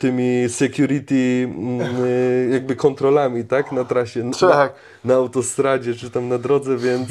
[0.00, 3.72] tymi security yy, jakby kontrolami, tak?
[3.72, 4.74] Na trasie, Tak.
[5.04, 7.08] na, na autostradzie czy tam na drodze, więc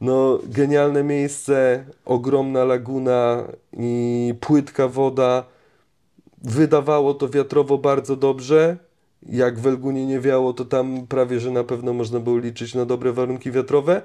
[0.00, 3.44] no, genialne miejsce, ogromna laguna
[3.78, 5.44] i płytka woda.
[6.44, 8.76] Wydawało to wiatrowo bardzo dobrze.
[9.28, 12.84] Jak w Elgunie nie wiało, to tam prawie, że na pewno można było liczyć na
[12.84, 14.02] dobre warunki wiatrowe.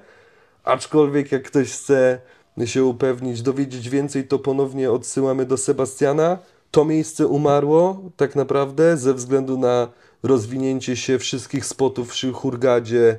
[0.64, 2.20] Aczkolwiek jak ktoś chce
[2.66, 6.38] się upewnić, dowiedzieć więcej, to ponownie odsyłamy do Sebastiana.
[6.72, 9.88] To miejsce umarło tak naprawdę ze względu na
[10.24, 13.18] rozwinięcie się wszystkich spotów przy Hurgadzie,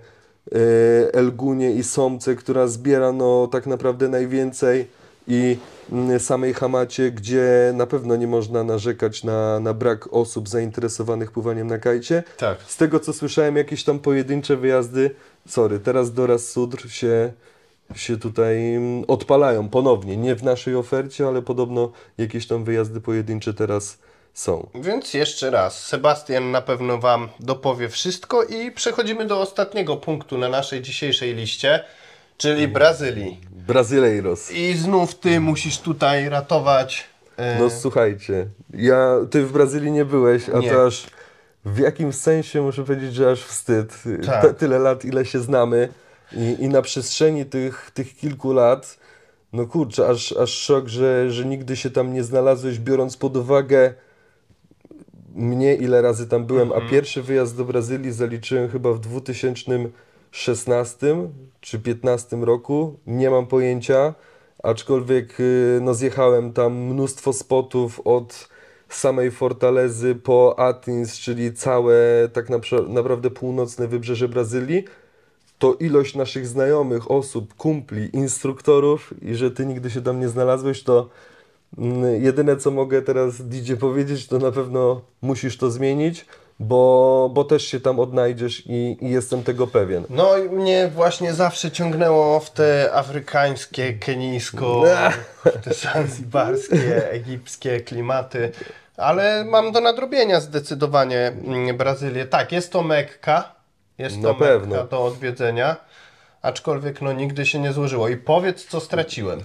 [0.52, 4.86] e, Elgunie i Somce, która zbiera no tak naprawdę najwięcej
[5.28, 5.56] i
[6.18, 11.78] samej Hamacie, gdzie na pewno nie można narzekać na, na brak osób zainteresowanych pływaniem na
[11.78, 12.22] kajcie.
[12.36, 12.58] Tak.
[12.66, 15.14] Z tego co słyszałem, jakieś tam pojedyncze wyjazdy,
[15.48, 17.32] sorry, teraz do Ras Sudr się,
[17.94, 20.16] się tutaj mm, odpalają ponownie.
[20.16, 23.98] Nie w naszej ofercie, ale podobno jakieś tam wyjazdy pojedyncze teraz
[24.34, 24.68] są.
[24.74, 30.48] Więc jeszcze raz, Sebastian na pewno Wam dopowie wszystko i przechodzimy do ostatniego punktu na
[30.48, 31.84] naszej dzisiejszej liście,
[32.38, 33.40] czyli Brazylii.
[33.66, 34.50] Brazyleiros.
[34.52, 37.04] I znów Ty musisz tutaj ratować.
[37.36, 40.70] e, No słuchajcie, ja, ty w Brazylii nie byłeś, a Nie.
[40.70, 41.06] to aż
[41.64, 44.02] w jakimś sensie muszę powiedzieć, że aż wstyd.
[44.26, 44.42] Tak.
[44.42, 45.88] Te, tyle lat, ile się znamy
[46.32, 48.98] i, i na przestrzeni tych, tych kilku lat,
[49.52, 53.94] no kurczę, aż, aż szok, że, że nigdy się tam nie znalazłeś, biorąc pod uwagę
[55.34, 58.98] mnie, ile razy tam byłem, a pierwszy wyjazd do Brazylii zaliczyłem chyba w
[60.32, 60.98] 2016
[61.60, 64.14] czy 2015 roku, nie mam pojęcia,
[64.62, 68.48] aczkolwiek y, no, zjechałem tam mnóstwo spotów od
[68.88, 74.84] samej Fortalezy po Atins, czyli całe tak napra- naprawdę północne wybrzeże Brazylii,
[75.58, 80.82] to ilość naszych znajomych, osób, kumpli, instruktorów i że ty nigdy się tam nie znalazłeś,
[80.82, 81.08] to
[81.78, 86.26] mm, jedyne co mogę teraz DJ powiedzieć, to na pewno musisz to zmienić,
[86.60, 90.04] bo, bo też się tam odnajdziesz i, i jestem tego pewien.
[90.10, 94.84] No i mnie właśnie zawsze ciągnęło w te afrykańskie, kenijsko,
[95.44, 98.52] w te zanzibarskie, egipskie klimaty,
[98.96, 102.26] ale mam do nadrobienia zdecydowanie mm, Brazylię.
[102.26, 103.54] Tak, jest to Mekka,
[103.98, 104.84] jest to Na Mekka pewno.
[104.84, 105.76] do odwiedzenia,
[106.42, 108.08] aczkolwiek no nigdy się nie złożyło.
[108.08, 109.40] I powiedz, co straciłem.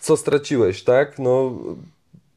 [0.00, 1.18] Co straciłeś, tak?
[1.18, 1.52] No,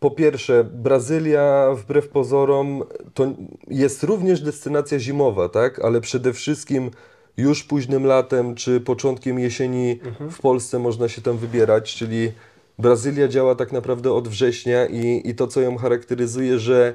[0.02, 2.84] po pierwsze, Brazylia wbrew pozorom
[3.14, 3.34] to
[3.68, 5.80] jest również destynacja zimowa, tak?
[5.80, 6.92] Ale przede wszystkim
[7.38, 10.00] już późnym latem czy początkiem jesieni
[10.32, 12.32] w Polsce można się tam wybierać, czyli
[12.80, 16.94] Brazylia działa tak naprawdę od września i, i to, co ją charakteryzuje, że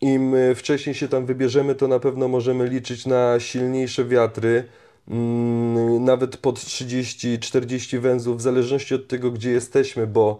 [0.00, 4.64] im wcześniej się tam wybierzemy, to na pewno możemy liczyć na silniejsze wiatry,
[5.08, 10.38] mm, nawet pod 30-40 węzłów, w zależności od tego, gdzie jesteśmy, bo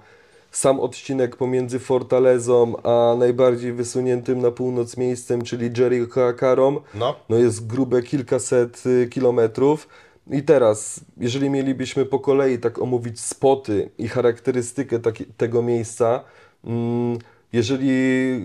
[0.56, 7.16] sam odcinek pomiędzy Fortalezą a najbardziej wysuniętym na północ miejscem, czyli Jericho-Akarą, No.
[7.28, 9.88] no jest grube kilkaset y, kilometrów.
[10.30, 16.24] I teraz, jeżeli mielibyśmy po kolei tak omówić spoty i charakterystykę taki, tego miejsca,
[16.64, 17.18] mm,
[17.52, 18.40] jeżeli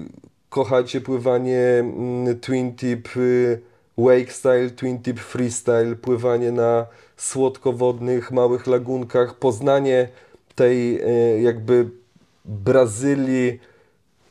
[0.49, 3.61] kochacie pływanie mm, twin tip y,
[3.97, 6.85] wake style, twin tip freestyle, pływanie na
[7.17, 10.07] słodkowodnych, małych lagunkach, poznanie
[10.55, 11.01] tej
[11.37, 12.00] y, jakby
[12.45, 13.59] Brazylii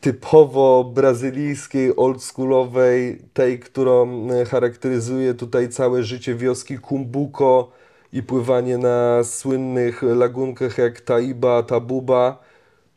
[0.00, 7.72] typowo brazylijskiej, oldschoolowej, tej, którą e, charakteryzuje tutaj całe życie wioski Kumbuko
[8.12, 12.38] i pływanie na słynnych lagunkach jak Taiba, Tabuba,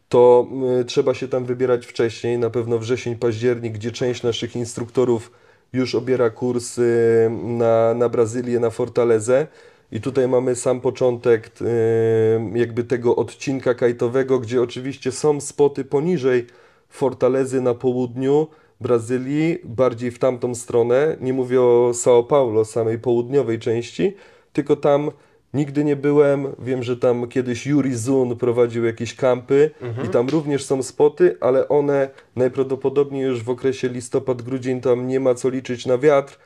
[0.10, 0.48] to
[0.81, 5.31] y, trzeba się tam wybierać wcześniej, na pewno wrzesień, październik, gdzie część naszych instruktorów
[5.73, 9.48] już obiera kurs y, na, na Brazylię, na Fortalezę.
[9.94, 16.48] I tutaj mamy sam początek y, jakby tego odcinka kajtowego, gdzie oczywiście są spoty poniżej
[16.90, 18.48] Fortalezy na południu
[18.82, 21.18] Brazylii, bardziej w tamtą stronę.
[21.22, 24.14] Nie mówię o São Paulo, samej południowej części,
[24.53, 25.11] tylko tam
[25.53, 26.48] nigdy nie byłem.
[26.60, 29.72] Wiem, że tam kiedyś Yuri Zun prowadził jakieś kampy
[30.06, 35.36] i tam również są spoty, ale one najprawdopodobniej już w okresie listopad-grudzień tam nie ma
[35.36, 36.40] co liczyć na wiatr.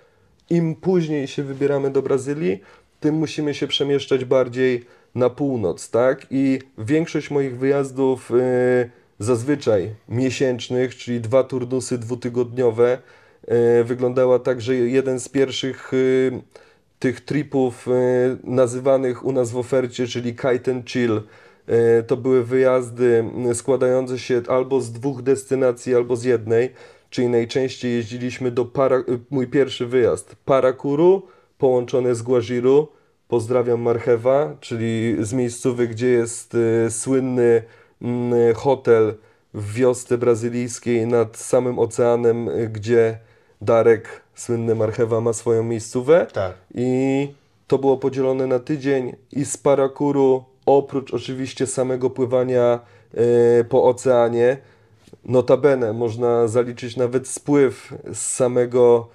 [0.49, 2.61] Im później się wybieramy do Brazylii,
[2.99, 6.27] tym musimy się przemieszczać bardziej na północ, tak?
[6.31, 12.97] I większość moich wyjazdów y, zazwyczaj miesięcznych, czyli dwa turnusy dwutygodniowe,
[13.79, 16.41] y, wyglądała tak, że jeden z pierwszych y,
[16.99, 17.91] tych tripów y,
[18.43, 21.21] nazywanych u nas w ofercie, czyli Kite and Chill,
[22.07, 26.73] to były wyjazdy składające się albo z dwóch destynacji, albo z jednej,
[27.09, 32.87] czyli najczęściej jeździliśmy do para, mój pierwszy wyjazd, Parakuru, połączone z Guajiru,
[33.27, 37.63] pozdrawiam Marchewa, czyli z miejscowy, gdzie jest y, słynny
[38.01, 39.15] mm, hotel
[39.53, 43.19] w wiosce brazylijskiej nad samym oceanem, y, gdzie
[43.61, 46.27] Darek, słynny Marchewa, ma swoją miejscówę.
[46.33, 46.53] Tak.
[46.73, 47.27] I
[47.67, 52.79] to było podzielone na tydzień i z Parakuru, oprócz oczywiście samego pływania
[53.13, 54.57] e, po oceanie,
[55.25, 59.07] notabene można zaliczyć nawet spływ z samego,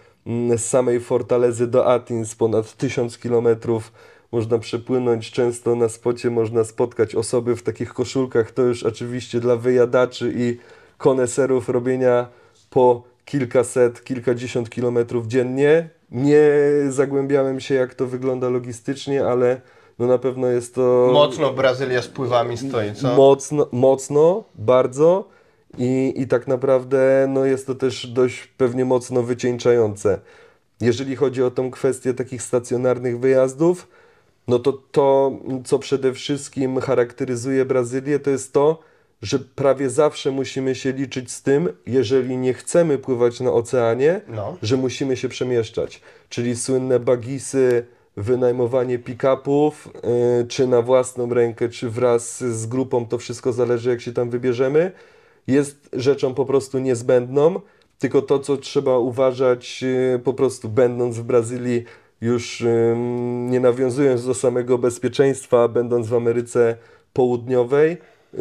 [0.57, 3.93] z samej Fortalezy do Atins, ponad 1000 kilometrów
[4.33, 9.57] można przepłynąć, często na spocie można spotkać osoby w takich koszulkach, to już oczywiście dla
[9.57, 10.59] wyjadaczy i
[10.99, 12.27] koneserów robienia
[12.71, 15.89] po kilkaset, kilkadziesiąt kilometrów dziennie.
[16.11, 16.51] Nie
[16.89, 19.61] zagłębiałem się, jak to wygląda logistycznie, ale
[19.99, 23.17] no na pewno jest to Mocno Brazylia z pływami stoi, co?
[23.17, 25.29] mocno, mocno bardzo
[25.79, 30.19] i, i tak naprawdę no jest to też dość pewnie mocno wycieńczające.
[30.81, 33.89] Jeżeli chodzi o tą kwestię takich stacjonarnych wyjazdów,
[34.49, 35.33] no to to,
[35.65, 38.79] co przede wszystkim charakteryzuje Brazylię, to jest to,
[39.23, 44.57] że prawie zawsze musimy się liczyć z tym, jeżeli nie chcemy pływać na oceanie, No.
[44.63, 46.01] że musimy się przemieszczać.
[46.29, 47.87] Czyli słynne bagisy,
[48.17, 49.89] wynajmowanie pick-upów,
[50.39, 54.31] yy, czy na własną rękę, czy wraz z grupą, to wszystko zależy jak się tam
[54.31, 54.93] wybierzemy,
[55.47, 57.61] jest rzeczą po prostu niezbędną.
[57.99, 61.85] Tylko to, co trzeba uważać, yy, po prostu będąc w Brazylii,
[62.21, 62.65] już
[63.51, 66.77] nie nawiązując do samego bezpieczeństwa, będąc w Ameryce
[67.13, 67.97] Południowej,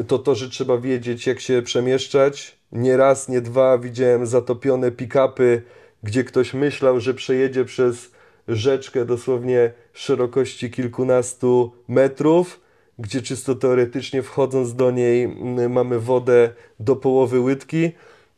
[0.07, 2.57] to to, że trzeba wiedzieć, jak się przemieszczać.
[2.71, 5.61] Nie raz, nie dwa widziałem zatopione pick-upy,
[6.03, 8.11] gdzie ktoś myślał, że przejedzie przez
[8.47, 12.60] rzeczkę dosłownie szerokości kilkunastu metrów,
[13.01, 15.27] gdzie czysto teoretycznie wchodząc do niej
[15.69, 16.49] mamy wodę
[16.79, 17.91] do połowy łydki.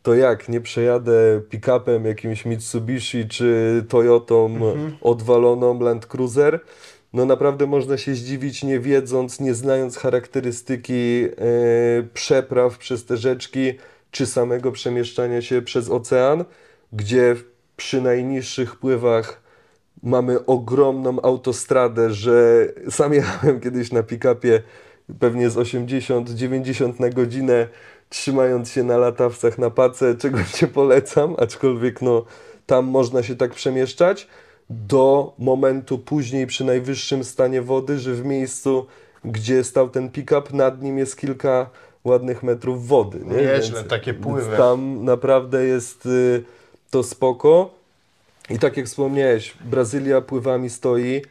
[0.03, 4.59] To jak, nie przejadę pick-upem jakimś Mitsubishi czy Toyotą
[5.01, 6.59] odwaloną Land Cruiser?
[7.13, 11.27] No naprawdę można się zdziwić, nie wiedząc, nie znając charakterystyki e,
[12.13, 13.73] przepraw przez te rzeczki,
[14.11, 16.45] czy samego przemieszczania się przez ocean,
[16.93, 17.35] gdzie
[17.77, 19.42] przy najniższych pływach
[20.03, 24.61] mamy ogromną autostradę, że sam jechałem kiedyś na pick-upie
[25.19, 27.67] pewnie z 80-90 na godzinę,
[28.09, 32.25] trzymając się na latawcach na pace, czego nie polecam, aczkolwiek no,
[32.65, 34.27] tam można się tak przemieszczać,
[34.69, 38.85] do momentu później przy najwyższym stanie wody, że w miejscu,
[39.25, 41.69] gdzie stał ten pick-up, nad nim jest kilka
[42.03, 43.19] ładnych metrów wody.
[43.25, 43.35] Nie?
[43.35, 44.57] Nieźle, takie pływy.
[44.57, 46.43] Tam naprawdę jest y,
[46.89, 47.82] to spoko.
[48.53, 51.21] I tak jak wspomniałeś, Brazylia pływami stoi.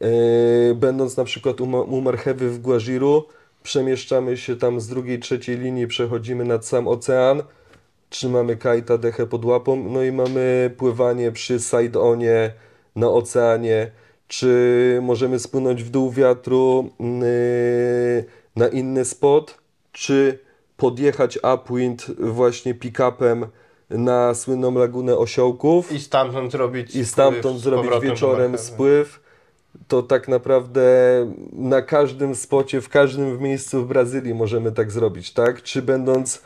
[0.00, 3.24] Yy, będąc na przykład u, u Marchewy w Guajiru,
[3.62, 7.42] przemieszczamy się tam z drugiej, trzeciej linii, przechodzimy nad sam ocean,
[8.10, 12.52] trzymamy kajta, dechę pod łapą, no i mamy pływanie przy side-onie
[12.96, 13.90] na oceanie,
[14.28, 18.24] czy możemy spłynąć w dół wiatru yy,
[18.56, 19.58] na inny spot,
[19.92, 20.38] czy
[20.76, 23.46] podjechać upwind właśnie pick-upem
[23.90, 28.72] na słynną lagunę osiołków I stamtąd zrobić i stamtąd zrobić wieczorem Marchewy.
[28.72, 29.20] spływ,
[29.88, 30.82] to tak naprawdę
[31.52, 35.62] na każdym spocie, w każdym miejscu w Brazylii możemy tak zrobić, tak?
[35.62, 36.42] Czy będąc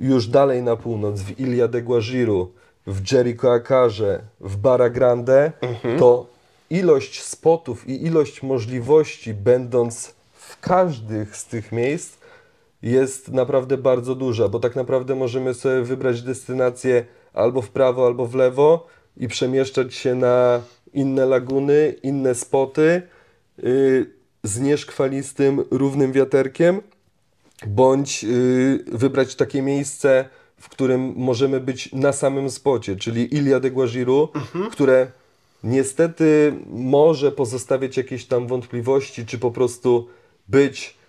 [0.00, 2.50] już dalej na północ, w Ilha de Guajiru,
[2.86, 5.98] w Jericoacoarze, w Barra Grande, Mhm.
[5.98, 6.26] to
[6.70, 12.16] ilość spotów i ilość możliwości, będąc w każdych z tych miejsc,
[12.84, 18.26] jest naprawdę bardzo duża, bo tak naprawdę możemy sobie wybrać destynację albo w prawo, albo
[18.26, 18.86] w lewo
[19.16, 20.60] i przemieszczać się na
[20.92, 23.02] inne laguny, inne spoty
[23.58, 24.10] yy,
[24.42, 26.80] z nieżkwalistym, równym wiaterkiem,
[27.66, 30.28] bądź yy, wybrać takie miejsce,
[30.60, 34.28] w którym możemy być na samym spocie, czyli Ilia de Guajiru,
[34.72, 35.06] które
[35.64, 40.08] niestety może pozostawiać jakieś tam wątpliwości, czy po prostu
[40.48, 41.03] być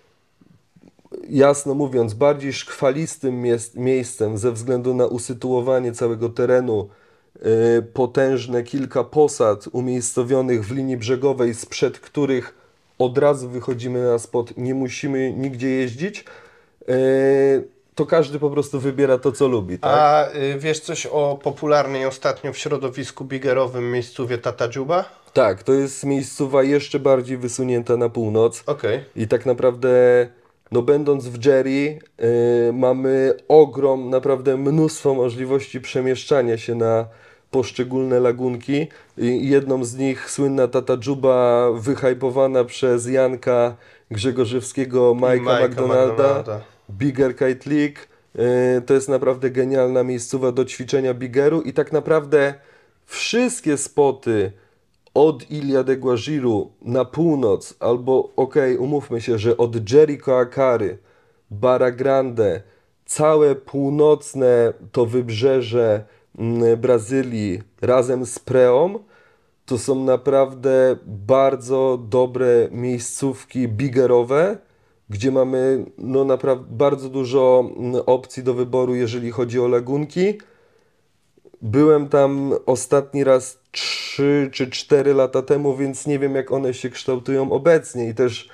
[1.30, 6.90] jasno mówiąc, bardziej szkwalistym mies- miejscem ze względu na usytuowanie całego terenu,
[7.36, 12.54] yy, potężne kilka posad umiejscowionych w linii brzegowej, sprzed których
[13.00, 16.26] od razu wychodzimy na spot, nie musimy nigdzie jeździć,
[16.88, 16.96] yy,
[17.96, 19.80] to każdy po prostu wybiera to, co lubi.
[19.80, 19.92] Tak?
[19.94, 25.06] A y, wiesz coś o popularnej ostatnio w środowisku bigerowym miejscowie Tatajuba?
[25.34, 28.64] Tak, to jest miejscowa jeszcze bardziej wysunięta na północ.
[28.66, 29.04] Okej.
[29.16, 29.90] I tak naprawdę,
[30.72, 37.06] no będąc w Jerry, yy, mamy ogrom, naprawdę mnóstwo możliwości przemieszczania się na
[37.52, 38.88] poszczególne lagunki.
[39.18, 43.76] I jedną z nich słynna Tata Juba, wyhypowana przez Janka
[44.12, 46.44] Grzegorzewskiego, Majka, McDonalda,
[46.92, 48.00] Bigger Kite League.
[48.36, 52.54] Yy, To jest naprawdę genialna miejscowa do ćwiczenia biggeru i tak naprawdę
[53.06, 54.52] wszystkie spoty
[55.16, 60.98] od Ilia de Guajiru na północ, albo okej, umówmy się, że od Jericoacary,
[61.52, 62.62] Barra Grande,
[63.06, 66.06] całe północne to wybrzeże
[66.38, 69.00] mm, Brazylii razem z Preą,
[69.66, 74.58] to są naprawdę bardzo dobre miejscówki biggerowe,
[75.10, 80.38] gdzie mamy no naprawdę bardzo dużo mm, opcji do wyboru, jeżeli chodzi o lagunki.
[81.66, 86.90] Byłem tam ostatni raz 3 czy 4 lata temu, więc nie wiem jak one się
[86.90, 88.50] kształtują obecnie i też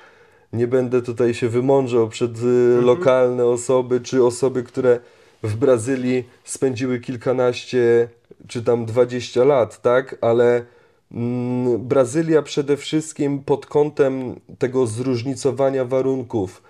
[0.52, 5.00] nie będę tutaj się wymądrzał przed y, lokalne osoby czy osoby, które
[5.42, 8.08] w Brazylii spędziły kilkanaście
[8.48, 10.16] czy tam 20 lat, tak?
[10.20, 10.64] Ale
[11.12, 16.62] mm, Brazylia przede wszystkim pod kątem tego zróżnicowania warunków,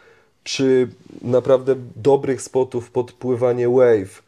[0.45, 0.89] czy
[1.23, 4.23] naprawdę dobrych spotów pod pływanie wave,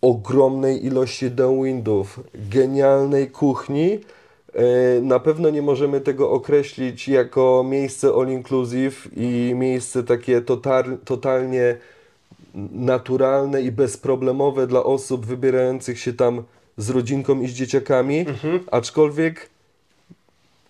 [0.00, 3.98] ogromnej ilości downwindów, genialnej kuchni.
[4.54, 10.98] E, Na pewno nie możemy tego określić jako miejsce all inclusive i miejsce takie total,
[11.04, 11.76] totalnie
[12.72, 16.42] naturalne i bezproblemowe dla osób wybierających się tam
[16.76, 18.26] z rodzinką i z dzieciakami,
[18.70, 19.50] aczkolwiek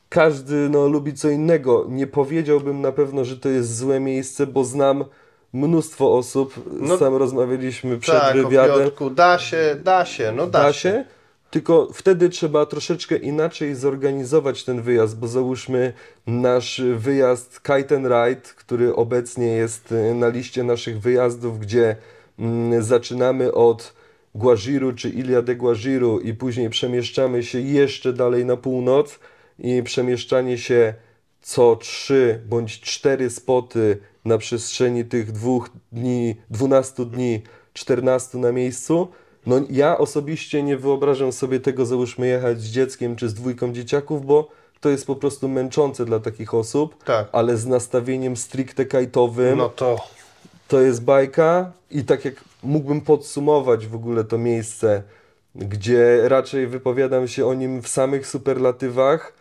[0.09, 1.86] każdy no, lubi co innego.
[1.88, 5.05] Nie powiedziałbym na pewno, że to jest złe miejsce, bo znam
[5.52, 10.46] mnóstwo osób, No, sam rozmawialiśmy przed Tak, o wywiadem, Piotrku, da się, da się, no
[10.46, 10.78] da, da się.
[10.80, 11.04] się,
[11.50, 15.92] tylko wtedy trzeba troszeczkę inaczej zorganizować ten wyjazd, bo załóżmy
[16.26, 21.96] nasz wyjazd Kite and Ride, który obecnie jest y, na liście naszych wyjazdów, gdzie
[22.38, 23.92] mm, zaczynamy od
[24.34, 29.18] Guajiru czy Ilia de Guajiru i później przemieszczamy się jeszcze dalej na północ
[29.58, 30.94] i przemieszczanie się
[31.42, 37.42] co trzy bądź cztery spoty na przestrzeni tych dwóch dni, 12 dni,
[37.72, 39.08] 14 na miejscu.
[39.46, 44.26] No ja osobiście nie wyobrażam sobie tego, załóżmy jechać z dzieckiem czy z dwójką dzieciaków,
[44.26, 44.48] bo
[44.80, 47.28] to jest po prostu męczące dla takich osób, Tak.
[47.32, 49.96] ale z nastawieniem stricte kajtowym No to
[50.68, 55.02] to jest bajka i tak jak mógłbym podsumować w ogóle to miejsce,
[55.54, 59.32] gdzie raczej wypowiadam się o nim w samych superlatywach,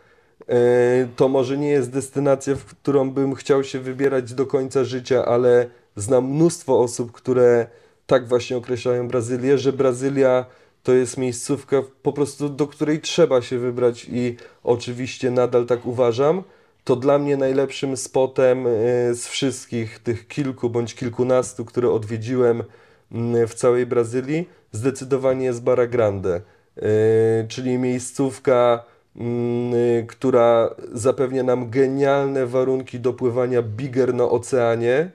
[1.15, 5.69] to może nie jest destynacja, w którą bym chciał się wybierać do końca życia, ale
[5.95, 7.67] znam mnóstwo osób, które
[8.07, 10.45] tak właśnie określają Brazylię, że Brazylia
[10.83, 16.43] to jest miejscówka po prostu, do której trzeba się wybrać i oczywiście nadal tak uważam.
[16.83, 18.69] To dla mnie najlepszym spotem e,
[19.13, 22.63] z wszystkich tych kilku bądź kilkunastu, które odwiedziłem
[23.47, 26.41] w całej Brazylii, zdecydowanie jest Barra Grande,
[26.77, 26.81] e,
[27.47, 28.96] czyli miejscówka, e,
[30.07, 35.11] która zapewnia nam genialne warunki do pływania bigger na oceanie,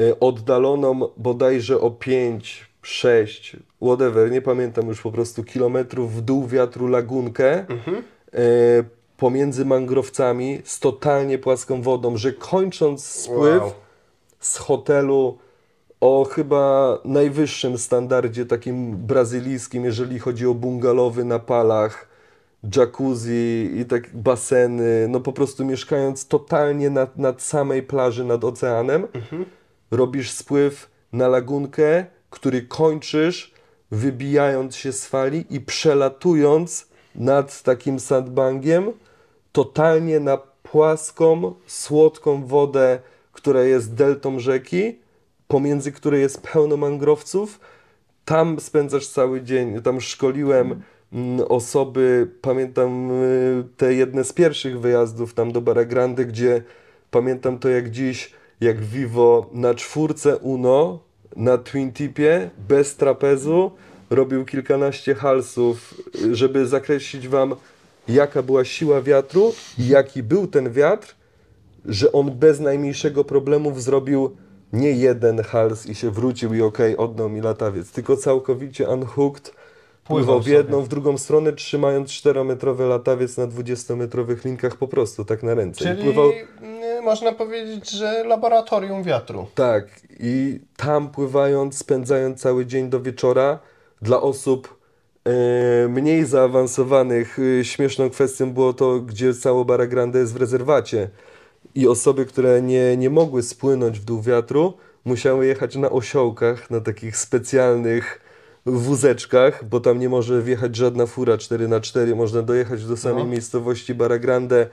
[0.00, 6.46] e, oddaloną bodajże o 5, 6, whatever, nie pamiętam już po prostu kilometrów w dół
[6.46, 7.64] wiatru lagunkę e,
[9.16, 13.72] pomiędzy mangrowcami z totalnie płaską wodą, że kończąc spływ Wow.
[14.40, 15.38] z hotelu
[16.00, 22.07] o chyba najwyższym standardzie takim brazylijskim, jeżeli chodzi o bungalowy na palach,
[22.76, 29.06] jacuzzi i tak baseny, no po prostu mieszkając totalnie nad, nad samej plaży nad oceanem,
[29.90, 33.54] robisz spływ na lagunkę, który kończysz
[33.90, 38.92] wybijając się z fali i przelatując nad takim sandbangiem
[39.52, 42.98] totalnie na płaską, słodką wodę,
[43.32, 44.98] która jest deltą rzeki,
[45.48, 47.60] pomiędzy której jest pełno mangrowców.
[48.24, 49.82] Tam spędzasz cały dzień.
[49.82, 50.82] Tam szkoliłem mm,
[51.48, 56.62] osoby, pamiętam y, te jedne z pierwszych wyjazdów tam do Barra Grande, gdzie
[57.10, 60.98] pamiętam to jak dziś, jak Vivo na czwórce Uno,
[61.36, 63.70] na Twin Tipie, bez trapezu,
[64.10, 65.94] robił kilkanaście halsów,
[66.24, 67.54] y, żeby zakreślić wam,
[68.08, 71.14] jaka była siła wiatru i jaki był ten wiatr,
[71.84, 74.36] że on bez najmniejszego problemu zrobił
[74.72, 79.52] nie jeden hals i się wrócił i okej, oddał mi latawiec, tylko całkowicie unhooked,
[80.08, 80.56] pływał w sobie.
[80.56, 85.84] jedną, w drugą stronę, trzymając 4-metrowy latawiec na 20-metrowych linkach po prostu, tak na ręce.
[85.84, 86.30] I Czyli pływał,
[86.60, 89.46] mm, można powiedzieć, że laboratorium wiatru.
[89.54, 89.84] tak,
[90.20, 93.58] i tam pływając, spędzając cały dzień do wieczora,
[94.02, 94.78] dla osób
[95.24, 101.08] e, mniej zaawansowanych, e, śmieszną kwestią było to, gdzie cało Barra Grande jest w rezerwacie.
[101.74, 104.72] I osoby, które nie, nie mogły spłynąć w dół wiatru,
[105.04, 108.20] musiały jechać na osiołkach, na takich specjalnych
[108.72, 113.30] wózeczkach, bo tam nie może wjechać żadna fura 4x4, można dojechać do samej No.
[113.30, 114.66] miejscowości Barra Grande,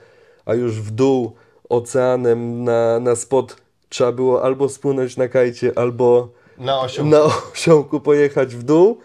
[0.45, 1.31] a już w dół
[1.69, 3.57] oceanem na, na spot
[3.89, 7.05] trzeba było albo spłynąć na kajcie, albo Na osią.
[7.05, 7.21] na
[7.53, 8.97] osiołku pojechać w dół.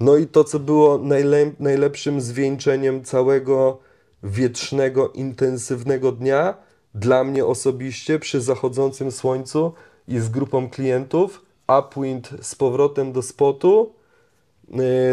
[0.00, 3.78] No i to, co było najle najlepszym zwieńczeniem całego
[4.22, 6.54] wietrznego, intensywnego dnia,
[6.94, 9.72] dla mnie osobiście przy zachodzącym słońcu
[10.08, 11.42] i z grupą klientów,
[11.78, 13.92] upwind z powrotem do spotu,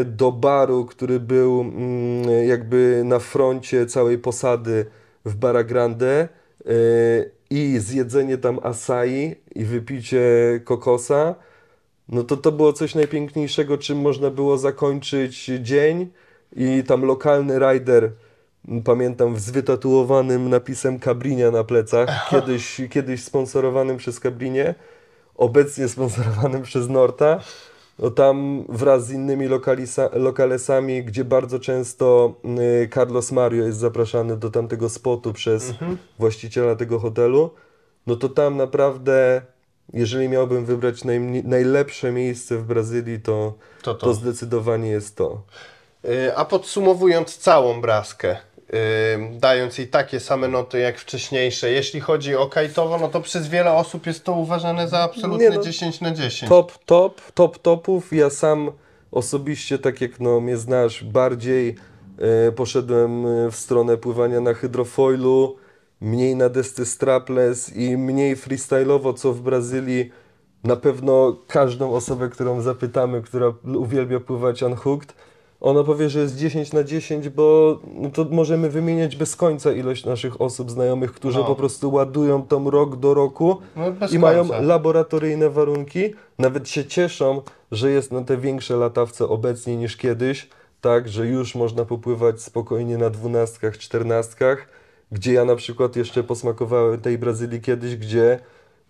[0.05, 4.85] do baru, który był mm, jakby na froncie całej posady
[5.25, 6.29] w Barra Grande
[6.65, 10.21] y, i zjedzenie tam asai i wypicie
[10.63, 11.35] kokosa,
[12.09, 16.09] no to to było coś najpiękniejszego, czym można było zakończyć dzień.
[16.55, 18.11] I tam lokalny rider,
[18.83, 24.75] pamiętam, z wytatuowanym napisem Cabrinia na plecach, kiedyś, kiedyś sponsorowanym przez Cabrinie,
[25.35, 27.39] obecnie sponsorowanym przez Norta,
[27.99, 32.33] no tam wraz z innymi lokalisa, lokalesami, gdzie bardzo często
[32.83, 35.73] y, Carlos Mario jest zapraszany do tamtego spotu przez
[36.19, 37.49] właściciela tego hotelu,
[38.07, 39.41] no to tam naprawdę,
[39.93, 41.01] jeżeli miałbym wybrać
[41.43, 44.05] najlepsze miejsce w Brazylii, to, To to.
[44.05, 45.43] to zdecydowanie jest to.
[46.05, 48.37] Y, A podsumowując całą braskę,
[49.31, 51.71] dając jej takie same noty jak wcześniejsze.
[51.71, 55.55] Jeśli chodzi o kajtowo, no to przez wiele osób jest to uważane za absolutnie Nie
[55.55, 56.49] no, 10 na 10.
[56.49, 58.13] Top, top, top topów.
[58.13, 58.71] Ja sam
[59.11, 61.75] osobiście, tak jak no, mnie znasz, bardziej
[62.47, 65.55] e, poszedłem e, w stronę pływania na hydrofoilu,
[66.01, 70.11] mniej na desce strapless i mniej freestyle'owo, co w Brazylii
[70.63, 75.13] na pewno każdą osobę, którą zapytamy, która uwielbia pływać unhooked,
[75.61, 80.05] ona powie, że jest 10 na 10, bo no to możemy wymieniać bez końca ilość
[80.05, 81.45] naszych osób znajomych, którzy No.
[81.45, 84.61] po prostu ładują tam rok do roku No, bez i mają końca.
[84.61, 86.13] laboratoryjne warunki.
[86.39, 90.49] Nawet się cieszą, że jest na te większe latawce obecnie niż kiedyś,
[90.81, 94.67] tak, że już można popływać spokojnie na dwunastkach, czternastkach,
[95.11, 98.39] gdzie ja na przykład jeszcze posmakowałem tej Brazylii kiedyś, gdzie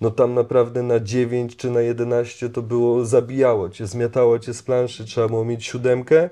[0.02, 4.64] no tam naprawdę na 9 czy na 11 to było, zabijało cię, zmiatało cię z
[4.64, 6.30] planszy, trzeba było mieć siódemkę.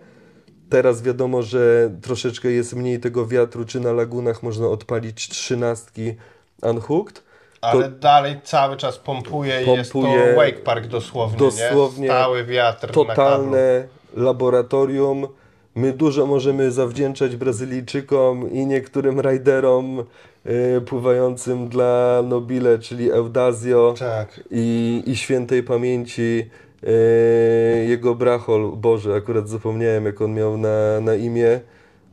[0.69, 6.15] Teraz wiadomo, że troszeczkę jest mniej tego wiatru, czy na lagunach można odpalić trzynastki
[6.61, 7.23] unhooked.
[7.61, 12.07] Ale dalej cały czas pompuje, i jest Pompuje to wake park dosłownie, dosłownie nie?
[12.07, 15.27] Stały wiatr totalne laboratorium.
[15.75, 19.99] My dużo możemy zawdzięczać Brazylijczykom i niektórym rajderom
[20.45, 24.39] y, pływającym dla Nobile, czyli Eudazio Tak.
[24.51, 26.49] i, i świętej pamięci
[26.83, 31.59] y, jego brachol, Boże, akurat zapomniałem jak on miał na, na imię,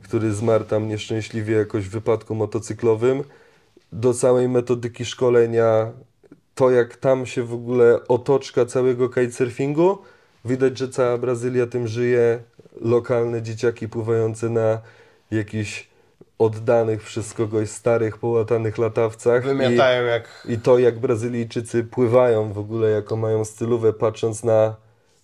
[0.03, 3.23] który zmarł tam nieszczęśliwie jakoś w wypadku motocyklowym.
[3.91, 5.91] Do całej metodyki szkolenia,
[6.55, 9.97] to jak tam się w ogóle otoczka całego kitesurfingu,
[10.45, 12.39] widać, że cała Brazylia tym żyje.
[12.81, 14.81] Lokalne dzieciaki pływające na
[15.31, 15.89] jakichś
[16.39, 19.43] oddanych przez kogoś starych, połatanych latawcach.
[19.43, 20.47] I- Wymiatają jak...
[20.49, 24.75] i to, jak Brazylijczycy pływają w ogóle, jaką mają stylówę, patrząc na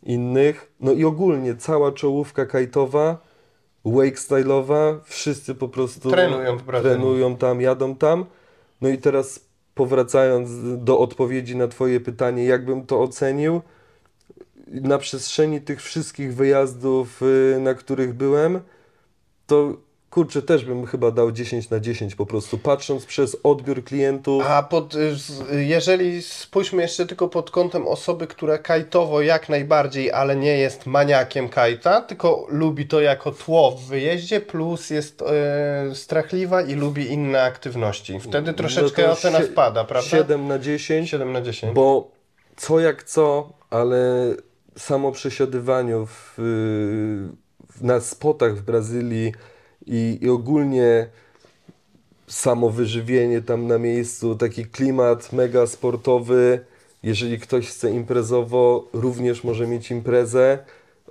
[0.04, 0.72] innych.
[0.80, 3.18] No i ogólnie cała czołówka kajtowa,
[3.86, 6.96] wake style'owa, wszyscy po prostu Trenują w Brazylii.
[6.98, 8.26] trenują tam, jadą tam.
[8.82, 9.40] No i teraz
[9.76, 10.50] powracając
[10.84, 13.62] do odpowiedzi na Twoje pytanie, jakbym to ocenił,
[14.68, 18.60] na przestrzeni tych wszystkich wyjazdów, y, na których byłem,
[19.48, 19.74] to
[20.14, 24.44] kurczę, też bym chyba dał 10 na 10 po prostu, patrząc przez odbiór klientów.
[24.48, 30.36] A pod, y, jeżeli spójrzmy jeszcze tylko pod kątem osoby, która kajtowo jak najbardziej, ale
[30.36, 35.22] nie jest maniakiem kajta, tylko lubi to jako tło w wyjeździe, plus jest
[35.92, 38.20] y, strachliwa i lubi inne aktywności.
[38.20, 40.10] Wtedy troszeczkę No ocena spada, prawda?
[40.10, 41.74] 7 na 10, 7 na 10.
[41.74, 42.12] bo
[42.56, 44.34] co jak co, ale
[44.78, 49.34] samo przesiadywaniu w, w, na spotach w Brazylii
[49.88, 51.08] i, i ogólnie
[52.28, 56.60] samo wyżywienie tam na miejscu, taki klimat mega sportowy.
[57.04, 60.58] Jeżeli ktoś chce imprezowo, również może mieć imprezę.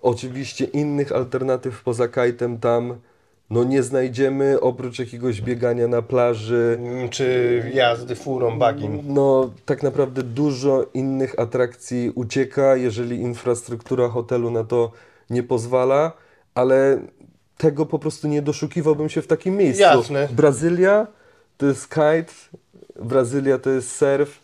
[0.02, 2.96] Oczywiście innych alternatyw poza kajtem tam
[3.52, 6.78] no nie znajdziemy, oprócz jakiegoś biegania na plaży.
[6.80, 8.98] Mm, Czy jazdy furą, bagiem.
[9.06, 14.92] No, tak naprawdę dużo innych atrakcji ucieka, jeżeli infrastruktura hotelu na to
[15.30, 16.12] nie pozwala,
[16.54, 17.00] ale
[17.62, 19.82] tego po prostu nie doszukiwałbym się w takim miejscu.
[19.82, 20.28] Jasne.
[20.32, 21.06] Brazylia
[21.56, 22.32] to jest kite,
[23.02, 24.40] Brazylia to jest surf,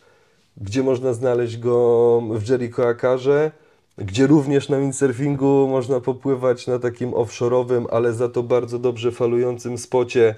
[0.56, 3.50] gdzie można znaleźć go w Jericho Akarze,
[3.98, 9.78] gdzie również na windsurfingu można popływać na takim offshore'owym, ale za to bardzo dobrze falującym
[9.78, 10.34] spocie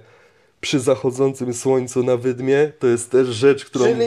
[0.61, 2.73] przy zachodzącym słońcu na wydmie.
[2.78, 3.85] To jest też rzecz, którą...
[3.85, 4.05] Czyli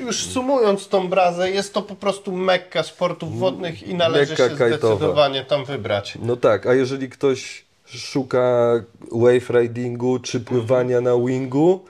[0.00, 4.56] już sumując tą brazę, jest to po prostu mekka sportów wodnych i należy Mekka się
[4.56, 4.94] kajtowa.
[4.96, 6.18] zdecydowanie tam wybrać.
[6.22, 8.72] No tak, a jeżeli ktoś szuka
[9.12, 11.84] wave ridingu czy pływania na wingu,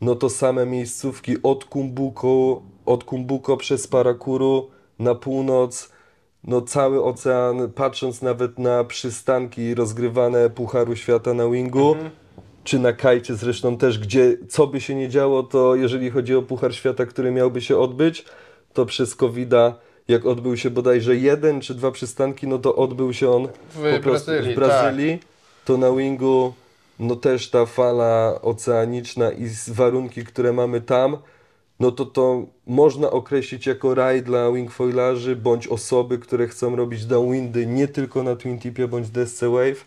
[0.00, 5.88] no to same miejscówki od Kumbuko, od Kumbuko przez Parakuru na północ,
[6.44, 11.96] no cały ocean, patrząc nawet na przystanki rozgrywane Pucharu Świata na wingu,
[12.64, 16.42] czy na kajcie zresztą też, gdzie co by się nie działo, to jeżeli chodzi o
[16.42, 18.24] Puchar Świata, który miałby się odbyć,
[18.72, 19.50] to przez covid
[20.08, 24.02] jak odbył się bodajże jeden czy dwa przystanki, no to odbył się on W po
[24.02, 25.18] prostu Brazylii, w Brazylii.
[25.64, 26.52] To na wingu,
[26.98, 31.16] no też ta fala oceaniczna i warunki, które mamy tam,
[31.80, 37.66] no to to można określić jako raj dla wingfoilarzy bądź osoby, które chcą robić downwindy
[37.66, 39.86] nie tylko na Twin Tipie bądź desce Wave,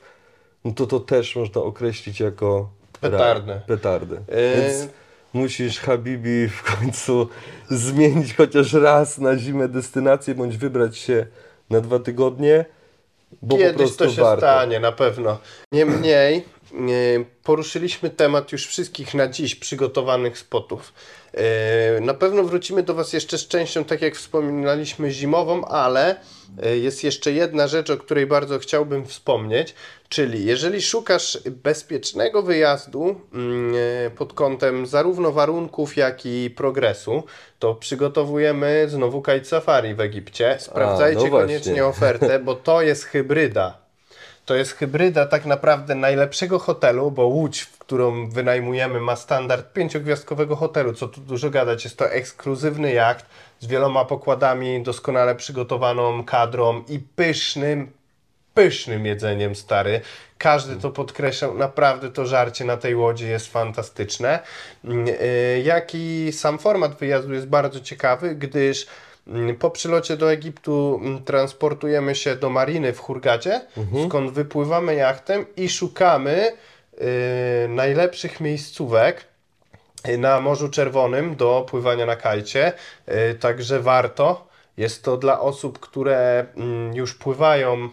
[0.67, 2.69] no to to też można określić jako
[3.01, 3.51] Petardy.
[3.51, 4.15] Raj, petardy.
[4.15, 4.61] Yy.
[4.61, 4.91] Więc
[5.33, 7.29] musisz Habibi w końcu
[7.69, 11.25] zmienić chociaż raz na zimę destynację bądź wybrać się
[11.69, 12.65] na dwa tygodnie,
[13.41, 14.39] bo po Kiedyś prostu to się warto.
[14.45, 15.37] stanie, na pewno.
[15.71, 16.45] Niemniej,
[17.43, 20.93] poruszyliśmy temat już wszystkich na dziś przygotowanych spotów.
[21.33, 26.15] E, Na pewno wrócimy do Was jeszcze z częścią, tak jak wspominaliśmy, zimową, ale
[26.63, 29.75] e, jest jeszcze jedna rzecz, o której bardzo chciałbym wspomnieć,
[30.09, 33.75] czyli jeżeli szukasz bezpiecznego wyjazdu mm,
[34.17, 37.23] pod kątem zarówno warunków, jak i progresu,
[37.59, 40.57] to przygotowujemy znowu kite safari w Egipcie.
[40.59, 41.47] Sprawdzajcie no właśnie.
[41.47, 43.87] koniecznie ofertę, bo to jest hybryda.
[44.45, 50.55] To jest hybryda tak naprawdę najlepszego hotelu, bo Łódź, w którą wynajmujemy, ma standard pięciogwiazdkowego
[50.55, 50.93] hotelu.
[50.93, 53.25] Co tu dużo gadać, jest to ekskluzywny jacht
[53.59, 57.91] z wieloma pokładami, doskonale przygotowaną kadrą i pysznym,
[58.57, 60.01] pysznym jedzeniem, stary.
[60.37, 64.39] Każdy to podkreślał, naprawdę to żarcie na tej łodzi jest fantastyczne.
[64.85, 68.87] Mm, y, Jak i sam format wyjazdu jest bardzo ciekawy, gdyż
[69.27, 73.61] mm, po przylocie do Egiptu mm, transportujemy się do mariny w Hurgadzie,
[74.07, 76.51] skąd wypływamy jachtem i szukamy
[77.01, 79.25] y, najlepszych miejscówek
[80.17, 82.73] na Morzu Czerwonym do pływania na kajcie,
[83.31, 84.46] y, także warto.
[84.77, 87.75] Jest to dla osób, które mm, już pływają.
[87.85, 87.89] y,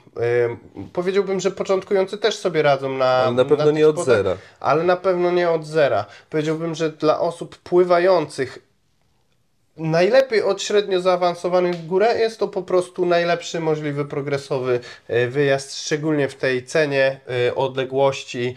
[0.93, 3.06] Powiedziałbym, że początkujący też sobie radzą na.
[3.06, 4.36] Ale na pewno tych nie od zera.
[4.61, 6.05] Ale na pewno nie od zera.
[6.31, 8.59] Powiedziałbym, że dla osób pływających
[9.76, 15.78] najlepiej od średnio zaawansowanych w górę jest to po prostu najlepszy możliwy progresowy e, wyjazd,
[15.78, 18.55] szczególnie w tej cenie, e, odległości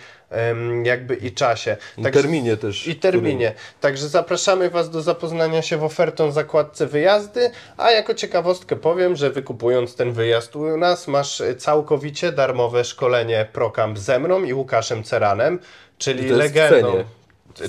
[0.83, 1.77] jakby i czasie.
[1.97, 3.53] I terminie też, I terminie.
[3.81, 9.29] Także zapraszamy Was do zapoznania się w ofertą zakładce wyjazdy, a jako ciekawostkę powiem, że
[9.29, 15.59] wykupując ten wyjazd u nas masz całkowicie darmowe szkolenie ProCamp ze mną i Łukaszem Ceranem,
[15.97, 17.03] czyli legendą.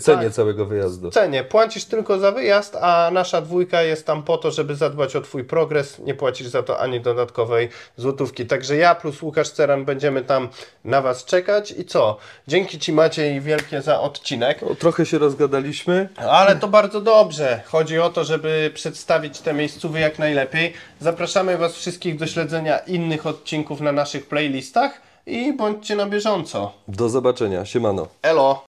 [0.00, 0.24] Cenie.
[0.24, 1.10] Tak całego wyjazdu.
[1.10, 1.44] cenie.
[1.44, 5.44] Płacisz tylko za wyjazd, a nasza dwójka jest tam po to, żeby zadbać o Twój
[5.44, 5.98] progres.
[5.98, 8.46] Nie płacisz za to ani dodatkowej złotówki.
[8.46, 10.48] Także ja plus Łukasz Ceran będziemy tam
[10.84, 11.70] na Was czekać.
[11.70, 12.16] I co?
[12.48, 14.62] Dzięki Ci Maciej wielkie za odcinek.
[14.62, 16.08] No, trochę się rozgadaliśmy.
[16.16, 17.60] Ale to bardzo dobrze.
[17.66, 20.72] Chodzi o to, żeby przedstawić te miejscówy jak najlepiej.
[21.00, 26.72] Zapraszamy Was wszystkich do śledzenia innych odcinków na naszych playlistach i bądźcie na bieżąco.
[26.88, 27.64] Do zobaczenia.
[27.64, 28.06] Siemano.
[28.22, 28.64] Elo!